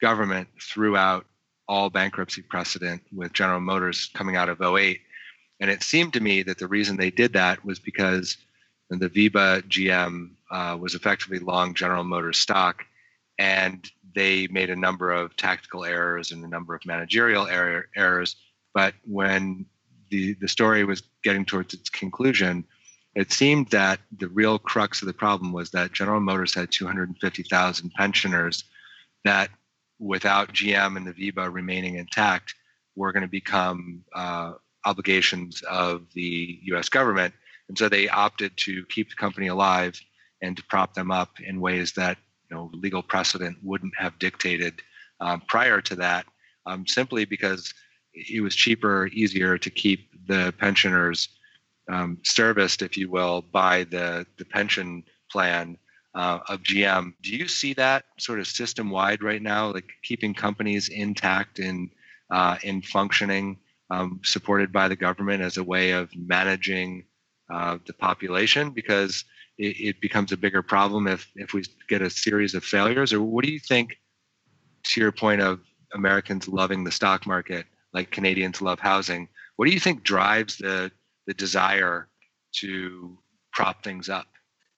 government 0.00 0.48
threw 0.60 0.96
out 0.96 1.26
all 1.68 1.90
bankruptcy 1.90 2.42
precedent 2.42 3.02
with 3.12 3.32
General 3.32 3.60
Motors 3.60 4.10
coming 4.14 4.36
out 4.36 4.48
of 4.48 4.60
08. 4.60 5.00
And 5.60 5.70
it 5.70 5.82
seemed 5.82 6.14
to 6.14 6.20
me 6.20 6.42
that 6.44 6.58
the 6.58 6.66
reason 6.66 6.96
they 6.96 7.10
did 7.10 7.34
that 7.34 7.64
was 7.64 7.78
because 7.78 8.38
the 8.88 9.08
VEBA 9.08 9.62
GM 9.68 10.30
uh, 10.50 10.76
was 10.80 10.94
effectively 10.94 11.38
long 11.38 11.74
General 11.74 12.02
Motors 12.02 12.38
stock, 12.38 12.84
and 13.38 13.88
they 14.14 14.48
made 14.48 14.70
a 14.70 14.76
number 14.76 15.12
of 15.12 15.36
tactical 15.36 15.84
errors 15.84 16.32
and 16.32 16.44
a 16.44 16.48
number 16.48 16.74
of 16.74 16.84
managerial 16.84 17.46
error, 17.46 17.88
errors. 17.94 18.36
But 18.74 18.94
when 19.04 19.66
the 20.10 20.34
the 20.34 20.48
story 20.48 20.84
was 20.84 21.02
getting 21.22 21.44
towards 21.44 21.74
its 21.74 21.88
conclusion, 21.88 22.64
it 23.14 23.32
seemed 23.32 23.68
that 23.68 24.00
the 24.18 24.28
real 24.28 24.58
crux 24.58 25.02
of 25.02 25.06
the 25.06 25.14
problem 25.14 25.52
was 25.52 25.70
that 25.70 25.92
General 25.92 26.20
Motors 26.20 26.54
had 26.54 26.70
250,000 26.70 27.92
pensioners 27.94 28.64
that, 29.24 29.50
without 29.98 30.52
GM 30.52 30.96
and 30.96 31.06
the 31.06 31.12
VEBA 31.12 31.52
remaining 31.52 31.96
intact, 31.96 32.54
were 32.96 33.12
going 33.12 33.22
to 33.22 33.28
become 33.28 34.04
uh, 34.14 34.54
obligations 34.84 35.62
of 35.62 36.06
the 36.14 36.58
U.S. 36.64 36.88
government. 36.88 37.34
And 37.68 37.78
so 37.78 37.88
they 37.88 38.08
opted 38.08 38.56
to 38.58 38.84
keep 38.86 39.10
the 39.10 39.16
company 39.16 39.48
alive 39.48 40.00
and 40.42 40.56
to 40.56 40.64
prop 40.64 40.94
them 40.94 41.10
up 41.10 41.40
in 41.40 41.60
ways 41.60 41.92
that 41.92 42.18
you 42.48 42.56
know 42.56 42.70
legal 42.72 43.02
precedent 43.02 43.58
wouldn't 43.62 43.92
have 43.96 44.18
dictated 44.18 44.82
um, 45.20 45.42
prior 45.48 45.80
to 45.82 45.94
that, 45.96 46.26
um, 46.66 46.86
simply 46.86 47.24
because 47.24 47.72
it 48.12 48.42
was 48.42 48.54
cheaper, 48.54 49.08
easier 49.12 49.58
to 49.58 49.70
keep 49.70 50.10
the 50.26 50.52
pensioners 50.58 51.28
um, 51.88 52.18
serviced, 52.24 52.82
if 52.82 52.96
you 52.96 53.10
will, 53.10 53.42
by 53.42 53.84
the, 53.84 54.26
the 54.38 54.44
pension 54.44 55.04
plan 55.30 55.76
uh, 56.14 56.40
of 56.48 56.62
GM. 56.62 57.12
Do 57.22 57.36
you 57.36 57.46
see 57.46 57.72
that 57.74 58.04
sort 58.18 58.40
of 58.40 58.46
system 58.46 58.90
wide 58.90 59.22
right 59.22 59.42
now, 59.42 59.72
like 59.72 59.90
keeping 60.02 60.34
companies 60.34 60.88
intact 60.88 61.58
and 61.58 61.90
uh, 62.30 62.56
in 62.62 62.82
functioning, 62.82 63.58
um, 63.90 64.20
supported 64.24 64.72
by 64.72 64.88
the 64.88 64.96
government 64.96 65.42
as 65.42 65.56
a 65.56 65.64
way 65.64 65.92
of 65.92 66.10
managing 66.16 67.04
uh, 67.52 67.78
the 67.86 67.92
population? 67.92 68.70
Because 68.70 69.24
it, 69.58 69.76
it, 69.80 70.00
becomes 70.00 70.32
a 70.32 70.36
bigger 70.36 70.62
problem 70.62 71.06
if 71.06 71.28
if 71.34 71.52
we 71.52 71.64
get 71.88 72.02
a 72.02 72.10
series 72.10 72.54
of 72.54 72.64
failures. 72.64 73.12
Or 73.12 73.20
what 73.20 73.44
do 73.44 73.50
you 73.50 73.60
think? 73.60 73.98
To 74.94 75.00
your 75.00 75.12
point 75.12 75.42
of 75.42 75.60
Americans 75.92 76.48
loving 76.48 76.84
the 76.84 76.90
stock 76.90 77.26
market, 77.26 77.66
like 77.92 78.10
Canadians 78.10 78.62
love 78.62 78.80
housing. 78.80 79.28
What 79.56 79.66
do 79.66 79.72
you 79.72 79.80
think 79.80 80.04
drives 80.04 80.56
the 80.56 80.90
the 81.26 81.34
desire 81.34 82.08
to 82.52 83.18
prop 83.52 83.84
things 83.84 84.08
up. 84.08 84.26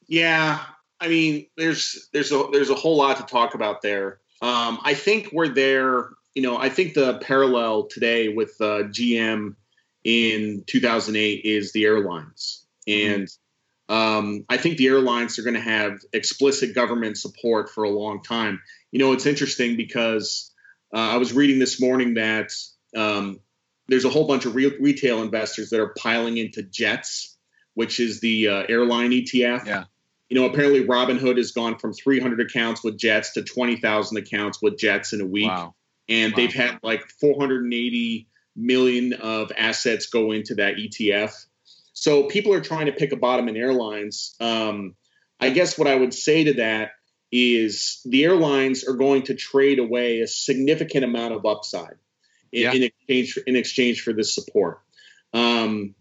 Yeah, 0.07 0.61
I 1.01 1.09
mean, 1.09 1.47
there's 1.57 2.09
there's 2.13 2.33
a 2.33 2.49
there's 2.53 2.71
a 2.71 2.75
whole 2.75 2.97
lot 2.97 3.17
to 3.17 3.23
talk 3.23 3.55
about 3.55 3.83
there. 3.83 4.21
Um, 4.41 4.79
I 4.83 4.95
think 4.95 5.31
we're 5.33 5.49
there. 5.49 6.11
You 6.35 6.43
know, 6.43 6.57
I 6.57 6.69
think 6.69 6.95
the 6.95 7.19
parallel 7.19 7.89
today 7.89 8.29
with 8.29 8.55
uh, 8.61 8.85
GM 8.85 9.55
in 10.05 10.65
2008 10.67 11.45
is 11.45 11.73
the 11.73 11.85
airlines, 11.85 12.65
mm-hmm. 12.89 13.15
and 13.15 13.29
um, 13.89 14.45
I 14.49 14.57
think 14.57 14.79
the 14.79 14.87
airlines 14.87 15.39
are 15.39 15.43
going 15.43 15.55
to 15.55 15.61
have 15.61 15.99
explicit 16.13 16.75
government 16.75 17.19
support 17.19 17.69
for 17.69 17.85
a 17.85 17.91
long 17.91 18.23
time. 18.23 18.63
You 18.91 18.99
know, 18.99 19.13
it's 19.13 19.27
interesting 19.27 19.77
because 19.77 20.51
uh, 20.95 20.99
I 20.99 21.17
was 21.19 21.33
reading 21.33 21.59
this 21.59 21.81
morning 21.81 22.15
that 22.15 22.53
um, 22.97 23.41
there's 23.89 24.05
a 24.05 24.11
whole 24.11 24.27
bunch 24.27 24.47
of 24.47 24.55
re- 24.55 24.77
retail 24.81 25.23
investors 25.23 25.71
that 25.71 25.81
are 25.81 25.95
piling 25.99 26.39
into 26.39 26.63
Jets, 26.63 27.37
which 27.75 28.01
is 28.01 28.21
the 28.21 28.49
uh, 28.49 28.63
airline 28.69 29.11
ETF. 29.11 29.67
Yeah. 29.67 29.85
You 30.29 30.41
know, 30.41 30.47
apparently 30.47 30.85
Robinhood 30.87 31.37
has 31.37 31.53
gone 31.53 31.79
from 31.79 31.93
300 31.93 32.41
accounts 32.41 32.83
with 32.83 32.97
Jets 32.97 33.35
to 33.35 33.43
20,000 33.43 34.17
accounts 34.17 34.63
with 34.63 34.79
Jets 34.79 35.13
in 35.13 35.21
a 35.21 35.27
week. 35.27 35.49
Wow. 35.49 35.75
And 36.09 36.33
wow. 36.33 36.37
they've 36.37 36.53
had 36.53 36.79
like 36.83 37.09
480 37.21 38.29
million 38.57 39.13
of 39.15 39.53
assets 39.57 40.07
go 40.07 40.33
into 40.33 40.57
that 40.57 40.77
ETF. 40.77 41.33
So 41.93 42.25
people 42.25 42.53
are 42.53 42.61
trying 42.61 42.87
to 42.87 42.93
pick 42.93 43.13
a 43.13 43.17
bottom 43.17 43.49
in 43.49 43.57
airlines. 43.57 44.35
Um, 44.41 44.95
I 45.41 45.51
guess 45.51 45.79
what 45.79 45.89
I 45.89 45.95
would 45.95 46.15
say 46.15 46.45
to 46.45 46.55
that 46.55 46.91
is 47.31 48.01
the 48.05 48.25
airlines 48.25 48.87
are 48.87 48.95
going 48.95 49.23
to 49.23 49.35
trade 49.35 49.79
away 49.79 50.21
a 50.21 50.27
significant 50.27 51.05
amount 51.05 51.35
of 51.35 51.47
upside 51.47 51.97
in, 52.53 52.63
yeah. 52.63 52.73
in 52.73 52.83
exchange 52.83 53.33
for, 53.33 53.41
in 53.41 53.57
exchange 53.57 54.03
for 54.03 54.13
this 54.13 54.35
support. 54.35 54.81
Um, 55.33 55.95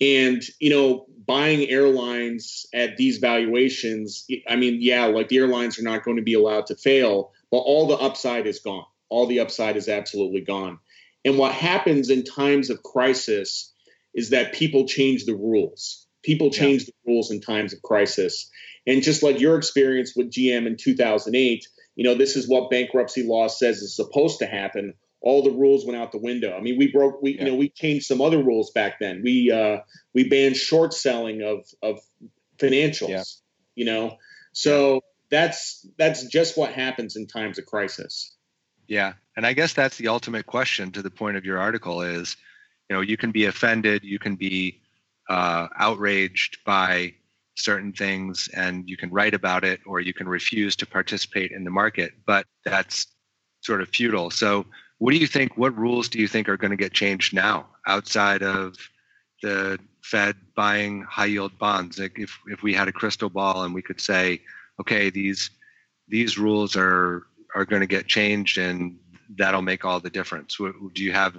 and 0.00 0.42
you 0.58 0.70
know, 0.70 1.06
buying 1.26 1.68
airlines 1.68 2.66
at 2.74 2.96
these 2.96 3.18
valuations, 3.18 4.26
I 4.48 4.56
mean, 4.56 4.78
yeah, 4.80 5.06
like 5.06 5.28
the 5.28 5.38
airlines 5.38 5.78
are 5.78 5.82
not 5.82 6.04
going 6.04 6.16
to 6.16 6.22
be 6.22 6.34
allowed 6.34 6.66
to 6.66 6.74
fail, 6.74 7.32
but 7.50 7.58
all 7.58 7.86
the 7.86 7.94
upside 7.94 8.46
is 8.46 8.58
gone. 8.58 8.84
All 9.12 9.26
the 9.26 9.40
upside 9.40 9.76
is 9.76 9.88
absolutely 9.88 10.40
gone. 10.40 10.78
And 11.24 11.38
what 11.38 11.52
happens 11.52 12.08
in 12.08 12.24
times 12.24 12.70
of 12.70 12.82
crisis 12.82 13.72
is 14.14 14.30
that 14.30 14.54
people 14.54 14.86
change 14.86 15.26
the 15.26 15.34
rules. 15.34 16.06
People 16.22 16.50
change 16.50 16.82
yeah. 16.82 16.86
the 17.04 17.12
rules 17.12 17.30
in 17.30 17.40
times 17.40 17.74
of 17.74 17.82
crisis. 17.82 18.50
And 18.86 19.02
just 19.02 19.22
like 19.22 19.38
your 19.38 19.56
experience 19.56 20.14
with 20.16 20.30
GM 20.32 20.66
in 20.66 20.76
2008, 20.76 21.66
you 21.94 22.04
know, 22.04 22.14
this 22.14 22.36
is 22.36 22.48
what 22.48 22.70
bankruptcy 22.70 23.22
law 23.22 23.48
says 23.48 23.82
is 23.82 23.94
supposed 23.94 24.38
to 24.38 24.46
happen. 24.46 24.94
All 25.20 25.42
the 25.42 25.50
rules 25.50 25.84
went 25.84 26.00
out 26.00 26.10
the 26.10 26.18
window. 26.18 26.56
I 26.56 26.60
mean, 26.60 26.78
we 26.78 26.90
broke, 26.90 27.22
we, 27.22 27.34
yeah. 27.34 27.44
you 27.44 27.50
know, 27.50 27.56
we 27.56 27.68
changed 27.68 28.06
some 28.06 28.20
other 28.20 28.42
rules 28.42 28.70
back 28.70 28.98
then. 28.98 29.20
We, 29.22 29.52
uh, 29.52 29.80
we 30.14 30.28
banned 30.28 30.56
short 30.56 30.94
selling 30.94 31.42
of, 31.42 31.66
of 31.82 32.00
financials, 32.58 33.08
yeah. 33.08 33.22
you 33.74 33.84
know, 33.84 34.16
so 34.52 35.02
that's, 35.30 35.86
that's 35.98 36.24
just 36.26 36.56
what 36.56 36.72
happens 36.72 37.16
in 37.16 37.26
times 37.26 37.58
of 37.58 37.66
crisis. 37.66 38.34
Yeah. 38.86 39.14
And 39.36 39.46
I 39.46 39.52
guess 39.52 39.72
that's 39.72 39.96
the 39.96 40.08
ultimate 40.08 40.46
question 40.46 40.90
to 40.92 41.02
the 41.02 41.10
point 41.10 41.36
of 41.36 41.44
your 41.44 41.58
article 41.58 42.02
is, 42.02 42.36
you 42.88 42.96
know, 42.96 43.02
you 43.02 43.16
can 43.16 43.30
be 43.30 43.46
offended, 43.46 44.04
you 44.04 44.18
can 44.18 44.36
be 44.36 44.80
uh, 45.28 45.68
outraged 45.78 46.58
by 46.64 47.14
certain 47.54 47.92
things 47.92 48.48
and 48.54 48.88
you 48.88 48.96
can 48.96 49.10
write 49.10 49.34
about 49.34 49.64
it 49.64 49.80
or 49.86 50.00
you 50.00 50.14
can 50.14 50.28
refuse 50.28 50.74
to 50.76 50.86
participate 50.86 51.52
in 51.52 51.64
the 51.64 51.70
market 51.70 52.12
but 52.26 52.46
that's 52.64 53.06
sort 53.60 53.82
of 53.82 53.88
futile 53.90 54.30
so 54.30 54.64
what 54.98 55.12
do 55.12 55.18
you 55.18 55.26
think 55.26 55.56
what 55.56 55.76
rules 55.76 56.08
do 56.08 56.18
you 56.18 56.26
think 56.26 56.48
are 56.48 56.56
going 56.56 56.70
to 56.70 56.76
get 56.76 56.92
changed 56.92 57.34
now 57.34 57.66
outside 57.86 58.42
of 58.42 58.74
the 59.42 59.78
fed 60.02 60.34
buying 60.56 61.02
high 61.02 61.26
yield 61.26 61.56
bonds 61.58 61.98
like 61.98 62.18
if 62.18 62.36
if 62.46 62.62
we 62.62 62.72
had 62.72 62.88
a 62.88 62.92
crystal 62.92 63.28
ball 63.28 63.64
and 63.64 63.74
we 63.74 63.82
could 63.82 64.00
say 64.00 64.40
okay 64.80 65.10
these 65.10 65.50
these 66.08 66.38
rules 66.38 66.74
are 66.74 67.26
are 67.54 67.64
going 67.64 67.80
to 67.80 67.86
get 67.86 68.06
changed 68.06 68.58
and 68.58 68.98
that'll 69.36 69.62
make 69.62 69.84
all 69.84 70.00
the 70.00 70.10
difference 70.10 70.58
do 70.94 71.02
you 71.02 71.12
have 71.12 71.36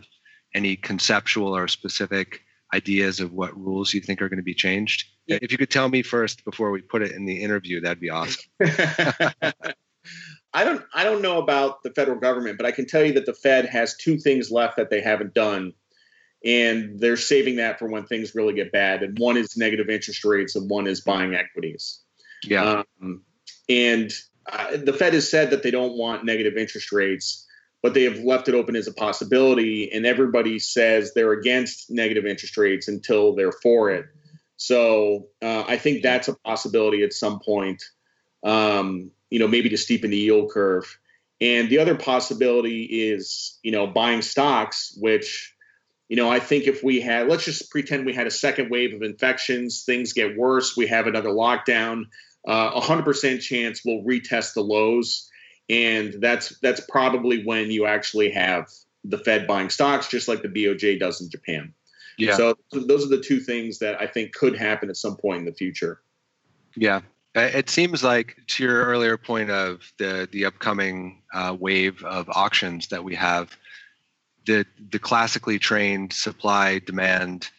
any 0.56 0.76
conceptual 0.76 1.56
or 1.56 1.68
specific 1.68 2.42
ideas 2.74 3.20
of 3.20 3.34
what 3.34 3.56
rules 3.58 3.94
you 3.94 4.02
think 4.02 4.22
are 4.22 4.30
going 4.30 4.38
to 4.38 4.44
be 4.44 4.54
changed? 4.54 5.08
Yeah. 5.28 5.38
If 5.42 5.52
you 5.52 5.58
could 5.58 5.70
tell 5.70 5.90
me 5.90 6.02
first 6.02 6.44
before 6.44 6.72
we 6.72 6.82
put 6.82 7.02
it 7.02 7.12
in 7.12 7.26
the 7.26 7.42
interview, 7.42 7.82
that'd 7.82 8.00
be 8.00 8.10
awesome. 8.10 8.44
I 10.54 10.64
don't 10.64 10.84
I 10.94 11.04
don't 11.04 11.22
know 11.22 11.40
about 11.40 11.84
the 11.84 11.92
federal 11.92 12.20
government, 12.20 12.58
but 12.58 12.66
I 12.66 12.72
can 12.72 12.86
tell 12.86 13.04
you 13.04 13.14
that 13.14 13.26
the 13.26 13.34
Fed 13.34 13.66
has 13.68 13.96
two 13.96 14.18
things 14.18 14.52
left 14.52 14.78
that 14.78 14.90
they 14.90 15.02
haven't 15.02 15.34
done. 15.34 15.74
And 16.46 17.00
they're 17.00 17.16
saving 17.16 17.56
that 17.56 17.80
for 17.80 17.88
when 17.88 18.06
things 18.06 18.36
really 18.36 18.54
get 18.54 18.72
bad. 18.74 19.02
And 19.02 19.18
one 19.18 19.38
is 19.38 19.56
negative 19.56 19.90
interest 19.90 20.26
rates, 20.26 20.58
and 20.58 20.70
one 20.70 20.88
is 20.88 21.00
buying 21.00 21.34
equities. 21.34 22.02
Yeah. 22.44 22.84
Um, 23.02 23.22
and 23.70 24.12
uh, 24.52 24.78
the 24.78 24.94
Fed 24.94 25.14
has 25.14 25.30
said 25.30 25.52
that 25.52 25.64
they 25.64 25.72
don't 25.72 25.98
want 25.98 26.26
negative 26.26 26.58
interest 26.58 26.92
rates 26.92 27.48
but 27.84 27.94
they 27.94 28.04
have 28.04 28.20
left 28.20 28.48
it 28.48 28.56
open 28.56 28.76
as 28.76 28.88
a 28.88 28.94
possibility. 28.94 29.92
And 29.92 30.06
everybody 30.06 30.58
says 30.58 31.14
they're 31.14 31.34
against 31.34 31.92
negative 31.92 32.26
interest 32.26 32.58
rates 32.58 32.88
until 32.88 33.36
they're 33.36 33.52
for 33.52 33.92
it. 33.92 34.06
So 34.56 35.28
uh, 35.42 35.66
I 35.68 35.78
think 35.78 36.02
that's 36.02 36.30
a 36.30 36.34
possibility 36.34 37.04
at 37.04 37.12
some 37.12 37.40
point, 37.42 37.84
um, 38.44 39.12
you 39.30 39.38
know, 39.38 39.50
maybe 39.50 39.68
to 39.70 39.76
steepen 39.76 40.10
the 40.10 40.18
yield 40.18 40.50
curve. 40.52 40.98
And 41.42 41.70
the 41.70 41.80
other 41.80 41.96
possibility 41.96 42.84
is, 42.84 43.60
you 43.64 43.74
know, 43.74 43.86
buying 43.86 44.22
stocks, 44.22 44.98
which, 44.98 45.54
you 46.08 46.16
know, 46.16 46.32
I 46.32 46.40
think 46.40 46.68
if 46.68 46.84
we 46.84 47.02
had, 47.02 47.28
let's 47.28 47.44
just 47.44 47.70
pretend 47.70 48.06
we 48.06 48.14
had 48.14 48.28
a 48.28 48.32
second 48.32 48.70
wave 48.70 48.94
of 48.94 49.02
infections, 49.02 49.84
things 49.84 50.14
get 50.14 50.38
worse, 50.38 50.78
we 50.78 50.88
have 50.88 51.08
another 51.08 51.32
lockdown, 51.32 52.06
uh, 52.48 52.72
a 52.76 52.82
100% 52.82 53.42
chance 53.42 53.82
we'll 53.86 54.04
retest 54.04 54.54
the 54.54 54.62
lows 54.62 55.30
and 55.70 56.16
that's 56.20 56.58
that's 56.60 56.82
probably 56.90 57.44
when 57.46 57.72
you 57.72 57.86
actually 57.86 58.30
have 58.32 58.68
the 59.04 59.18
Fed 59.18 59.48
buying 59.48 59.70
stocks, 59.70 60.08
just 60.08 60.28
like 60.28 60.42
the 60.42 60.48
BOJ 60.48 61.00
does 61.00 61.22
in 61.22 61.30
Japan. 61.30 61.74
Yeah. 62.18 62.36
So 62.36 62.56
those 62.72 63.06
are 63.06 63.10
the 63.10 63.22
two 63.22 63.40
things 63.40 63.80
that 63.80 64.00
I 64.00 64.08
think 64.08 64.34
could 64.34 64.56
happen 64.56 64.90
at 64.90 64.98
some 64.98 65.16
point 65.16 65.40
in 65.40 65.46
the 65.46 65.54
future. 65.54 66.02
Yeah. 66.76 67.02
It 67.36 67.70
seems 67.70 68.04
like 68.04 68.38
to 68.48 68.64
your 68.64 68.86
earlier 68.86 69.18
point 69.18 69.50
of 69.50 69.92
the 69.98 70.30
the 70.32 70.46
upcoming 70.46 71.24
uh, 71.34 71.56
wave 71.60 72.04
of 72.04 72.30
auctions 72.30 72.88
that 72.90 73.04
we 73.04 73.16
have, 73.16 73.58
the 74.46 74.66
the 74.92 75.00
classically 75.00 75.58
trained 75.58 76.14
supply 76.14 76.78
demand 76.80 77.50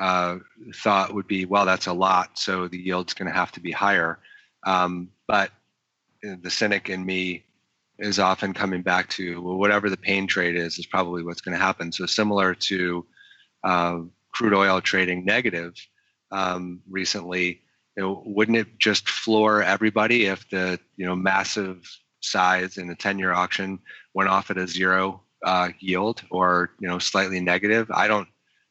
uh, 0.00 0.38
thought 0.74 1.12
would 1.12 1.26
be 1.26 1.44
well 1.44 1.66
that's 1.66 1.86
a 1.86 1.92
lot, 1.92 2.38
so 2.38 2.68
the 2.68 2.78
yield's 2.78 3.12
going 3.12 3.30
to 3.30 3.34
have 3.34 3.52
to 3.52 3.60
be 3.60 3.70
higher. 3.70 4.18
Um, 4.64 5.10
but 5.26 5.50
the 6.22 6.50
cynic 6.50 6.88
in 6.88 7.04
me 7.04 7.44
is 7.98 8.18
often 8.18 8.54
coming 8.54 8.82
back 8.82 9.08
to 9.10 9.42
well, 9.42 9.56
whatever 9.56 9.90
the 9.90 9.96
pain 9.96 10.26
trade 10.26 10.56
is 10.56 10.78
is 10.78 10.86
probably 10.86 11.22
what's 11.22 11.40
going 11.40 11.56
to 11.56 11.62
happen. 11.62 11.92
So 11.92 12.06
similar 12.06 12.54
to 12.54 13.06
uh, 13.64 14.00
crude 14.32 14.54
oil 14.54 14.80
trading 14.80 15.24
negative 15.24 15.74
um, 16.30 16.80
recently, 16.88 17.62
you 17.96 18.02
know, 18.02 18.22
wouldn't 18.24 18.58
it 18.58 18.78
just 18.78 19.08
floor 19.08 19.62
everybody 19.62 20.26
if 20.26 20.48
the 20.50 20.78
you 20.96 21.06
know 21.06 21.16
massive 21.16 21.82
size 22.20 22.78
in 22.78 22.90
a 22.90 22.96
10-year 22.96 23.32
auction 23.32 23.78
went 24.14 24.28
off 24.28 24.50
at 24.50 24.58
a 24.58 24.66
zero 24.66 25.22
uh, 25.44 25.70
yield 25.80 26.22
or 26.30 26.70
you 26.80 26.88
know 26.88 26.98
slightly 26.98 27.40
negative? 27.40 27.90
I 27.90 28.06
don't 28.06 28.28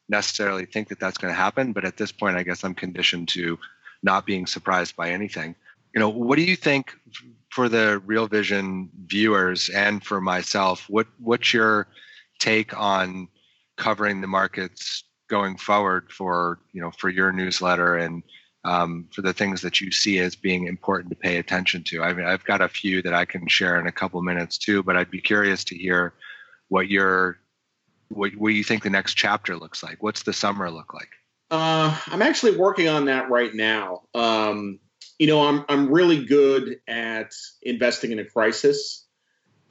necessarily 0.08 0.64
think 0.64 0.88
that 0.88 1.00
that's 1.00 1.18
going 1.18 1.32
to 1.32 1.38
happen, 1.38 1.72
but 1.72 1.84
at 1.84 1.96
this 1.96 2.12
point, 2.12 2.36
I 2.36 2.42
guess 2.42 2.64
I'm 2.64 2.74
conditioned 2.74 3.28
to 3.28 3.58
not 4.02 4.24
being 4.24 4.46
surprised 4.46 4.96
by 4.96 5.10
anything. 5.10 5.54
You 5.98 6.04
know, 6.04 6.10
what 6.10 6.36
do 6.36 6.44
you 6.44 6.54
think 6.54 6.96
for 7.50 7.68
the 7.68 8.00
Real 8.06 8.28
Vision 8.28 8.88
viewers 9.06 9.68
and 9.68 10.00
for 10.00 10.20
myself, 10.20 10.88
what 10.88 11.08
what's 11.18 11.52
your 11.52 11.88
take 12.38 12.72
on 12.78 13.26
covering 13.76 14.20
the 14.20 14.28
markets 14.28 15.02
going 15.28 15.56
forward 15.56 16.12
for 16.12 16.60
you 16.72 16.80
know 16.80 16.92
for 16.92 17.08
your 17.08 17.32
newsletter 17.32 17.96
and 17.96 18.22
um, 18.62 19.08
for 19.12 19.22
the 19.22 19.32
things 19.32 19.60
that 19.62 19.80
you 19.80 19.90
see 19.90 20.20
as 20.20 20.36
being 20.36 20.68
important 20.68 21.10
to 21.10 21.16
pay 21.16 21.38
attention 21.38 21.82
to? 21.82 22.00
I 22.04 22.12
mean, 22.12 22.26
I've 22.26 22.44
got 22.44 22.60
a 22.60 22.68
few 22.68 23.02
that 23.02 23.12
I 23.12 23.24
can 23.24 23.48
share 23.48 23.80
in 23.80 23.88
a 23.88 23.92
couple 23.92 24.22
minutes 24.22 24.56
too, 24.56 24.84
but 24.84 24.96
I'd 24.96 25.10
be 25.10 25.20
curious 25.20 25.64
to 25.64 25.76
hear 25.76 26.14
what 26.68 26.86
your 26.86 27.40
what, 28.10 28.36
what 28.36 28.54
you 28.54 28.62
think 28.62 28.84
the 28.84 28.90
next 28.90 29.14
chapter 29.14 29.56
looks 29.56 29.82
like. 29.82 30.00
What's 30.00 30.22
the 30.22 30.32
summer 30.32 30.70
look 30.70 30.94
like? 30.94 31.10
Uh, 31.50 31.98
I'm 32.06 32.22
actually 32.22 32.56
working 32.56 32.86
on 32.86 33.06
that 33.06 33.30
right 33.30 33.52
now. 33.52 34.02
Um, 34.14 34.78
you 35.18 35.26
know, 35.26 35.46
I'm 35.46 35.64
I'm 35.68 35.90
really 35.90 36.24
good 36.24 36.76
at 36.86 37.32
investing 37.62 38.12
in 38.12 38.18
a 38.18 38.24
crisis. 38.24 39.06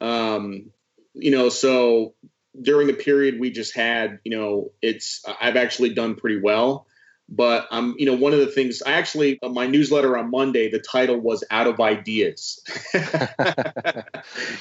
Um, 0.00 0.70
you 1.14 1.30
know, 1.30 1.48
so 1.48 2.14
during 2.60 2.86
the 2.86 2.94
period 2.94 3.40
we 3.40 3.50
just 3.50 3.74
had, 3.74 4.18
you 4.24 4.36
know, 4.36 4.72
it's 4.82 5.24
I've 5.40 5.56
actually 5.56 5.94
done 5.94 6.16
pretty 6.16 6.40
well. 6.40 6.86
But 7.30 7.66
I'm, 7.70 7.94
you 7.98 8.06
know, 8.06 8.14
one 8.14 8.32
of 8.32 8.38
the 8.38 8.46
things 8.46 8.80
I 8.80 8.92
actually 8.92 9.38
uh, 9.42 9.50
my 9.50 9.66
newsletter 9.66 10.16
on 10.16 10.30
Monday, 10.30 10.70
the 10.70 10.78
title 10.78 11.20
was 11.20 11.44
"Out 11.50 11.66
of 11.66 11.78
Ideas." 11.78 12.62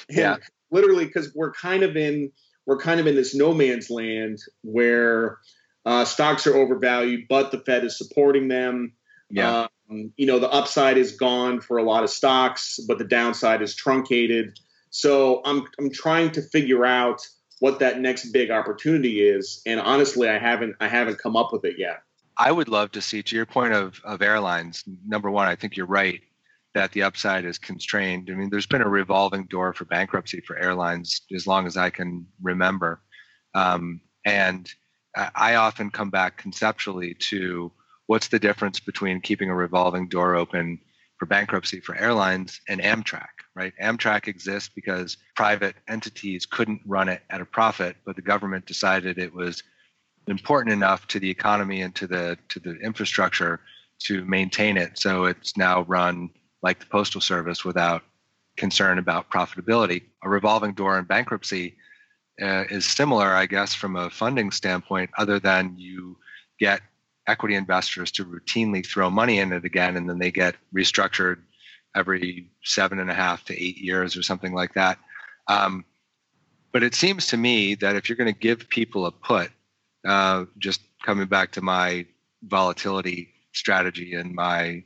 yeah, 0.09 0.35
literally 0.69 1.05
because 1.05 1.33
we're 1.33 1.53
kind 1.53 1.83
of 1.83 1.95
in 1.95 2.31
we're 2.65 2.79
kind 2.79 2.99
of 2.99 3.07
in 3.07 3.15
this 3.15 3.33
no 3.33 3.53
man's 3.53 3.89
land 3.89 4.39
where 4.63 5.38
uh, 5.85 6.03
stocks 6.03 6.45
are 6.45 6.57
overvalued, 6.57 7.27
but 7.29 7.51
the 7.51 7.59
Fed 7.59 7.85
is 7.85 7.97
supporting 7.97 8.49
them. 8.49 8.91
Yeah. 9.29 9.61
Um, 9.61 9.67
you 9.89 10.25
know, 10.25 10.39
the 10.39 10.49
upside 10.49 10.97
is 10.97 11.13
gone 11.13 11.61
for 11.61 11.77
a 11.77 11.83
lot 11.83 12.03
of 12.03 12.09
stocks, 12.09 12.79
but 12.88 12.97
the 12.97 13.05
downside 13.05 13.61
is 13.61 13.75
truncated. 13.75 14.59
So 14.89 15.41
I'm 15.45 15.65
I'm 15.79 15.91
trying 15.91 16.31
to 16.31 16.41
figure 16.41 16.85
out 16.85 17.25
what 17.59 17.79
that 17.79 17.99
next 17.99 18.31
big 18.31 18.51
opportunity 18.51 19.21
is, 19.21 19.61
and 19.65 19.79
honestly, 19.79 20.29
I 20.29 20.38
haven't 20.38 20.75
I 20.79 20.88
haven't 20.88 21.19
come 21.19 21.35
up 21.35 21.53
with 21.53 21.65
it 21.65 21.75
yet. 21.77 22.01
I 22.38 22.51
would 22.51 22.67
love 22.67 22.91
to 22.91 23.01
see, 23.01 23.23
to 23.23 23.35
your 23.35 23.45
point 23.45 23.73
of 23.73 24.01
of 24.03 24.21
airlines. 24.21 24.83
Number 25.05 25.31
one, 25.31 25.47
I 25.47 25.55
think 25.55 25.75
you're 25.75 25.85
right 25.85 26.21
that 26.73 26.91
the 26.91 27.03
upside 27.03 27.45
is 27.45 27.57
constrained. 27.57 28.29
I 28.29 28.35
mean, 28.35 28.49
there's 28.49 28.67
been 28.67 28.81
a 28.81 28.89
revolving 28.89 29.45
door 29.45 29.73
for 29.73 29.85
bankruptcy 29.85 30.41
for 30.41 30.57
airlines 30.57 31.21
as 31.33 31.47
long 31.47 31.65
as 31.65 31.77
I 31.77 31.89
can 31.89 32.27
remember, 32.41 33.01
um, 33.53 34.01
and 34.25 34.69
I 35.35 35.55
often 35.55 35.89
come 35.89 36.11
back 36.11 36.38
conceptually 36.38 37.15
to 37.15 37.71
what's 38.07 38.27
the 38.27 38.39
difference 38.39 38.79
between 38.79 39.21
keeping 39.21 39.49
a 39.49 39.55
revolving 39.55 40.07
door 40.07 40.35
open 40.35 40.79
for 41.17 41.25
bankruptcy 41.25 41.79
for 41.79 41.95
airlines 41.95 42.61
and 42.67 42.79
Amtrak, 42.81 43.27
right? 43.55 43.73
Amtrak 43.81 44.27
exists 44.27 44.69
because 44.73 45.17
private 45.35 45.75
entities 45.87 46.45
couldn't 46.45 46.81
run 46.85 47.09
it 47.09 47.21
at 47.29 47.41
a 47.41 47.45
profit, 47.45 47.95
but 48.05 48.15
the 48.15 48.21
government 48.21 48.65
decided 48.65 49.17
it 49.17 49.33
was 49.33 49.63
important 50.27 50.73
enough 50.73 51.07
to 51.07 51.19
the 51.19 51.29
economy 51.29 51.81
and 51.81 51.95
to 51.95 52.07
the 52.07 52.37
to 52.49 52.59
the 52.59 52.75
infrastructure 52.79 53.61
to 53.99 54.23
maintain 54.25 54.77
it. 54.77 54.99
So 54.99 55.25
it's 55.25 55.57
now 55.57 55.81
run 55.83 56.29
like 56.61 56.79
the 56.79 56.85
postal 56.85 57.21
service 57.21 57.65
without 57.65 58.03
concern 58.57 58.99
about 58.99 59.29
profitability. 59.31 60.03
A 60.23 60.29
revolving 60.29 60.73
door 60.73 60.99
in 60.99 61.05
bankruptcy 61.05 61.75
uh, 62.41 62.65
is 62.69 62.85
similar, 62.85 63.33
I 63.33 63.45
guess, 63.45 63.73
from 63.73 63.95
a 63.95 64.09
funding 64.09 64.51
standpoint, 64.51 65.09
other 65.17 65.39
than 65.39 65.75
you 65.77 66.17
get 66.59 66.81
equity 67.28 67.55
investors 67.55 68.11
to 68.11 68.25
routinely 68.25 68.86
throw 68.86 69.09
money 69.09 69.39
in 69.39 69.51
it 69.51 69.65
again, 69.65 69.97
and 69.97 70.09
then 70.09 70.17
they 70.17 70.32
get 70.32 70.55
restructured 70.73 71.38
every 71.95 72.49
seven 72.63 72.99
and 72.99 73.09
a 73.09 73.13
half 73.13 73.43
to 73.45 73.53
eight 73.53 73.78
years 73.78 74.15
or 74.15 74.23
something 74.23 74.53
like 74.53 74.73
that. 74.73 74.97
Um, 75.47 75.86
but 76.71 76.84
it 76.84 76.93
seems 76.93 77.28
to 77.28 77.38
me 77.38 77.75
that 77.75 77.95
if 77.95 78.07
you're 78.07 78.17
going 78.17 78.34
to 78.34 78.39
give 78.39 78.69
people 78.69 79.05
a 79.05 79.11
put, 79.11 79.51
uh, 80.07 80.45
just 80.57 80.82
coming 81.03 81.28
back 81.28 81.51
to 81.53 81.61
my 81.61 82.05
volatility 82.43 83.30
strategy 83.53 84.13
and 84.13 84.34
my 84.34 84.84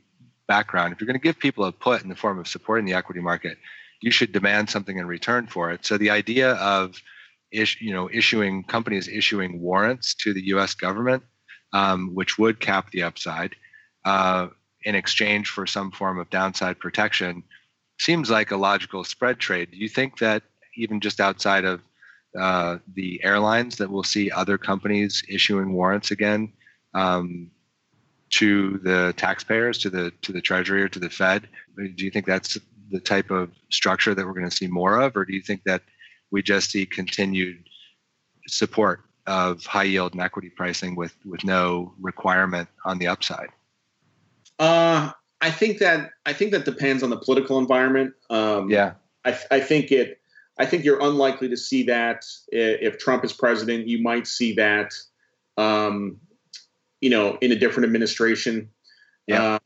background, 0.48 0.92
if 0.92 1.00
you're 1.00 1.06
going 1.06 1.18
to 1.18 1.22
give 1.22 1.38
people 1.38 1.64
a 1.64 1.72
put 1.72 2.02
in 2.02 2.08
the 2.08 2.16
form 2.16 2.38
of 2.38 2.48
supporting 2.48 2.86
the 2.86 2.94
equity 2.94 3.20
market, 3.20 3.58
you 4.00 4.10
should 4.10 4.32
demand 4.32 4.70
something 4.70 4.98
in 4.98 5.06
return 5.06 5.46
for 5.46 5.70
it. 5.70 5.84
So 5.84 5.98
the 5.98 6.10
idea 6.10 6.54
of 6.54 7.00
you 7.52 7.92
know 7.92 8.08
issuing 8.10 8.64
companies 8.64 9.08
issuing 9.08 9.60
warrants 9.60 10.14
to 10.14 10.32
the 10.32 10.46
U.S. 10.46 10.74
government, 10.74 11.22
um, 11.72 12.14
which 12.14 12.38
would 12.38 12.60
cap 12.60 12.90
the 12.90 13.02
upside 13.02 13.54
uh, 14.04 14.48
in 14.84 14.94
exchange 14.94 15.48
for 15.48 15.66
some 15.66 15.90
form 15.90 16.18
of 16.18 16.30
downside 16.30 16.78
protection, 16.78 17.42
seems 17.98 18.30
like 18.30 18.50
a 18.50 18.56
logical 18.56 19.04
spread 19.04 19.38
trade. 19.38 19.70
Do 19.70 19.76
you 19.76 19.88
think 19.88 20.18
that 20.18 20.42
even 20.76 21.00
just 21.00 21.20
outside 21.20 21.64
of 21.64 21.80
uh, 22.38 22.78
the 22.94 23.20
airlines 23.22 23.76
that 23.76 23.90
we'll 23.90 24.02
see 24.02 24.30
other 24.30 24.58
companies 24.58 25.22
issuing 25.28 25.72
warrants 25.72 26.10
again 26.10 26.52
um, 26.94 27.50
to 28.30 28.78
the 28.78 29.12
taxpayers, 29.16 29.78
to 29.78 29.90
the 29.90 30.10
to 30.22 30.32
the 30.32 30.40
Treasury 30.40 30.82
or 30.82 30.88
to 30.88 30.98
the 30.98 31.10
Fed? 31.10 31.48
Do 31.76 32.04
you 32.04 32.10
think 32.10 32.26
that's 32.26 32.58
the 32.90 33.00
type 33.00 33.30
of 33.30 33.50
structure 33.70 34.14
that 34.14 34.26
we're 34.26 34.32
going 34.32 34.48
to 34.48 34.56
see 34.56 34.66
more 34.66 35.00
of, 35.00 35.16
or 35.16 35.24
do 35.24 35.34
you 35.34 35.42
think 35.42 35.62
that 35.64 35.82
we 36.30 36.42
just 36.42 36.70
see 36.70 36.86
continued 36.86 37.64
support 38.46 39.02
of 39.26 39.64
high 39.64 39.84
yield 39.84 40.12
and 40.12 40.22
equity 40.22 40.50
pricing 40.50 40.94
with 40.96 41.14
with 41.24 41.44
no 41.44 41.92
requirement 42.00 42.68
on 42.84 42.98
the 42.98 43.06
upside? 43.06 43.48
Uh, 44.58 45.10
I 45.40 45.50
think 45.50 45.78
that 45.78 46.10
I 46.26 46.32
think 46.32 46.52
that 46.52 46.64
depends 46.64 47.02
on 47.02 47.10
the 47.10 47.16
political 47.16 47.58
environment. 47.58 48.14
Um, 48.30 48.70
yeah, 48.70 48.94
I, 49.24 49.38
I 49.50 49.60
think 49.60 49.92
it. 49.92 50.20
I 50.58 50.66
think 50.66 50.84
you're 50.84 51.00
unlikely 51.00 51.48
to 51.48 51.56
see 51.56 51.82
that 51.84 52.24
if 52.48 52.98
Trump 52.98 53.24
is 53.24 53.32
president. 53.32 53.88
You 53.88 54.02
might 54.02 54.26
see 54.26 54.52
that, 54.54 54.92
um, 55.56 56.20
you 57.00 57.10
know, 57.10 57.38
in 57.40 57.52
a 57.52 57.56
different 57.56 57.86
administration. 57.86 58.68
Yeah. 59.26 59.42
Uh, 59.42 59.58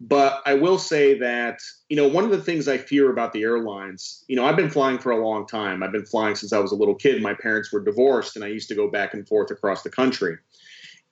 but 0.00 0.42
I 0.46 0.54
will 0.54 0.78
say 0.78 1.18
that, 1.18 1.60
you 1.88 1.96
know, 1.96 2.06
one 2.06 2.24
of 2.24 2.30
the 2.30 2.40
things 2.40 2.68
I 2.68 2.78
fear 2.78 3.10
about 3.10 3.32
the 3.32 3.42
airlines, 3.42 4.24
you 4.28 4.36
know, 4.36 4.44
I've 4.44 4.56
been 4.56 4.70
flying 4.70 4.98
for 4.98 5.10
a 5.10 5.24
long 5.24 5.46
time. 5.46 5.82
I've 5.82 5.90
been 5.92 6.06
flying 6.06 6.36
since 6.36 6.52
I 6.52 6.58
was 6.58 6.70
a 6.70 6.76
little 6.76 6.94
kid. 6.94 7.20
My 7.20 7.34
parents 7.34 7.72
were 7.72 7.80
divorced, 7.82 8.36
and 8.36 8.44
I 8.44 8.48
used 8.48 8.68
to 8.68 8.76
go 8.76 8.88
back 8.88 9.12
and 9.12 9.26
forth 9.26 9.50
across 9.50 9.82
the 9.82 9.90
country. 9.90 10.36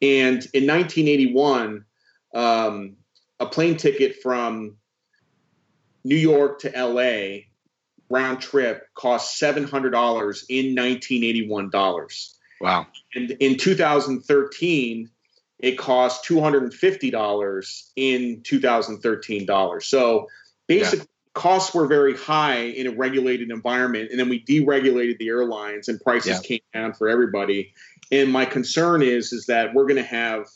And 0.00 0.46
in 0.54 0.66
1981, 0.66 1.84
um, 2.34 2.96
a 3.40 3.46
plane 3.46 3.76
ticket 3.76 4.22
from 4.22 4.76
New 6.04 6.16
York 6.16 6.60
to 6.60 6.70
LA 6.70 7.46
round 8.08 8.40
trip 8.40 8.86
cost 8.94 9.40
$700 9.40 9.64
in 10.48 10.76
1981 10.76 11.70
dollars. 11.70 12.36
Wow. 12.60 12.86
And 13.14 13.32
in 13.32 13.58
2013, 13.58 15.10
it 15.58 15.78
cost 15.78 16.24
$250 16.28 17.82
in 17.96 18.42
2013 18.42 19.46
dollars. 19.46 19.86
So 19.86 20.28
basically, 20.66 20.98
yeah. 20.98 21.04
costs 21.34 21.74
were 21.74 21.86
very 21.86 22.16
high 22.16 22.60
in 22.60 22.86
a 22.86 22.90
regulated 22.90 23.50
environment, 23.50 24.10
and 24.10 24.20
then 24.20 24.28
we 24.28 24.44
deregulated 24.44 25.18
the 25.18 25.28
airlines, 25.28 25.88
and 25.88 26.00
prices 26.00 26.40
yeah. 26.42 26.48
came 26.48 26.60
down 26.74 26.92
for 26.92 27.08
everybody. 27.08 27.72
And 28.12 28.30
my 28.30 28.44
concern 28.44 29.02
is 29.02 29.32
is 29.32 29.46
that 29.46 29.74
we're 29.74 29.86
going 29.86 29.96
to 29.96 30.02
have 30.02 30.46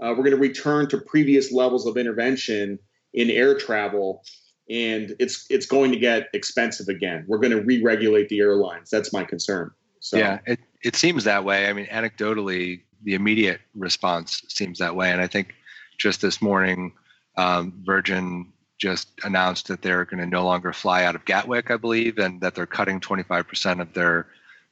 uh, 0.00 0.10
we're 0.10 0.24
going 0.24 0.30
to 0.30 0.36
return 0.36 0.88
to 0.88 0.98
previous 0.98 1.52
levels 1.52 1.86
of 1.86 1.96
intervention 1.96 2.78
in 3.14 3.30
air 3.30 3.56
travel, 3.58 4.22
and 4.68 5.14
it's 5.18 5.46
it's 5.50 5.66
going 5.66 5.92
to 5.92 5.98
get 5.98 6.28
expensive 6.32 6.88
again. 6.88 7.24
We're 7.26 7.38
going 7.38 7.52
to 7.52 7.62
re-regulate 7.62 8.28
the 8.28 8.40
airlines. 8.40 8.90
That's 8.90 9.12
my 9.12 9.24
concern. 9.24 9.70
So 10.00 10.18
yeah, 10.18 10.38
it 10.46 10.60
it 10.82 10.96
seems 10.96 11.24
that 11.24 11.44
way. 11.44 11.68
I 11.68 11.72
mean, 11.72 11.86
anecdotally, 11.86 12.82
the 13.06 13.14
immediate 13.14 13.60
response 13.76 14.42
seems 14.48 14.80
that 14.80 14.94
way. 14.94 15.12
And 15.12 15.20
I 15.20 15.28
think 15.28 15.54
just 15.96 16.20
this 16.20 16.42
morning, 16.42 16.92
um, 17.36 17.72
Virgin 17.84 18.52
just 18.78 19.08
announced 19.22 19.68
that 19.68 19.80
they're 19.80 20.04
going 20.04 20.20
to 20.20 20.26
no 20.26 20.44
longer 20.44 20.72
fly 20.72 21.04
out 21.04 21.14
of 21.14 21.24
Gatwick, 21.24 21.70
I 21.70 21.76
believe, 21.76 22.18
and 22.18 22.40
that 22.40 22.56
they're 22.56 22.66
cutting 22.66 23.00
25% 23.00 23.80
of 23.80 23.94
their 23.94 24.26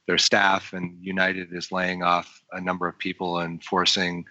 their 0.06 0.18
staff. 0.18 0.74
And 0.74 0.98
United 1.00 1.54
is 1.54 1.72
laying 1.72 2.02
off 2.02 2.42
a 2.52 2.60
number 2.60 2.86
of 2.88 2.98
people 2.98 3.38
and 3.38 3.64
forcing 3.64 4.26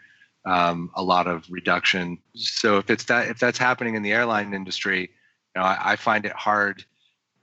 um, 0.45 0.91
a 0.95 1.01
lot 1.01 1.25
of 1.25 1.49
reduction. 1.49 2.19
So 2.35 2.77
if 2.77 2.89
it's 2.89 3.05
that 3.05 3.29
if 3.29 3.39
that's 3.39 3.57
happening 3.57 3.95
in 3.95 4.03
the 4.03 4.11
airline 4.11 4.53
industry, 4.53 4.99
you 5.01 5.61
know, 5.61 5.63
I, 5.63 5.93
I 5.93 5.95
find 5.95 6.25
it 6.25 6.33
hard 6.33 6.83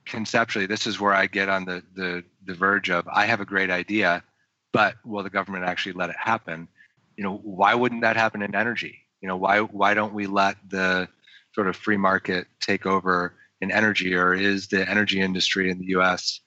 conceptually. 0.05 0.67
This 0.67 0.85
is 0.85 0.99
where 0.99 1.13
I 1.13 1.25
get 1.25 1.49
on 1.49 1.65
the 1.65 1.83
the 1.95 2.23
the 2.45 2.53
verge 2.53 2.91
of 2.91 3.07
I 3.07 3.25
have 3.25 3.41
a 3.41 3.45
great 3.45 3.71
idea 3.71 4.23
but 4.71 4.95
will 5.05 5.23
the 5.23 5.29
government 5.29 5.65
actually 5.65 5.93
let 5.93 6.09
it 6.09 6.15
happen? 6.17 6.67
You 7.17 7.23
know, 7.23 7.37
why 7.37 7.75
wouldn't 7.75 8.01
that 8.01 8.15
happen 8.15 8.41
in 8.41 8.55
energy? 8.55 8.99
You 9.21 9.27
know, 9.27 9.37
why 9.37 9.59
why 9.59 9.93
don't 9.93 10.13
we 10.13 10.27
let 10.27 10.57
the 10.67 11.07
sort 11.53 11.67
of 11.67 11.75
free 11.75 11.97
market 11.97 12.47
take 12.59 12.85
over 12.85 13.35
in 13.59 13.71
energy, 13.71 14.15
or 14.15 14.33
is 14.33 14.67
the 14.67 14.89
energy 14.89 15.21
industry 15.21 15.69
in 15.69 15.79
the 15.79 15.87
U.S. 15.87 16.39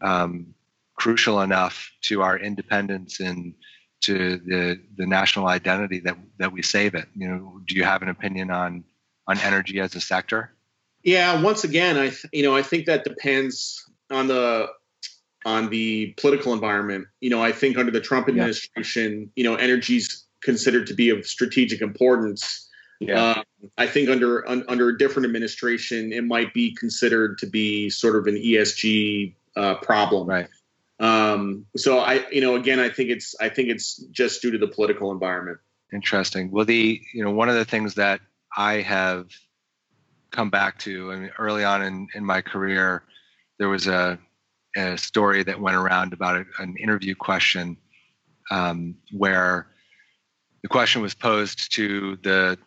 Um, 0.00 0.54
crucial 0.94 1.40
enough 1.40 1.90
to 2.02 2.22
our 2.22 2.38
independence 2.38 3.20
and 3.20 3.54
to 4.02 4.36
the 4.38 4.80
the 4.96 5.06
national 5.06 5.48
identity 5.48 6.00
that 6.00 6.16
that 6.38 6.52
we 6.52 6.62
save 6.62 6.94
it? 6.94 7.08
You 7.14 7.28
know, 7.28 7.60
do 7.66 7.74
you 7.74 7.84
have 7.84 8.02
an 8.02 8.08
opinion 8.08 8.50
on 8.50 8.84
on 9.26 9.38
energy 9.38 9.80
as 9.80 9.94
a 9.94 10.00
sector? 10.00 10.52
Yeah, 11.02 11.42
once 11.42 11.64
again, 11.64 11.96
I 11.96 12.12
you 12.32 12.42
know 12.42 12.54
I 12.54 12.62
think 12.62 12.86
that 12.86 13.04
depends 13.04 13.84
on 14.10 14.28
the 14.28 14.68
on 15.44 15.70
the 15.70 16.14
political 16.18 16.52
environment. 16.52 17.06
You 17.20 17.30
know, 17.30 17.42
I 17.42 17.52
think 17.52 17.78
under 17.78 17.90
the 17.90 18.00
Trump 18.00 18.28
administration, 18.28 19.20
yeah. 19.20 19.26
you 19.36 19.44
know, 19.44 19.56
energy's 19.56 20.26
considered 20.42 20.86
to 20.88 20.94
be 20.94 21.10
of 21.10 21.26
strategic 21.26 21.80
importance. 21.80 22.68
Yeah. 23.00 23.22
Uh, 23.22 23.42
I 23.78 23.86
think 23.86 24.08
under 24.08 24.46
un, 24.48 24.64
under 24.68 24.90
a 24.90 24.98
different 24.98 25.26
administration, 25.26 26.12
it 26.12 26.24
might 26.24 26.52
be 26.52 26.74
considered 26.74 27.38
to 27.38 27.46
be 27.46 27.90
sort 27.90 28.16
of 28.16 28.26
an 28.26 28.36
ESG 28.36 29.34
uh, 29.56 29.76
problem. 29.76 30.28
Right. 30.28 30.48
Um, 30.98 31.64
so 31.76 31.98
I, 31.98 32.26
you 32.30 32.42
know, 32.42 32.56
again, 32.56 32.78
I 32.78 32.90
think 32.90 33.08
it's 33.08 33.34
I 33.40 33.48
think 33.48 33.68
it's 33.68 33.96
just 34.10 34.42
due 34.42 34.50
to 34.50 34.58
the 34.58 34.68
political 34.68 35.10
environment. 35.12 35.58
Interesting. 35.92 36.50
Well, 36.50 36.66
the 36.66 37.00
you 37.14 37.24
know 37.24 37.30
one 37.30 37.48
of 37.48 37.54
the 37.54 37.64
things 37.64 37.94
that 37.94 38.20
I 38.56 38.74
have 38.82 39.28
come 40.30 40.50
back 40.50 40.78
to, 40.80 41.10
I 41.10 41.16
mean, 41.16 41.30
early 41.38 41.64
on 41.64 41.82
in 41.82 42.08
in 42.14 42.24
my 42.24 42.42
career, 42.42 43.02
there 43.58 43.70
was 43.70 43.86
a 43.86 44.18
a 44.76 44.96
story 44.96 45.42
that 45.42 45.60
went 45.60 45.76
around 45.76 46.12
about 46.12 46.36
a, 46.36 46.44
an 46.62 46.76
interview 46.76 47.14
question 47.14 47.76
um, 48.50 48.94
where 49.12 49.66
the 50.62 50.68
question 50.68 51.02
was 51.02 51.14
posed 51.14 51.74
to 51.74 52.18
the, 52.22 52.58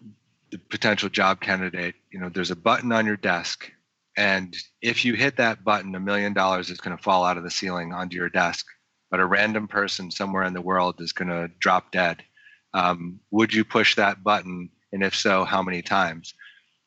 the 0.52 0.58
potential 0.58 1.10
job 1.10 1.40
candidate. 1.42 1.96
You 2.12 2.20
know, 2.20 2.30
there's 2.30 2.52
a 2.52 2.56
button 2.56 2.92
on 2.92 3.06
your 3.06 3.18
desk, 3.18 3.72
and 4.18 4.56
if 4.82 5.06
you 5.06 5.14
hit 5.14 5.38
that 5.38 5.64
button, 5.64 5.96
a 5.96 6.00
million 6.00 6.34
dollars 6.34 6.70
is 6.70 6.80
going 6.80 6.96
to 6.96 7.04
fall 7.04 7.24
out 7.24 7.38
of 7.38 7.44
the 7.44 7.52
ceiling 7.52 7.94
onto 7.94 8.16
your 8.16 8.30
desk. 8.30 8.66
But 9.10 9.20
a 9.20 9.26
random 9.26 9.68
person 9.68 10.10
somewhere 10.10 10.44
in 10.44 10.54
the 10.54 10.62
world 10.62 11.00
is 11.00 11.14
going 11.14 11.30
to 11.30 11.52
drop 11.60 11.92
dead. 11.92 12.24
Um, 12.74 13.20
would 13.32 13.54
you 13.54 13.64
push 13.64 13.96
that 13.96 14.24
button? 14.24 14.70
And 14.92 15.04
if 15.04 15.16
so, 15.16 15.44
how 15.44 15.62
many 15.62 15.82
times? 15.82 16.34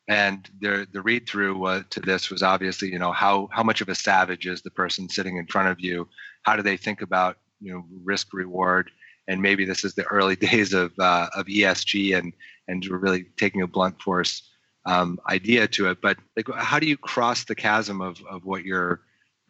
And 0.08 0.48
the 0.60 0.86
the 0.92 1.02
read 1.02 1.28
through 1.28 1.82
to 1.90 2.00
this 2.00 2.30
was 2.30 2.42
obviously 2.42 2.90
you 2.90 2.98
know 2.98 3.12
how 3.12 3.48
how 3.52 3.62
much 3.62 3.80
of 3.80 3.88
a 3.88 3.94
savage 3.94 4.46
is 4.46 4.62
the 4.62 4.70
person 4.70 5.08
sitting 5.08 5.36
in 5.36 5.46
front 5.46 5.68
of 5.68 5.80
you? 5.80 6.08
How 6.42 6.56
do 6.56 6.62
they 6.62 6.76
think 6.76 7.02
about 7.02 7.38
you 7.60 7.72
know 7.72 7.84
risk 8.04 8.32
reward? 8.32 8.90
And 9.28 9.42
maybe 9.42 9.64
this 9.64 9.84
is 9.84 9.94
the 9.94 10.04
early 10.04 10.36
days 10.48 10.72
of 10.72 10.92
uh, 10.98 11.28
of 11.34 11.46
ESG 11.46 12.16
and 12.16 12.32
and 12.68 12.86
really 12.86 13.24
taking 13.36 13.62
a 13.62 13.66
blunt 13.66 14.00
force 14.00 14.42
um, 14.84 15.18
idea 15.28 15.66
to 15.68 15.90
it. 15.90 16.00
But 16.00 16.18
like 16.36 16.48
how 16.54 16.78
do 16.78 16.86
you 16.86 16.96
cross 16.96 17.44
the 17.44 17.54
chasm 17.54 18.00
of 18.00 18.20
of 18.30 18.44
what 18.44 18.64
you're 18.64 19.00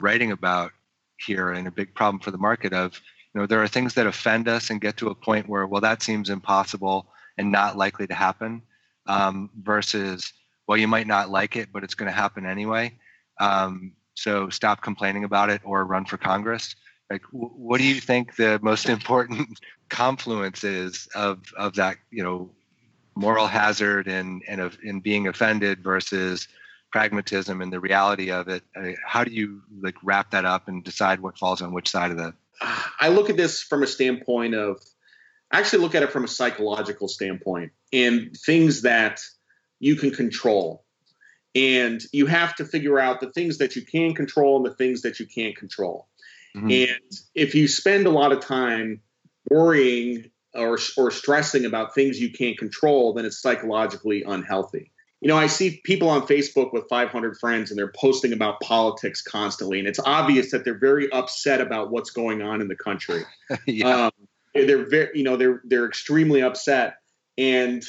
writing 0.00 0.32
about 0.32 0.72
here 1.18 1.52
and 1.52 1.66
a 1.66 1.70
big 1.70 1.94
problem 1.94 2.20
for 2.20 2.30
the 2.30 2.38
market 2.38 2.72
of 2.72 3.00
you 3.34 3.40
know 3.40 3.46
there 3.46 3.62
are 3.62 3.68
things 3.68 3.94
that 3.94 4.06
offend 4.06 4.48
us 4.48 4.70
and 4.70 4.80
get 4.80 4.96
to 4.98 5.08
a 5.08 5.14
point 5.14 5.48
where 5.48 5.66
well 5.66 5.80
that 5.80 6.02
seems 6.02 6.28
impossible 6.28 7.06
and 7.38 7.50
not 7.50 7.76
likely 7.76 8.06
to 8.06 8.14
happen 8.14 8.60
um, 9.06 9.50
versus 9.62 10.32
well, 10.66 10.78
you 10.78 10.88
might 10.88 11.06
not 11.06 11.30
like 11.30 11.56
it, 11.56 11.68
but 11.72 11.84
it's 11.84 11.94
going 11.94 12.10
to 12.10 12.16
happen 12.16 12.46
anyway. 12.46 12.98
Um, 13.38 13.92
so 14.14 14.48
stop 14.48 14.82
complaining 14.82 15.24
about 15.24 15.50
it 15.50 15.60
or 15.64 15.84
run 15.84 16.04
for 16.04 16.16
Congress. 16.16 16.74
Like, 17.10 17.22
w- 17.32 17.52
what 17.54 17.78
do 17.78 17.84
you 17.84 18.00
think 18.00 18.36
the 18.36 18.58
most 18.62 18.88
important 18.88 19.60
confluence 19.88 20.64
is 20.64 21.08
of 21.14 21.40
of 21.56 21.74
that? 21.74 21.96
You 22.10 22.22
know, 22.22 22.50
moral 23.14 23.46
hazard 23.46 24.08
and 24.08 24.42
and 24.48 24.60
of 24.60 24.78
in 24.82 25.00
being 25.00 25.28
offended 25.28 25.82
versus 25.82 26.48
pragmatism 26.92 27.60
and 27.60 27.72
the 27.72 27.80
reality 27.80 28.30
of 28.30 28.48
it. 28.48 28.62
Uh, 28.74 28.92
how 29.04 29.22
do 29.22 29.30
you 29.30 29.62
like 29.82 29.96
wrap 30.02 30.30
that 30.30 30.44
up 30.44 30.68
and 30.68 30.82
decide 30.82 31.20
what 31.20 31.36
falls 31.38 31.60
on 31.60 31.72
which 31.72 31.90
side 31.90 32.10
of 32.10 32.16
the? 32.16 32.34
I 33.00 33.08
look 33.08 33.28
at 33.28 33.36
this 33.36 33.62
from 33.62 33.82
a 33.82 33.86
standpoint 33.86 34.54
of 34.54 34.80
I 35.52 35.60
actually 35.60 35.82
look 35.82 35.94
at 35.94 36.02
it 36.02 36.10
from 36.10 36.24
a 36.24 36.28
psychological 36.28 37.06
standpoint 37.06 37.72
and 37.92 38.36
things 38.44 38.82
that 38.82 39.20
you 39.78 39.96
can 39.96 40.10
control. 40.10 40.84
And 41.54 42.02
you 42.12 42.26
have 42.26 42.54
to 42.56 42.64
figure 42.64 42.98
out 42.98 43.20
the 43.20 43.32
things 43.32 43.58
that 43.58 43.76
you 43.76 43.82
can 43.82 44.14
control 44.14 44.58
and 44.58 44.66
the 44.66 44.74
things 44.74 45.02
that 45.02 45.18
you 45.18 45.26
can't 45.26 45.56
control. 45.56 46.06
Mm-hmm. 46.54 46.70
And 46.70 47.12
if 47.34 47.54
you 47.54 47.66
spend 47.68 48.06
a 48.06 48.10
lot 48.10 48.32
of 48.32 48.40
time 48.40 49.00
worrying 49.50 50.30
or, 50.54 50.78
or 50.96 51.10
stressing 51.10 51.64
about 51.64 51.94
things 51.94 52.20
you 52.20 52.30
can't 52.30 52.58
control, 52.58 53.14
then 53.14 53.24
it's 53.24 53.40
psychologically 53.40 54.22
unhealthy. 54.22 54.90
You 55.20 55.28
know, 55.28 55.36
I 55.38 55.46
see 55.46 55.80
people 55.82 56.10
on 56.10 56.26
Facebook 56.26 56.72
with 56.72 56.88
500 56.88 57.38
friends 57.38 57.70
and 57.70 57.78
they're 57.78 57.92
posting 57.92 58.32
about 58.32 58.60
politics 58.60 59.22
constantly, 59.22 59.78
and 59.78 59.88
it's 59.88 59.98
obvious 59.98 60.50
that 60.50 60.64
they're 60.64 60.78
very 60.78 61.10
upset 61.10 61.60
about 61.60 61.90
what's 61.90 62.10
going 62.10 62.42
on 62.42 62.60
in 62.60 62.68
the 62.68 62.76
country. 62.76 63.24
yeah. 63.66 64.06
Um, 64.06 64.12
they're 64.54 64.86
very, 64.86 65.10
you 65.14 65.24
know, 65.24 65.36
they're 65.36 65.62
they're 65.64 65.86
extremely 65.86 66.42
upset, 66.42 66.96
and 67.36 67.82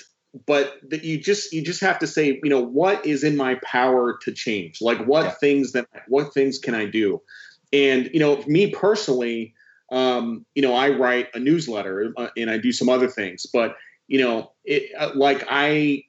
but 0.45 0.77
that 0.89 1.03
you 1.03 1.17
just 1.19 1.53
you 1.53 1.61
just 1.61 1.81
have 1.81 1.99
to 1.99 2.07
say, 2.07 2.39
you 2.43 2.49
know, 2.49 2.61
what 2.61 3.05
is 3.05 3.23
in 3.23 3.35
my 3.35 3.55
power 3.63 4.17
to 4.23 4.31
change? 4.31 4.81
Like, 4.81 5.05
what 5.05 5.25
yeah. 5.25 5.31
things 5.31 5.71
that 5.71 5.87
what 6.07 6.33
things 6.33 6.59
can 6.59 6.75
I 6.75 6.85
do? 6.85 7.21
And 7.73 8.09
you 8.13 8.19
know, 8.19 8.43
me 8.47 8.71
personally, 8.71 9.53
um, 9.91 10.45
you 10.55 10.61
know, 10.61 10.73
I 10.73 10.89
write 10.89 11.29
a 11.33 11.39
newsletter 11.39 12.13
uh, 12.17 12.29
and 12.37 12.49
I 12.49 12.57
do 12.57 12.71
some 12.71 12.89
other 12.89 13.07
things, 13.07 13.45
but 13.45 13.75
you 14.07 14.19
know, 14.19 14.51
it 14.63 14.91
uh, 14.97 15.11
like 15.15 15.45
I, 15.49 16.03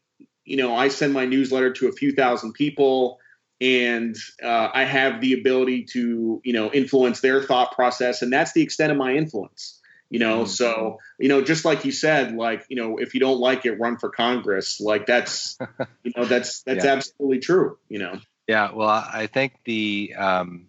you 0.44 0.56
know, 0.56 0.74
I 0.74 0.88
send 0.88 1.12
my 1.12 1.24
newsletter 1.24 1.72
to 1.74 1.88
a 1.88 1.92
few 1.92 2.12
thousand 2.12 2.52
people, 2.52 3.18
and 3.60 4.16
uh, 4.42 4.68
I 4.72 4.84
have 4.84 5.20
the 5.20 5.34
ability 5.34 5.84
to, 5.92 6.40
you 6.44 6.52
know, 6.52 6.72
influence 6.72 7.20
their 7.20 7.42
thought 7.42 7.72
process, 7.72 8.22
and 8.22 8.32
that's 8.32 8.52
the 8.52 8.62
extent 8.62 8.92
of 8.92 8.98
my 8.98 9.14
influence. 9.14 9.78
You 10.11 10.18
know, 10.18 10.40
mm-hmm. 10.40 10.50
so 10.50 10.98
you 11.18 11.28
know, 11.28 11.42
just 11.42 11.64
like 11.64 11.84
you 11.84 11.92
said, 11.92 12.34
like 12.34 12.64
you 12.68 12.76
know, 12.76 12.98
if 12.98 13.14
you 13.14 13.20
don't 13.20 13.38
like 13.38 13.66
it, 13.66 13.78
run 13.78 13.98
for 13.98 14.09
Congress. 14.09 14.80
Like 14.80 15.06
that's, 15.06 15.59
you 16.02 16.12
know, 16.16 16.24
that's 16.24 16.62
that's 16.62 16.84
yeah. 16.84 16.92
absolutely 16.92 17.40
true. 17.40 17.78
You 17.88 17.98
know. 17.98 18.20
Yeah, 18.46 18.72
well, 18.72 18.88
I 18.88 19.26
think 19.26 19.52
the 19.64 20.14
um, 20.16 20.68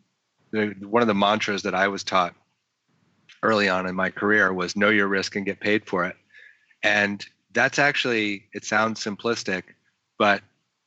the, 0.51 0.75
one 0.81 1.01
of 1.01 1.07
the 1.07 1.13
mantras 1.13 1.63
that 1.63 1.75
I 1.75 1.87
was 1.87 2.03
taught 2.03 2.35
early 3.43 3.69
on 3.69 3.87
in 3.87 3.95
my 3.95 4.09
career 4.09 4.53
was 4.53 4.75
know 4.75 4.89
your 4.89 5.07
risk 5.07 5.35
and 5.35 5.45
get 5.45 5.59
paid 5.59 5.85
for 5.85 6.05
it. 6.05 6.15
And 6.83 7.25
that's 7.53 7.79
actually, 7.79 8.45
it 8.53 8.65
sounds 8.65 9.03
simplistic, 9.03 9.63
but 10.17 10.41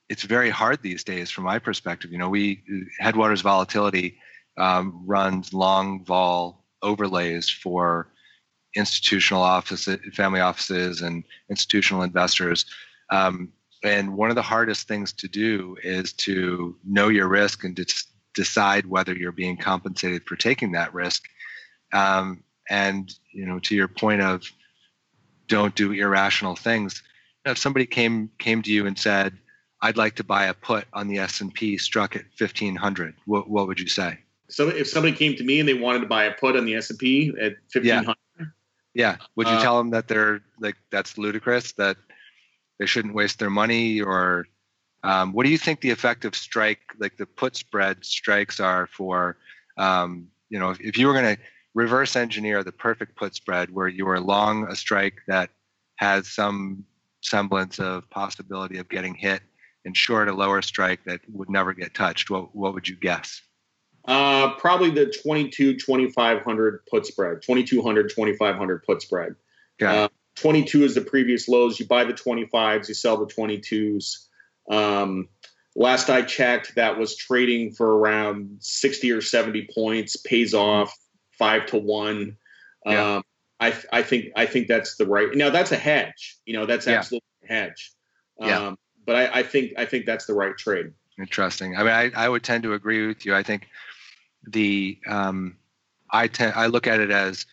it's 0.08 0.22
very 0.22 0.50
hard 0.50 0.82
these 0.82 1.04
days 1.04 1.30
from 1.30 1.44
my 1.44 1.58
perspective. 1.58 2.12
You 2.12 2.18
know, 2.18 2.28
we, 2.28 2.62
Headwaters 2.98 3.40
Volatility 3.40 4.18
um, 4.58 5.02
runs 5.06 5.52
long 5.52 6.04
vol 6.04 6.64
overlays 6.82 7.48
for 7.48 8.08
institutional 8.74 9.42
offices, 9.42 9.98
family 10.14 10.40
offices, 10.40 11.02
and 11.02 11.24
institutional 11.48 12.02
investors. 12.02 12.66
Um, 13.10 13.52
and 13.84 14.16
one 14.16 14.30
of 14.30 14.36
the 14.36 14.42
hardest 14.42 14.88
things 14.88 15.12
to 15.14 15.28
do 15.28 15.76
is 15.82 16.12
to 16.14 16.76
know 16.84 17.08
your 17.08 17.28
risk 17.28 17.64
and 17.64 17.76
just 17.76 18.08
decide 18.34 18.86
whether 18.86 19.14
you're 19.14 19.32
being 19.32 19.56
compensated 19.56 20.24
for 20.24 20.36
taking 20.36 20.72
that 20.72 20.94
risk. 20.94 21.24
Um, 21.92 22.42
and 22.70 23.14
you 23.32 23.44
know, 23.44 23.58
to 23.60 23.74
your 23.74 23.88
point 23.88 24.22
of 24.22 24.44
don't 25.48 25.74
do 25.74 25.92
irrational 25.92 26.56
things. 26.56 27.02
You 27.44 27.50
know, 27.50 27.52
if 27.52 27.58
somebody 27.58 27.86
came 27.86 28.30
came 28.38 28.62
to 28.62 28.72
you 28.72 28.86
and 28.86 28.98
said, 28.98 29.36
"I'd 29.82 29.96
like 29.96 30.14
to 30.16 30.24
buy 30.24 30.46
a 30.46 30.54
put 30.54 30.86
on 30.92 31.08
the 31.08 31.18
S 31.18 31.40
and 31.40 31.52
P 31.52 31.76
struck 31.76 32.16
at 32.16 32.24
1500," 32.38 33.14
what 33.26 33.50
what 33.50 33.66
would 33.66 33.80
you 33.80 33.88
say? 33.88 34.18
So 34.48 34.68
if 34.68 34.88
somebody 34.88 35.14
came 35.16 35.34
to 35.36 35.44
me 35.44 35.60
and 35.60 35.68
they 35.68 35.74
wanted 35.74 36.00
to 36.00 36.06
buy 36.06 36.24
a 36.24 36.32
put 36.32 36.56
on 36.56 36.64
the 36.64 36.74
S 36.74 36.90
and 36.90 36.98
P 36.98 37.28
at 37.40 37.54
1500, 37.72 37.84
yeah. 37.84 38.14
Yeah, 38.94 39.16
would 39.36 39.46
you 39.46 39.54
uh, 39.54 39.62
tell 39.62 39.78
them 39.78 39.90
that 39.90 40.08
they're 40.08 40.42
like 40.60 40.76
that's 40.90 41.18
ludicrous 41.18 41.72
that 41.72 41.96
they 42.78 42.86
shouldn't 42.86 43.14
waste 43.14 43.38
their 43.38 43.50
money 43.50 44.00
or 44.00 44.46
um, 45.04 45.32
what 45.32 45.44
do 45.44 45.50
you 45.50 45.58
think 45.58 45.80
the 45.80 45.90
effective 45.90 46.34
strike, 46.34 46.80
like 46.98 47.16
the 47.16 47.26
put 47.26 47.56
spread 47.56 48.04
strikes, 48.04 48.60
are 48.60 48.86
for? 48.86 49.36
Um, 49.76 50.28
you 50.48 50.58
know, 50.58 50.70
if, 50.70 50.80
if 50.80 50.96
you 50.96 51.06
were 51.08 51.12
going 51.12 51.36
to 51.36 51.42
reverse 51.74 52.14
engineer 52.14 52.62
the 52.62 52.72
perfect 52.72 53.16
put 53.16 53.34
spread, 53.34 53.70
where 53.70 53.88
you 53.88 54.06
are 54.08 54.20
long 54.20 54.68
a 54.68 54.76
strike 54.76 55.14
that 55.26 55.50
has 55.96 56.28
some 56.28 56.84
semblance 57.20 57.80
of 57.80 58.08
possibility 58.10 58.78
of 58.78 58.88
getting 58.88 59.14
hit, 59.14 59.42
and 59.84 59.96
short 59.96 60.28
a 60.28 60.32
lower 60.32 60.62
strike 60.62 61.00
that 61.04 61.20
would 61.32 61.50
never 61.50 61.72
get 61.72 61.94
touched, 61.94 62.30
what 62.30 62.54
what 62.54 62.74
would 62.74 62.86
you 62.86 62.94
guess? 62.94 63.42
Uh, 64.04 64.54
probably 64.54 64.90
the 64.90 65.06
22 65.22 65.74
2500 65.74 66.86
put 66.86 67.06
spread 67.06 67.40
2200 67.42 68.10
2500 68.10 68.82
put 68.84 69.00
spread 69.00 69.36
uh, 69.80 70.08
22 70.36 70.84
is 70.84 70.94
the 70.96 71.00
previous 71.00 71.48
lows 71.48 71.78
you 71.78 71.86
buy 71.86 72.02
the 72.02 72.12
25s 72.12 72.88
you 72.88 72.94
sell 72.94 73.16
the 73.16 73.32
22s 73.32 74.26
um, 74.70 75.28
last 75.74 76.10
I 76.10 76.22
checked, 76.22 76.74
that 76.76 76.98
was 76.98 77.16
trading 77.16 77.72
for 77.72 77.98
around 77.98 78.58
60 78.60 79.10
or 79.12 79.20
70 79.20 79.68
points, 79.74 80.16
pays 80.16 80.54
off 80.54 80.96
five 81.38 81.66
to 81.66 81.78
one. 81.78 82.36
Yeah. 82.86 83.16
Um, 83.16 83.22
I, 83.60 83.74
I 83.92 84.02
think 84.02 84.32
I 84.34 84.46
think 84.46 84.66
that's 84.66 84.96
the 84.96 85.06
right. 85.06 85.28
Now 85.34 85.50
that's 85.50 85.70
a 85.70 85.76
hedge. 85.76 86.38
You 86.44 86.54
know, 86.54 86.66
that's 86.66 86.88
absolutely 86.88 87.26
yeah. 87.42 87.48
a 87.48 87.60
hedge. 87.60 87.92
Um, 88.40 88.48
yeah. 88.48 88.74
But 89.06 89.16
I, 89.16 89.40
I 89.40 89.42
think 89.44 89.72
I 89.76 89.84
think 89.84 90.06
that's 90.06 90.26
the 90.26 90.34
right 90.34 90.56
trade. 90.56 90.92
Interesting. 91.18 91.76
I 91.76 91.80
mean, 91.80 91.92
I, 91.92 92.10
I 92.16 92.28
would 92.28 92.42
tend 92.42 92.64
to 92.64 92.74
agree 92.74 93.06
with 93.06 93.24
you. 93.24 93.34
I 93.34 93.42
think 93.42 93.68
the 94.46 94.98
um, 95.06 95.56
I 96.10 96.28
tend 96.28 96.54
I 96.54 96.66
look 96.66 96.86
at 96.86 97.00
it 97.00 97.10
as 97.10 97.46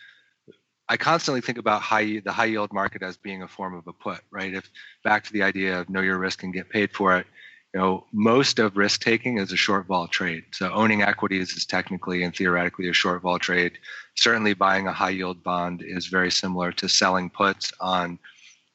I 0.88 0.98
constantly 0.98 1.42
think 1.42 1.58
about 1.58 1.82
high 1.82 2.20
the 2.24 2.32
high 2.32 2.46
yield 2.46 2.74
market 2.74 3.04
as 3.04 3.18
being 3.18 3.44
a 3.44 3.48
form 3.48 3.76
of 3.76 3.88
a 3.88 3.94
put, 3.94 4.22
right? 4.32 4.54
If 4.54 4.70
back 5.04 5.24
to 5.26 5.34
the 5.34 5.44
idea 5.44 5.80
of 5.80 5.90
know 5.90 6.02
your 6.02 6.18
risk 6.18 6.44
and 6.44 6.54
get 6.54 6.70
paid 6.70 6.92
for 6.94 7.18
it, 7.18 7.28
you 7.74 7.80
know, 7.80 8.06
most 8.12 8.58
of 8.58 8.76
risk 8.76 9.02
taking 9.02 9.38
is 9.38 9.52
a 9.52 9.56
short 9.56 9.86
vol 9.86 10.08
trade. 10.08 10.44
So 10.52 10.72
owning 10.74 11.04
equities 11.04 11.54
is 11.54 11.66
technically 11.66 12.24
and 12.24 12.36
theoretically 12.36 12.90
a 12.90 12.94
short 12.94 13.22
vol 13.22 13.38
trade. 13.38 13.74
Certainly 14.16 14.56
buying 14.56 14.88
a 14.88 14.94
high 14.94 15.12
yield 15.12 15.44
bond 15.44 15.84
is 15.84 16.08
very 16.08 16.32
similar 16.32 16.72
to 16.74 16.90
selling 16.90 17.30
puts 17.30 17.72
on 17.80 18.18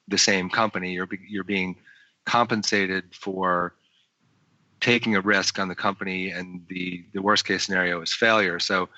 the 0.07 0.19
same 0.19 0.49
company. 0.49 0.93
You're 0.93 1.09
you're 1.27 1.45
being 1.45 1.77
compensated 2.25 3.13
for 3.13 3.75
taking 4.85 5.17
a 5.17 5.21
risk 5.21 5.59
on 5.59 5.67
the 5.69 5.75
company 5.75 6.31
and 6.31 6.63
the 6.69 7.03
the 7.15 7.23
worst 7.23 7.47
case 7.47 7.65
scenario 7.65 8.03
is 8.03 8.13
failure. 8.13 8.59
So 8.61 8.91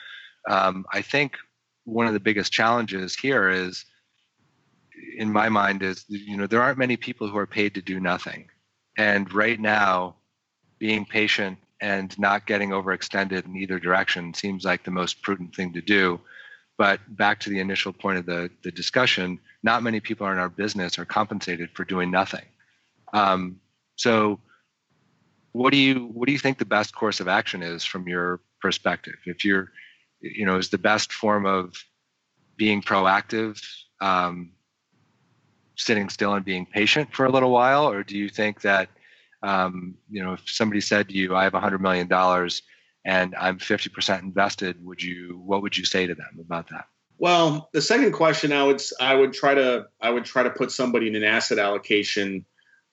um, 0.51 0.85
I 0.93 1.01
think 1.01 1.37
one 1.85 2.09
of 2.09 2.13
the 2.13 2.27
biggest 2.29 2.53
challenges 2.53 3.15
here 3.15 3.49
is 3.49 3.85
in 5.17 5.33
my 5.33 5.49
mind 5.49 5.85
is 5.85 6.05
you 6.09 6.37
know 6.37 6.49
there 6.49 6.61
aren't 6.61 6.79
many 6.87 6.97
people 6.97 7.29
who 7.29 7.39
are 7.39 7.47
paid 7.47 7.73
to 7.75 7.83
do 7.83 8.01
nothing. 8.01 8.49
And 8.99 9.33
right 9.33 9.61
now 9.61 10.17
being 10.81 11.05
patient 11.05 11.57
and 11.81 12.19
not 12.19 12.47
getting 12.47 12.71
overextended 12.71 13.45
in 13.45 13.55
either 13.57 13.79
direction 13.79 14.35
seems 14.35 14.65
like 14.65 14.83
the 14.83 14.91
most 14.91 15.23
prudent 15.23 15.55
thing 15.55 15.73
to 15.75 15.81
do. 15.81 16.19
But 16.79 16.99
back 17.17 17.39
to 17.41 17.51
the 17.51 17.61
initial 17.61 17.93
point 17.93 18.19
of 18.19 18.27
the, 18.27 18.51
the 18.65 18.73
discussion 18.73 19.39
not 19.63 19.83
many 19.83 20.01
people 20.01 20.27
in 20.27 20.39
our 20.39 20.49
business 20.49 20.99
are 20.99 21.05
compensated 21.05 21.71
for 21.75 21.85
doing 21.85 22.11
nothing. 22.11 22.47
Um, 23.13 23.61
so 23.97 24.41
what 25.57 25.73
do 25.73 25.79
you 25.79 26.11
what 26.13 26.27
do 26.27 26.33
you 26.33 26.39
think 26.39 26.59
the 26.59 26.67
best 26.67 26.95
course 26.95 27.19
of 27.19 27.29
action 27.29 27.63
is 27.63 27.83
from 27.83 28.07
your 28.07 28.41
perspective? 28.61 29.17
If 29.25 29.45
you're 29.45 29.73
you 30.21 30.45
know 30.45 30.59
is 30.59 30.69
the 30.69 30.79
best 30.79 31.13
form 31.13 31.47
of 31.47 31.75
being 32.57 32.83
proactive 32.83 33.63
um, 34.01 34.53
sitting 35.77 36.11
still 36.11 36.35
and 36.35 36.45
being 36.45 36.67
patient 36.67 37.15
for 37.15 37.25
a 37.25 37.33
little 37.33 37.51
while? 37.51 37.89
Or 37.89 38.03
do 38.03 38.19
you 38.19 38.29
think 38.29 38.61
that 38.63 38.91
um, 39.43 39.95
you 40.11 40.23
know 40.23 40.35
if 40.35 40.43
somebody 40.47 40.83
said 40.83 41.09
to 41.09 41.15
you 41.15 41.35
i 41.35 41.45
have 41.45 41.55
$100 41.55 41.81
million 41.81 42.07
and 43.07 43.35
i'm 43.41 43.59
50% 43.59 44.23
invested 44.23 44.85
would 44.85 45.03
you 45.03 45.41
what 45.43 45.63
would 45.63 45.77
you 45.77 45.87
say 45.87 46.07
to 46.07 46.15
them 46.15 46.39
about 46.39 46.69
that? 46.69 46.85
Well 47.19 47.71
the 47.73 47.81
second 47.81 48.13
question 48.13 48.53
i 48.53 48.63
would 48.63 48.83
i 49.01 49.15
would 49.15 49.33
try 49.33 49.55
to 49.55 49.87
i 50.03 50.11
would 50.11 50.27
try 50.27 50.43
to 50.43 50.51
put 50.51 50.71
somebody 50.71 51.09
in 51.09 51.17
an 51.17 51.25
asset 51.25 51.59
allocation 51.59 52.45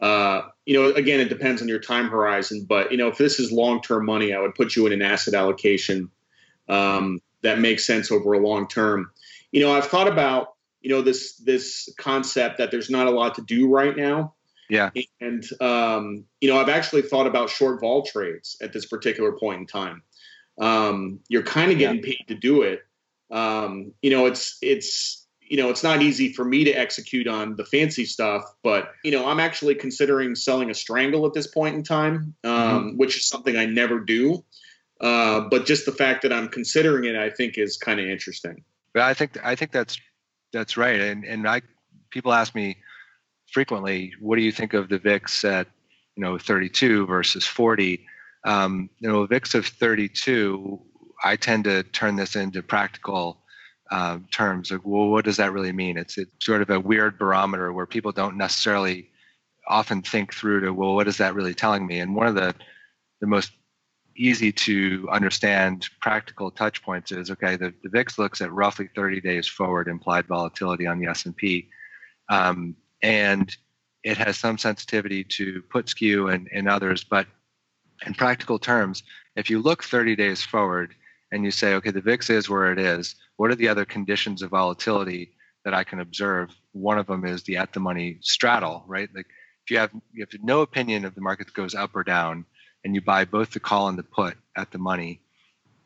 uh, 0.04 0.42
you 0.66 0.74
know 0.80 0.94
again 0.94 1.20
it 1.20 1.30
depends 1.30 1.62
on 1.62 1.68
your 1.68 1.80
time 1.80 2.10
horizon 2.10 2.66
but 2.68 2.92
you 2.92 2.98
know 2.98 3.08
if 3.08 3.18
this 3.18 3.40
is 3.40 3.52
long-term 3.52 4.06
money 4.06 4.34
i 4.34 4.40
would 4.40 4.54
put 4.54 4.76
you 4.76 4.86
in 4.86 4.94
an 4.94 5.02
asset 5.02 5.34
allocation 5.34 6.12
um, 6.70 7.22
that 7.42 7.60
makes 7.60 7.86
sense 7.86 8.12
over 8.12 8.34
a 8.34 8.40
long 8.40 8.68
term. 8.68 9.12
You 9.52 9.62
know, 9.62 9.76
I've 9.76 9.86
thought 9.86 10.08
about 10.08 10.56
you 10.82 10.90
know 10.90 11.02
this 11.02 11.36
this 11.38 11.90
concept 11.98 12.58
that 12.58 12.72
there's 12.72 12.90
not 12.90 13.08
a 13.08 13.12
lot 13.12 13.36
to 13.36 13.42
do 13.42 13.70
right 13.70 13.96
now. 13.96 14.34
Yeah. 14.70 14.90
And 15.22 15.44
um, 15.62 16.26
you 16.42 16.50
know, 16.50 16.60
I've 16.60 16.70
actually 16.70 17.04
thought 17.04 17.28
about 17.28 17.50
short 17.50 17.80
vol 17.80 18.04
trades 18.04 18.58
at 18.62 18.74
this 18.74 18.86
particular 18.86 19.34
point 19.34 19.62
in 19.62 19.68
time. 19.68 20.02
Um, 20.60 21.20
you're 21.28 21.44
kind 21.44 21.72
of 21.72 21.78
getting 21.78 21.98
yeah. 21.98 22.16
paid 22.16 22.26
to 22.30 22.36
do 22.36 22.64
it. 22.64 22.82
Um, 23.30 23.94
you 24.02 24.12
know, 24.12 24.26
it's 24.26 24.58
it's 24.62 25.23
you 25.54 25.62
know, 25.62 25.70
it's 25.70 25.84
not 25.84 26.02
easy 26.02 26.34
for 26.34 26.44
me 26.44 26.64
to 26.64 26.72
execute 26.72 27.28
on 27.28 27.56
the 27.58 27.64
fancy 27.64 28.06
stuff, 28.06 28.44
but 28.64 28.92
you 29.04 29.12
know, 29.12 29.28
I'm 29.28 29.40
actually 29.40 29.76
considering 29.76 30.34
selling 30.34 30.72
a 30.72 30.74
strangle 30.74 31.28
at 31.28 31.34
this 31.36 31.46
point 31.46 31.76
in 31.76 31.84
time, 31.84 32.34
um, 32.44 32.52
mm-hmm. 32.52 32.98
which 32.98 33.18
is 33.18 33.28
something 33.28 33.56
I 33.56 33.68
never 33.68 34.00
do. 34.00 34.44
Uh, 35.00 35.42
but 35.42 35.68
just 35.68 35.86
the 35.86 35.92
fact 35.92 36.24
that 36.24 36.34
I'm 36.34 36.50
considering 36.50 37.04
it, 37.04 37.16
I 37.16 37.30
think, 37.30 37.60
is 37.60 37.78
kind 37.78 38.00
of 38.00 38.08
interesting. 38.08 38.64
But 38.96 39.04
I 39.04 39.14
think 39.14 39.38
I 39.46 39.54
think 39.54 39.72
that's 39.72 40.00
that's 40.52 40.76
right. 40.76 41.00
And 41.00 41.24
and 41.24 41.48
I 41.48 41.62
people 42.10 42.34
ask 42.34 42.56
me 42.56 42.78
frequently, 43.52 44.12
what 44.20 44.38
do 44.38 44.42
you 44.42 44.52
think 44.52 44.74
of 44.74 44.90
the 44.90 44.98
VIX 44.98 45.46
at 45.46 45.68
you 46.16 46.24
know 46.24 46.40
32 46.40 47.06
versus 47.06 47.46
40? 47.46 48.04
Um, 48.44 48.90
you 49.00 49.08
know, 49.08 49.22
a 49.22 49.28
VIX 49.28 49.54
of 49.54 49.68
32, 49.68 50.82
I 51.24 51.36
tend 51.36 51.66
to 51.66 51.84
turn 51.84 52.16
this 52.16 52.36
into 52.36 52.64
practical 52.64 53.43
uh, 53.92 54.20
terms. 54.32 54.72
of 54.72 54.86
well, 54.86 55.08
what 55.08 55.26
does 55.26 55.38
that 55.38 55.54
really 55.54 55.72
mean? 55.72 55.98
It's 55.98 56.18
it's 56.18 56.46
sort 56.46 56.62
of 56.62 56.70
a 56.70 56.80
weird 56.80 57.18
barometer 57.18 57.72
where 57.74 57.86
people 57.86 58.12
don't 58.12 58.38
necessarily 58.38 59.10
often 59.68 60.02
think 60.02 60.34
through 60.34 60.62
to, 60.62 60.74
well, 60.74 60.94
what 60.94 61.08
is 61.08 61.18
that 61.18 61.36
really 61.36 61.54
telling 61.54 61.88
me? 61.88 62.00
And 62.00 62.16
one 62.16 62.28
of 62.28 62.36
the 62.36 62.54
the 63.22 63.28
most 63.28 63.52
easy 64.16 64.52
to 64.52 65.08
understand 65.12 65.88
practical 66.02 66.52
touch 66.52 66.84
points 66.84 67.12
is 67.12 67.32
okay 67.32 67.56
the, 67.56 67.74
the 67.84 67.90
vix 67.90 68.20
looks 68.20 68.42
at 68.42 68.52
roughly 68.52 68.88
30 68.96 69.22
days 69.22 69.48
forward 69.48 69.88
implied 69.88 70.26
volatility 70.28 70.86
on 70.86 71.00
the 71.00 71.08
s&p 71.08 71.68
um, 72.30 72.76
and 73.02 73.58
it 74.04 74.18
has 74.18 74.38
some 74.38 74.58
sensitivity 74.58 75.24
to 75.24 75.64
put 75.70 75.90
skew 75.90 76.28
and, 76.28 76.48
and 76.54 76.70
others 76.70 77.04
but 77.04 77.26
in 78.06 78.14
practical 78.14 78.60
terms 78.60 79.04
if 79.36 79.50
you 79.50 79.60
look 79.60 79.84
30 79.84 80.16
days 80.16 80.44
forward 80.44 80.94
and 81.32 81.44
you 81.44 81.52
say 81.52 81.74
okay 81.74 81.92
the 81.92 82.02
vix 82.02 82.30
is 82.30 82.50
where 82.50 82.72
it 82.72 82.78
is 82.78 83.16
what 83.38 83.52
are 83.52 83.56
the 83.56 83.68
other 83.68 83.86
conditions 83.86 84.42
of 84.42 84.50
volatility 84.52 85.32
that 85.66 85.74
i 85.74 85.84
can 85.84 86.00
observe 86.00 86.50
one 86.72 86.98
of 86.98 87.08
them 87.08 87.26
is 87.26 87.44
the 87.44 87.58
at 87.58 87.74
the 87.74 87.80
money 87.80 88.18
straddle 88.22 88.84
right 88.88 89.10
like 89.16 89.28
if 89.66 89.72
you 89.72 89.78
have 89.78 89.92
you 90.12 90.22
have 90.26 90.44
no 90.44 90.62
opinion 90.62 91.06
of 91.06 91.16
the 91.16 91.22
market 91.22 91.48
that 91.48 91.54
goes 91.54 91.76
up 91.76 91.96
or 91.96 92.04
down 92.04 92.46
and 92.84 92.94
you 92.94 93.02
buy 93.02 93.26
both 93.26 93.52
the 93.52 93.60
call 93.60 93.88
and 93.88 93.98
the 93.98 94.04
put 94.04 94.36
at 94.58 94.72
the 94.72 94.78
money, 94.78 95.22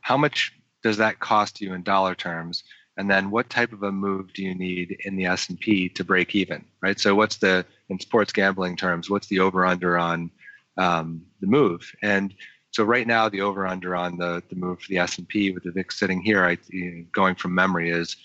how 0.02 0.18
much 0.18 0.54
does 0.84 0.98
that 0.98 1.20
cost 1.20 1.62
you 1.62 1.74
in 1.74 1.84
dollar 1.84 2.16
terms? 2.16 2.64
And 2.98 3.10
then 3.10 3.30
what 3.30 3.50
type 3.50 3.74
of 3.74 3.84
a 3.84 3.92
move 3.92 4.34
do 4.34 4.42
you 4.42 4.56
need 4.56 4.98
in 5.06 5.16
the 5.16 5.26
S&P 5.26 5.90
to 5.90 6.04
break 6.04 6.34
even, 6.34 6.66
right? 6.82 7.00
So 7.00 7.14
what's 7.14 7.38
the, 7.38 7.66
in 7.90 8.00
sports 8.00 8.34
gambling 8.34 8.76
terms, 8.76 9.10
what's 9.10 9.28
the 9.28 9.40
over 9.40 9.66
under 9.66 9.98
on 9.98 10.32
um, 10.78 11.22
the 11.40 11.48
move? 11.48 11.92
And 12.02 12.34
so 12.78 12.84
right 12.84 13.08
now 13.08 13.28
the 13.28 13.42
over 13.42 13.66
under 13.66 13.96
on 13.96 14.18
the, 14.18 14.44
the 14.50 14.56
move 14.56 14.80
for 14.80 14.88
the 14.90 15.00
S&P 15.00 15.50
with 15.50 15.64
the 15.64 15.72
VIX 15.72 15.98
sitting 15.98 16.22
here, 16.22 16.46
I, 16.46 16.60
going 17.12 17.34
from 17.34 17.56
memory 17.56 17.90
is 17.90 18.18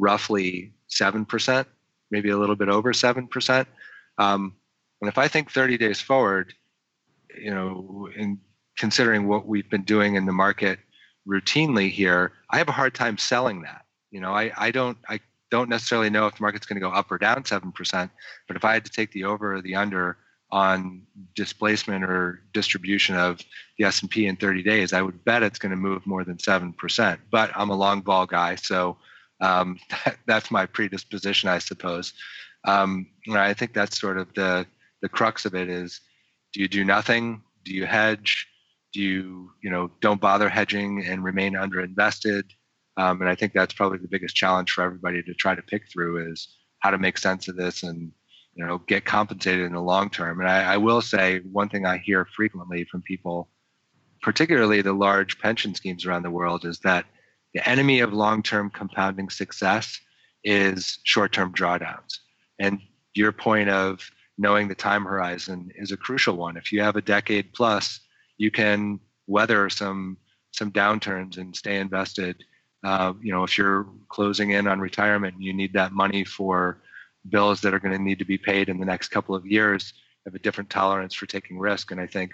roughly 0.00 0.72
7%, 0.88 1.64
maybe 2.10 2.30
a 2.30 2.36
little 2.36 2.56
bit 2.56 2.68
over 2.68 2.92
7%. 2.92 3.66
Um, 4.18 4.56
and 5.00 5.08
if 5.08 5.16
I 5.16 5.28
think 5.28 5.52
30 5.52 5.78
days 5.78 6.00
forward, 6.00 6.52
you 7.40 7.54
know, 7.54 8.08
in 8.16 8.40
considering 8.76 9.28
what 9.28 9.46
we've 9.46 9.70
been 9.70 9.84
doing 9.84 10.16
in 10.16 10.26
the 10.26 10.32
market 10.32 10.80
routinely 11.24 11.88
here, 11.88 12.32
I 12.50 12.58
have 12.58 12.68
a 12.68 12.72
hard 12.72 12.96
time 12.96 13.16
selling 13.16 13.62
that. 13.62 13.84
You 14.10 14.20
know, 14.20 14.32
I, 14.32 14.50
I 14.56 14.72
don't 14.72 14.98
I 15.08 15.20
don't 15.52 15.68
necessarily 15.68 16.10
know 16.10 16.26
if 16.26 16.34
the 16.34 16.42
market's 16.42 16.66
going 16.66 16.80
to 16.82 16.88
go 16.88 16.90
up 16.90 17.12
or 17.12 17.18
down 17.18 17.44
seven 17.44 17.70
percent, 17.70 18.10
but 18.48 18.56
if 18.56 18.64
I 18.64 18.74
had 18.74 18.84
to 18.86 18.90
take 18.90 19.12
the 19.12 19.22
over 19.22 19.54
or 19.54 19.62
the 19.62 19.76
under 19.76 20.16
on 20.52 21.02
displacement 21.36 22.04
or 22.04 22.42
distribution 22.52 23.16
of 23.16 23.40
the 23.78 23.84
S&P 23.84 24.26
in 24.26 24.36
30 24.36 24.62
days, 24.62 24.92
I 24.92 25.02
would 25.02 25.24
bet 25.24 25.42
it's 25.42 25.58
going 25.58 25.70
to 25.70 25.76
move 25.76 26.06
more 26.06 26.24
than 26.24 26.36
7%. 26.36 27.18
But 27.30 27.50
I'm 27.54 27.70
a 27.70 27.76
long 27.76 28.02
vol 28.02 28.26
guy, 28.26 28.56
so 28.56 28.96
um, 29.40 29.78
that, 30.04 30.18
that's 30.26 30.50
my 30.50 30.66
predisposition, 30.66 31.48
I 31.48 31.58
suppose. 31.58 32.12
Um, 32.64 33.06
I 33.30 33.54
think 33.54 33.72
that's 33.72 33.98
sort 33.98 34.18
of 34.18 34.32
the 34.34 34.66
the 35.02 35.08
crux 35.08 35.44
of 35.44 35.54
it 35.54 35.68
is 35.68 36.00
do 36.52 36.60
you 36.60 36.68
do 36.68 36.84
nothing? 36.84 37.42
Do 37.64 37.72
you 37.72 37.86
hedge? 37.86 38.46
Do 38.92 39.00
you, 39.00 39.52
you 39.62 39.70
know, 39.70 39.90
don't 40.00 40.20
bother 40.20 40.48
hedging 40.48 41.04
and 41.06 41.22
remain 41.22 41.54
underinvested? 41.54 42.42
Um, 42.96 43.20
and 43.20 43.30
I 43.30 43.34
think 43.34 43.52
that's 43.52 43.72
probably 43.72 43.98
the 43.98 44.08
biggest 44.08 44.34
challenge 44.34 44.72
for 44.72 44.82
everybody 44.82 45.22
to 45.22 45.34
try 45.34 45.54
to 45.54 45.62
pick 45.62 45.88
through 45.90 46.32
is 46.32 46.56
how 46.80 46.90
to 46.90 46.98
make 46.98 47.18
sense 47.18 47.46
of 47.46 47.56
this 47.56 47.82
and, 47.84 48.10
you 48.60 48.66
know, 48.66 48.76
get 48.76 49.06
compensated 49.06 49.64
in 49.64 49.72
the 49.72 49.80
long 49.80 50.10
term. 50.10 50.38
And 50.38 50.46
I, 50.46 50.74
I 50.74 50.76
will 50.76 51.00
say 51.00 51.38
one 51.50 51.70
thing 51.70 51.86
I 51.86 51.96
hear 51.96 52.26
frequently 52.36 52.84
from 52.84 53.00
people, 53.00 53.48
particularly 54.20 54.82
the 54.82 54.92
large 54.92 55.38
pension 55.38 55.74
schemes 55.74 56.04
around 56.04 56.24
the 56.24 56.30
world, 56.30 56.66
is 56.66 56.78
that 56.80 57.06
the 57.54 57.66
enemy 57.66 58.00
of 58.00 58.12
long-term 58.12 58.68
compounding 58.68 59.30
success 59.30 59.98
is 60.44 60.98
short-term 61.04 61.54
drawdowns. 61.54 62.18
And 62.58 62.80
your 63.14 63.32
point 63.32 63.70
of 63.70 64.08
knowing 64.36 64.68
the 64.68 64.74
time 64.74 65.04
horizon 65.04 65.72
is 65.74 65.90
a 65.90 65.96
crucial 65.96 66.36
one. 66.36 66.58
If 66.58 66.70
you 66.70 66.82
have 66.82 66.96
a 66.96 67.02
decade 67.02 67.54
plus, 67.54 68.00
you 68.36 68.50
can 68.50 69.00
weather 69.26 69.70
some 69.70 70.18
some 70.52 70.70
downturns 70.70 71.38
and 71.38 71.56
stay 71.56 71.78
invested. 71.78 72.44
Uh, 72.84 73.14
you 73.22 73.32
know, 73.32 73.42
if 73.42 73.56
you're 73.56 73.86
closing 74.10 74.50
in 74.50 74.66
on 74.66 74.80
retirement, 74.80 75.36
and 75.36 75.44
you 75.44 75.54
need 75.54 75.72
that 75.72 75.92
money 75.92 76.24
for 76.24 76.82
bills 77.28 77.60
that 77.60 77.74
are 77.74 77.78
going 77.78 77.96
to 77.96 78.02
need 78.02 78.18
to 78.18 78.24
be 78.24 78.38
paid 78.38 78.68
in 78.68 78.78
the 78.78 78.86
next 78.86 79.08
couple 79.08 79.34
of 79.34 79.46
years. 79.46 79.92
Have 80.24 80.34
a 80.34 80.38
different 80.38 80.70
tolerance 80.70 81.14
for 81.14 81.26
taking 81.26 81.58
risk, 81.58 81.90
and 81.90 82.00
I 82.00 82.06
think, 82.06 82.32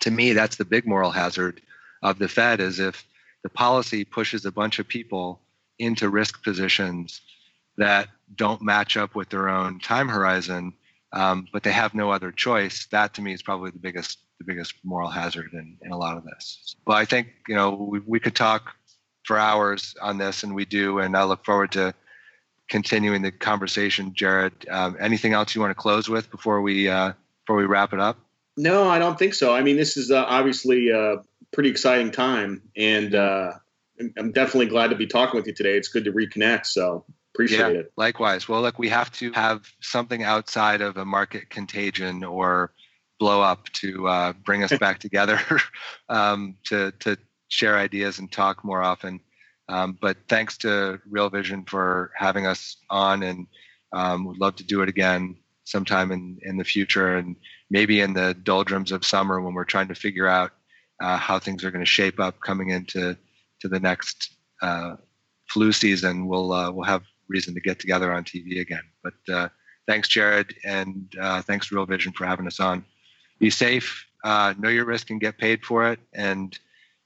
to 0.00 0.10
me, 0.10 0.32
that's 0.32 0.56
the 0.56 0.64
big 0.64 0.86
moral 0.86 1.10
hazard 1.10 1.62
of 2.02 2.18
the 2.18 2.28
Fed 2.28 2.60
is 2.60 2.78
if 2.80 3.06
the 3.42 3.48
policy 3.48 4.04
pushes 4.04 4.44
a 4.44 4.52
bunch 4.52 4.78
of 4.78 4.88
people 4.88 5.40
into 5.78 6.08
risk 6.08 6.42
positions 6.42 7.20
that 7.76 8.08
don't 8.34 8.62
match 8.62 8.96
up 8.96 9.14
with 9.14 9.28
their 9.28 9.48
own 9.48 9.78
time 9.78 10.08
horizon 10.08 10.72
um, 11.12 11.46
but 11.52 11.62
they 11.62 11.72
have 11.72 11.94
no 11.94 12.10
other 12.10 12.30
choice. 12.30 12.86
That 12.90 13.14
to 13.14 13.22
me 13.22 13.32
is 13.32 13.42
probably 13.42 13.70
the 13.70 13.78
biggest 13.78 14.18
the 14.38 14.44
biggest 14.44 14.74
moral 14.84 15.08
hazard 15.08 15.50
in, 15.54 15.78
in 15.80 15.92
a 15.92 15.96
lot 15.96 16.18
of 16.18 16.24
this. 16.24 16.76
But 16.84 16.96
I 16.96 17.06
think 17.06 17.28
you 17.48 17.54
know 17.54 17.72
we, 17.72 18.00
we 18.00 18.20
could 18.20 18.34
talk 18.34 18.74
for 19.24 19.38
hours 19.38 19.94
on 20.02 20.18
this, 20.18 20.42
and 20.42 20.54
we 20.54 20.64
do, 20.64 20.98
and 20.98 21.16
I 21.16 21.24
look 21.24 21.44
forward 21.44 21.72
to 21.72 21.94
continuing 22.68 23.22
the 23.22 23.32
conversation. 23.32 24.12
Jared, 24.14 24.52
um, 24.70 24.96
anything 25.00 25.32
else 25.32 25.54
you 25.54 25.60
want 25.60 25.70
to 25.70 25.74
close 25.74 26.08
with 26.08 26.30
before 26.30 26.60
we 26.60 26.88
uh, 26.88 27.12
before 27.44 27.56
we 27.56 27.64
wrap 27.64 27.92
it 27.92 28.00
up? 28.00 28.18
No, 28.56 28.88
I 28.88 28.98
don't 28.98 29.18
think 29.18 29.34
so. 29.34 29.54
I 29.54 29.62
mean, 29.62 29.76
this 29.76 29.96
is 29.96 30.10
uh, 30.10 30.24
obviously 30.26 30.90
a 30.90 31.22
pretty 31.52 31.68
exciting 31.68 32.10
time, 32.10 32.62
and 32.76 33.14
uh, 33.14 33.52
I'm 34.18 34.32
definitely 34.32 34.66
glad 34.66 34.88
to 34.88 34.96
be 34.96 35.06
talking 35.06 35.36
with 35.36 35.46
you 35.46 35.54
today. 35.54 35.76
It's 35.76 35.88
good 35.88 36.04
to 36.04 36.12
reconnect. 36.12 36.66
So 36.66 37.04
Appreciate 37.36 37.58
yeah, 37.58 37.80
it. 37.80 37.92
Likewise. 37.98 38.48
Well, 38.48 38.62
look, 38.62 38.78
we 38.78 38.88
have 38.88 39.12
to 39.12 39.30
have 39.32 39.70
something 39.82 40.22
outside 40.22 40.80
of 40.80 40.96
a 40.96 41.04
market 41.04 41.50
contagion 41.50 42.24
or 42.24 42.72
blow 43.18 43.42
up 43.42 43.68
to 43.74 44.08
uh, 44.08 44.32
bring 44.32 44.62
us 44.62 44.72
back 44.80 45.00
together 45.00 45.38
um, 46.08 46.56
to 46.64 46.92
to 47.00 47.18
share 47.48 47.76
ideas 47.76 48.20
and 48.20 48.32
talk 48.32 48.64
more 48.64 48.82
often. 48.82 49.20
Um, 49.68 49.98
but 50.00 50.16
thanks 50.28 50.56
to 50.58 51.00
Real 51.08 51.28
Vision 51.28 51.64
for 51.64 52.12
having 52.16 52.46
us 52.46 52.76
on, 52.88 53.22
and 53.22 53.46
um, 53.92 54.24
would 54.26 54.38
love 54.38 54.56
to 54.56 54.64
do 54.64 54.82
it 54.82 54.88
again 54.88 55.36
sometime 55.64 56.12
in 56.12 56.38
in 56.42 56.56
the 56.56 56.64
future, 56.64 57.16
and 57.16 57.36
maybe 57.70 58.00
in 58.00 58.12
the 58.14 58.34
doldrums 58.42 58.92
of 58.92 59.04
summer 59.04 59.40
when 59.40 59.54
we're 59.54 59.64
trying 59.64 59.88
to 59.88 59.94
figure 59.94 60.28
out 60.28 60.52
uh, 61.00 61.16
how 61.16 61.38
things 61.38 61.64
are 61.64 61.70
going 61.70 61.84
to 61.84 61.90
shape 61.90 62.20
up 62.20 62.40
coming 62.40 62.70
into 62.70 63.16
to 63.60 63.68
the 63.68 63.80
next 63.80 64.34
uh, 64.62 64.96
flu 65.48 65.72
season. 65.72 66.26
We'll 66.26 66.52
uh, 66.52 66.70
we'll 66.70 66.84
have 66.84 67.02
reason 67.28 67.54
to 67.54 67.60
get 67.60 67.78
together 67.78 68.12
on 68.12 68.24
TV 68.24 68.60
again. 68.60 68.82
But 69.02 69.34
uh, 69.34 69.48
thanks, 69.86 70.08
Jared, 70.08 70.54
and 70.64 71.12
uh, 71.20 71.42
thanks, 71.42 71.72
Real 71.72 71.86
Vision, 71.86 72.12
for 72.12 72.24
having 72.24 72.46
us 72.46 72.60
on. 72.60 72.84
Be 73.38 73.50
safe, 73.50 74.06
uh, 74.24 74.54
know 74.58 74.68
your 74.68 74.84
risk, 74.84 75.10
and 75.10 75.20
get 75.20 75.38
paid 75.38 75.64
for 75.64 75.90
it. 75.90 75.98
And 76.14 76.58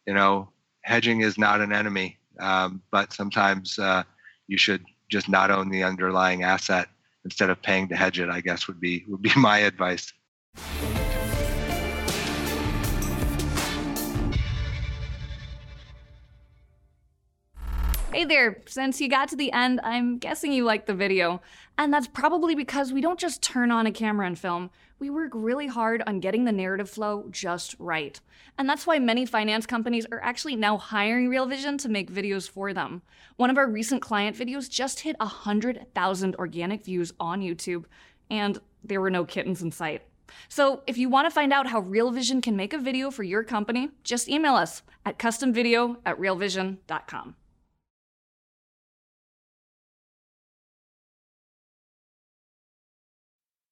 you 0.06 0.14
know, 0.14 0.50
hedging 0.82 1.20
is 1.20 1.38
not 1.38 1.60
an 1.60 1.72
enemy, 1.72 2.18
um, 2.40 2.82
but 2.90 3.12
sometimes 3.12 3.78
uh, 3.78 4.02
you 4.48 4.58
should 4.58 4.84
just 5.10 5.28
not 5.28 5.50
own 5.50 5.68
the 5.70 5.82
underlying 5.82 6.42
asset 6.42 6.88
instead 7.24 7.50
of 7.50 7.60
paying 7.62 7.88
to 7.88 7.96
hedge 7.96 8.20
it. 8.20 8.28
I 8.28 8.40
guess 8.40 8.66
would 8.66 8.80
be 8.80 9.04
would 9.08 9.22
be 9.22 9.32
my 9.36 9.58
advice. 9.58 10.12
Hey 18.12 18.24
there, 18.24 18.60
since 18.66 19.00
you 19.00 19.08
got 19.08 19.28
to 19.28 19.36
the 19.36 19.52
end, 19.52 19.78
I'm 19.84 20.18
guessing 20.18 20.52
you 20.52 20.64
liked 20.64 20.88
the 20.88 20.94
video. 20.94 21.40
And 21.78 21.94
that's 21.94 22.08
probably 22.08 22.56
because 22.56 22.92
we 22.92 23.00
don't 23.00 23.20
just 23.20 23.40
turn 23.40 23.70
on 23.70 23.86
a 23.86 23.92
camera 23.92 24.26
and 24.26 24.36
film, 24.36 24.70
we 24.98 25.10
work 25.10 25.30
really 25.32 25.68
hard 25.68 26.02
on 26.08 26.18
getting 26.18 26.44
the 26.44 26.50
narrative 26.50 26.90
flow 26.90 27.26
just 27.30 27.76
right. 27.78 28.20
And 28.58 28.68
that's 28.68 28.84
why 28.84 28.98
many 28.98 29.26
finance 29.26 29.64
companies 29.64 30.06
are 30.10 30.20
actually 30.24 30.56
now 30.56 30.76
hiring 30.76 31.28
Real 31.28 31.46
Vision 31.46 31.78
to 31.78 31.88
make 31.88 32.12
videos 32.12 32.50
for 32.50 32.74
them. 32.74 33.02
One 33.36 33.48
of 33.48 33.56
our 33.56 33.70
recent 33.70 34.02
client 34.02 34.36
videos 34.36 34.68
just 34.68 35.00
hit 35.00 35.14
100,000 35.20 36.34
organic 36.34 36.84
views 36.84 37.12
on 37.20 37.40
YouTube, 37.40 37.84
and 38.28 38.58
there 38.82 39.00
were 39.00 39.10
no 39.10 39.24
kittens 39.24 39.62
in 39.62 39.70
sight. 39.70 40.02
So, 40.48 40.82
if 40.88 40.98
you 40.98 41.08
want 41.08 41.26
to 41.26 41.34
find 41.34 41.52
out 41.52 41.68
how 41.68 41.78
Real 41.78 42.10
Vision 42.10 42.40
can 42.40 42.56
make 42.56 42.72
a 42.72 42.78
video 42.78 43.12
for 43.12 43.22
your 43.22 43.44
company, 43.44 43.90
just 44.02 44.28
email 44.28 44.54
us 44.54 44.82
at 45.06 45.18
customvideo 45.18 45.98
at 46.04 46.18
realvision.com. 46.18 47.36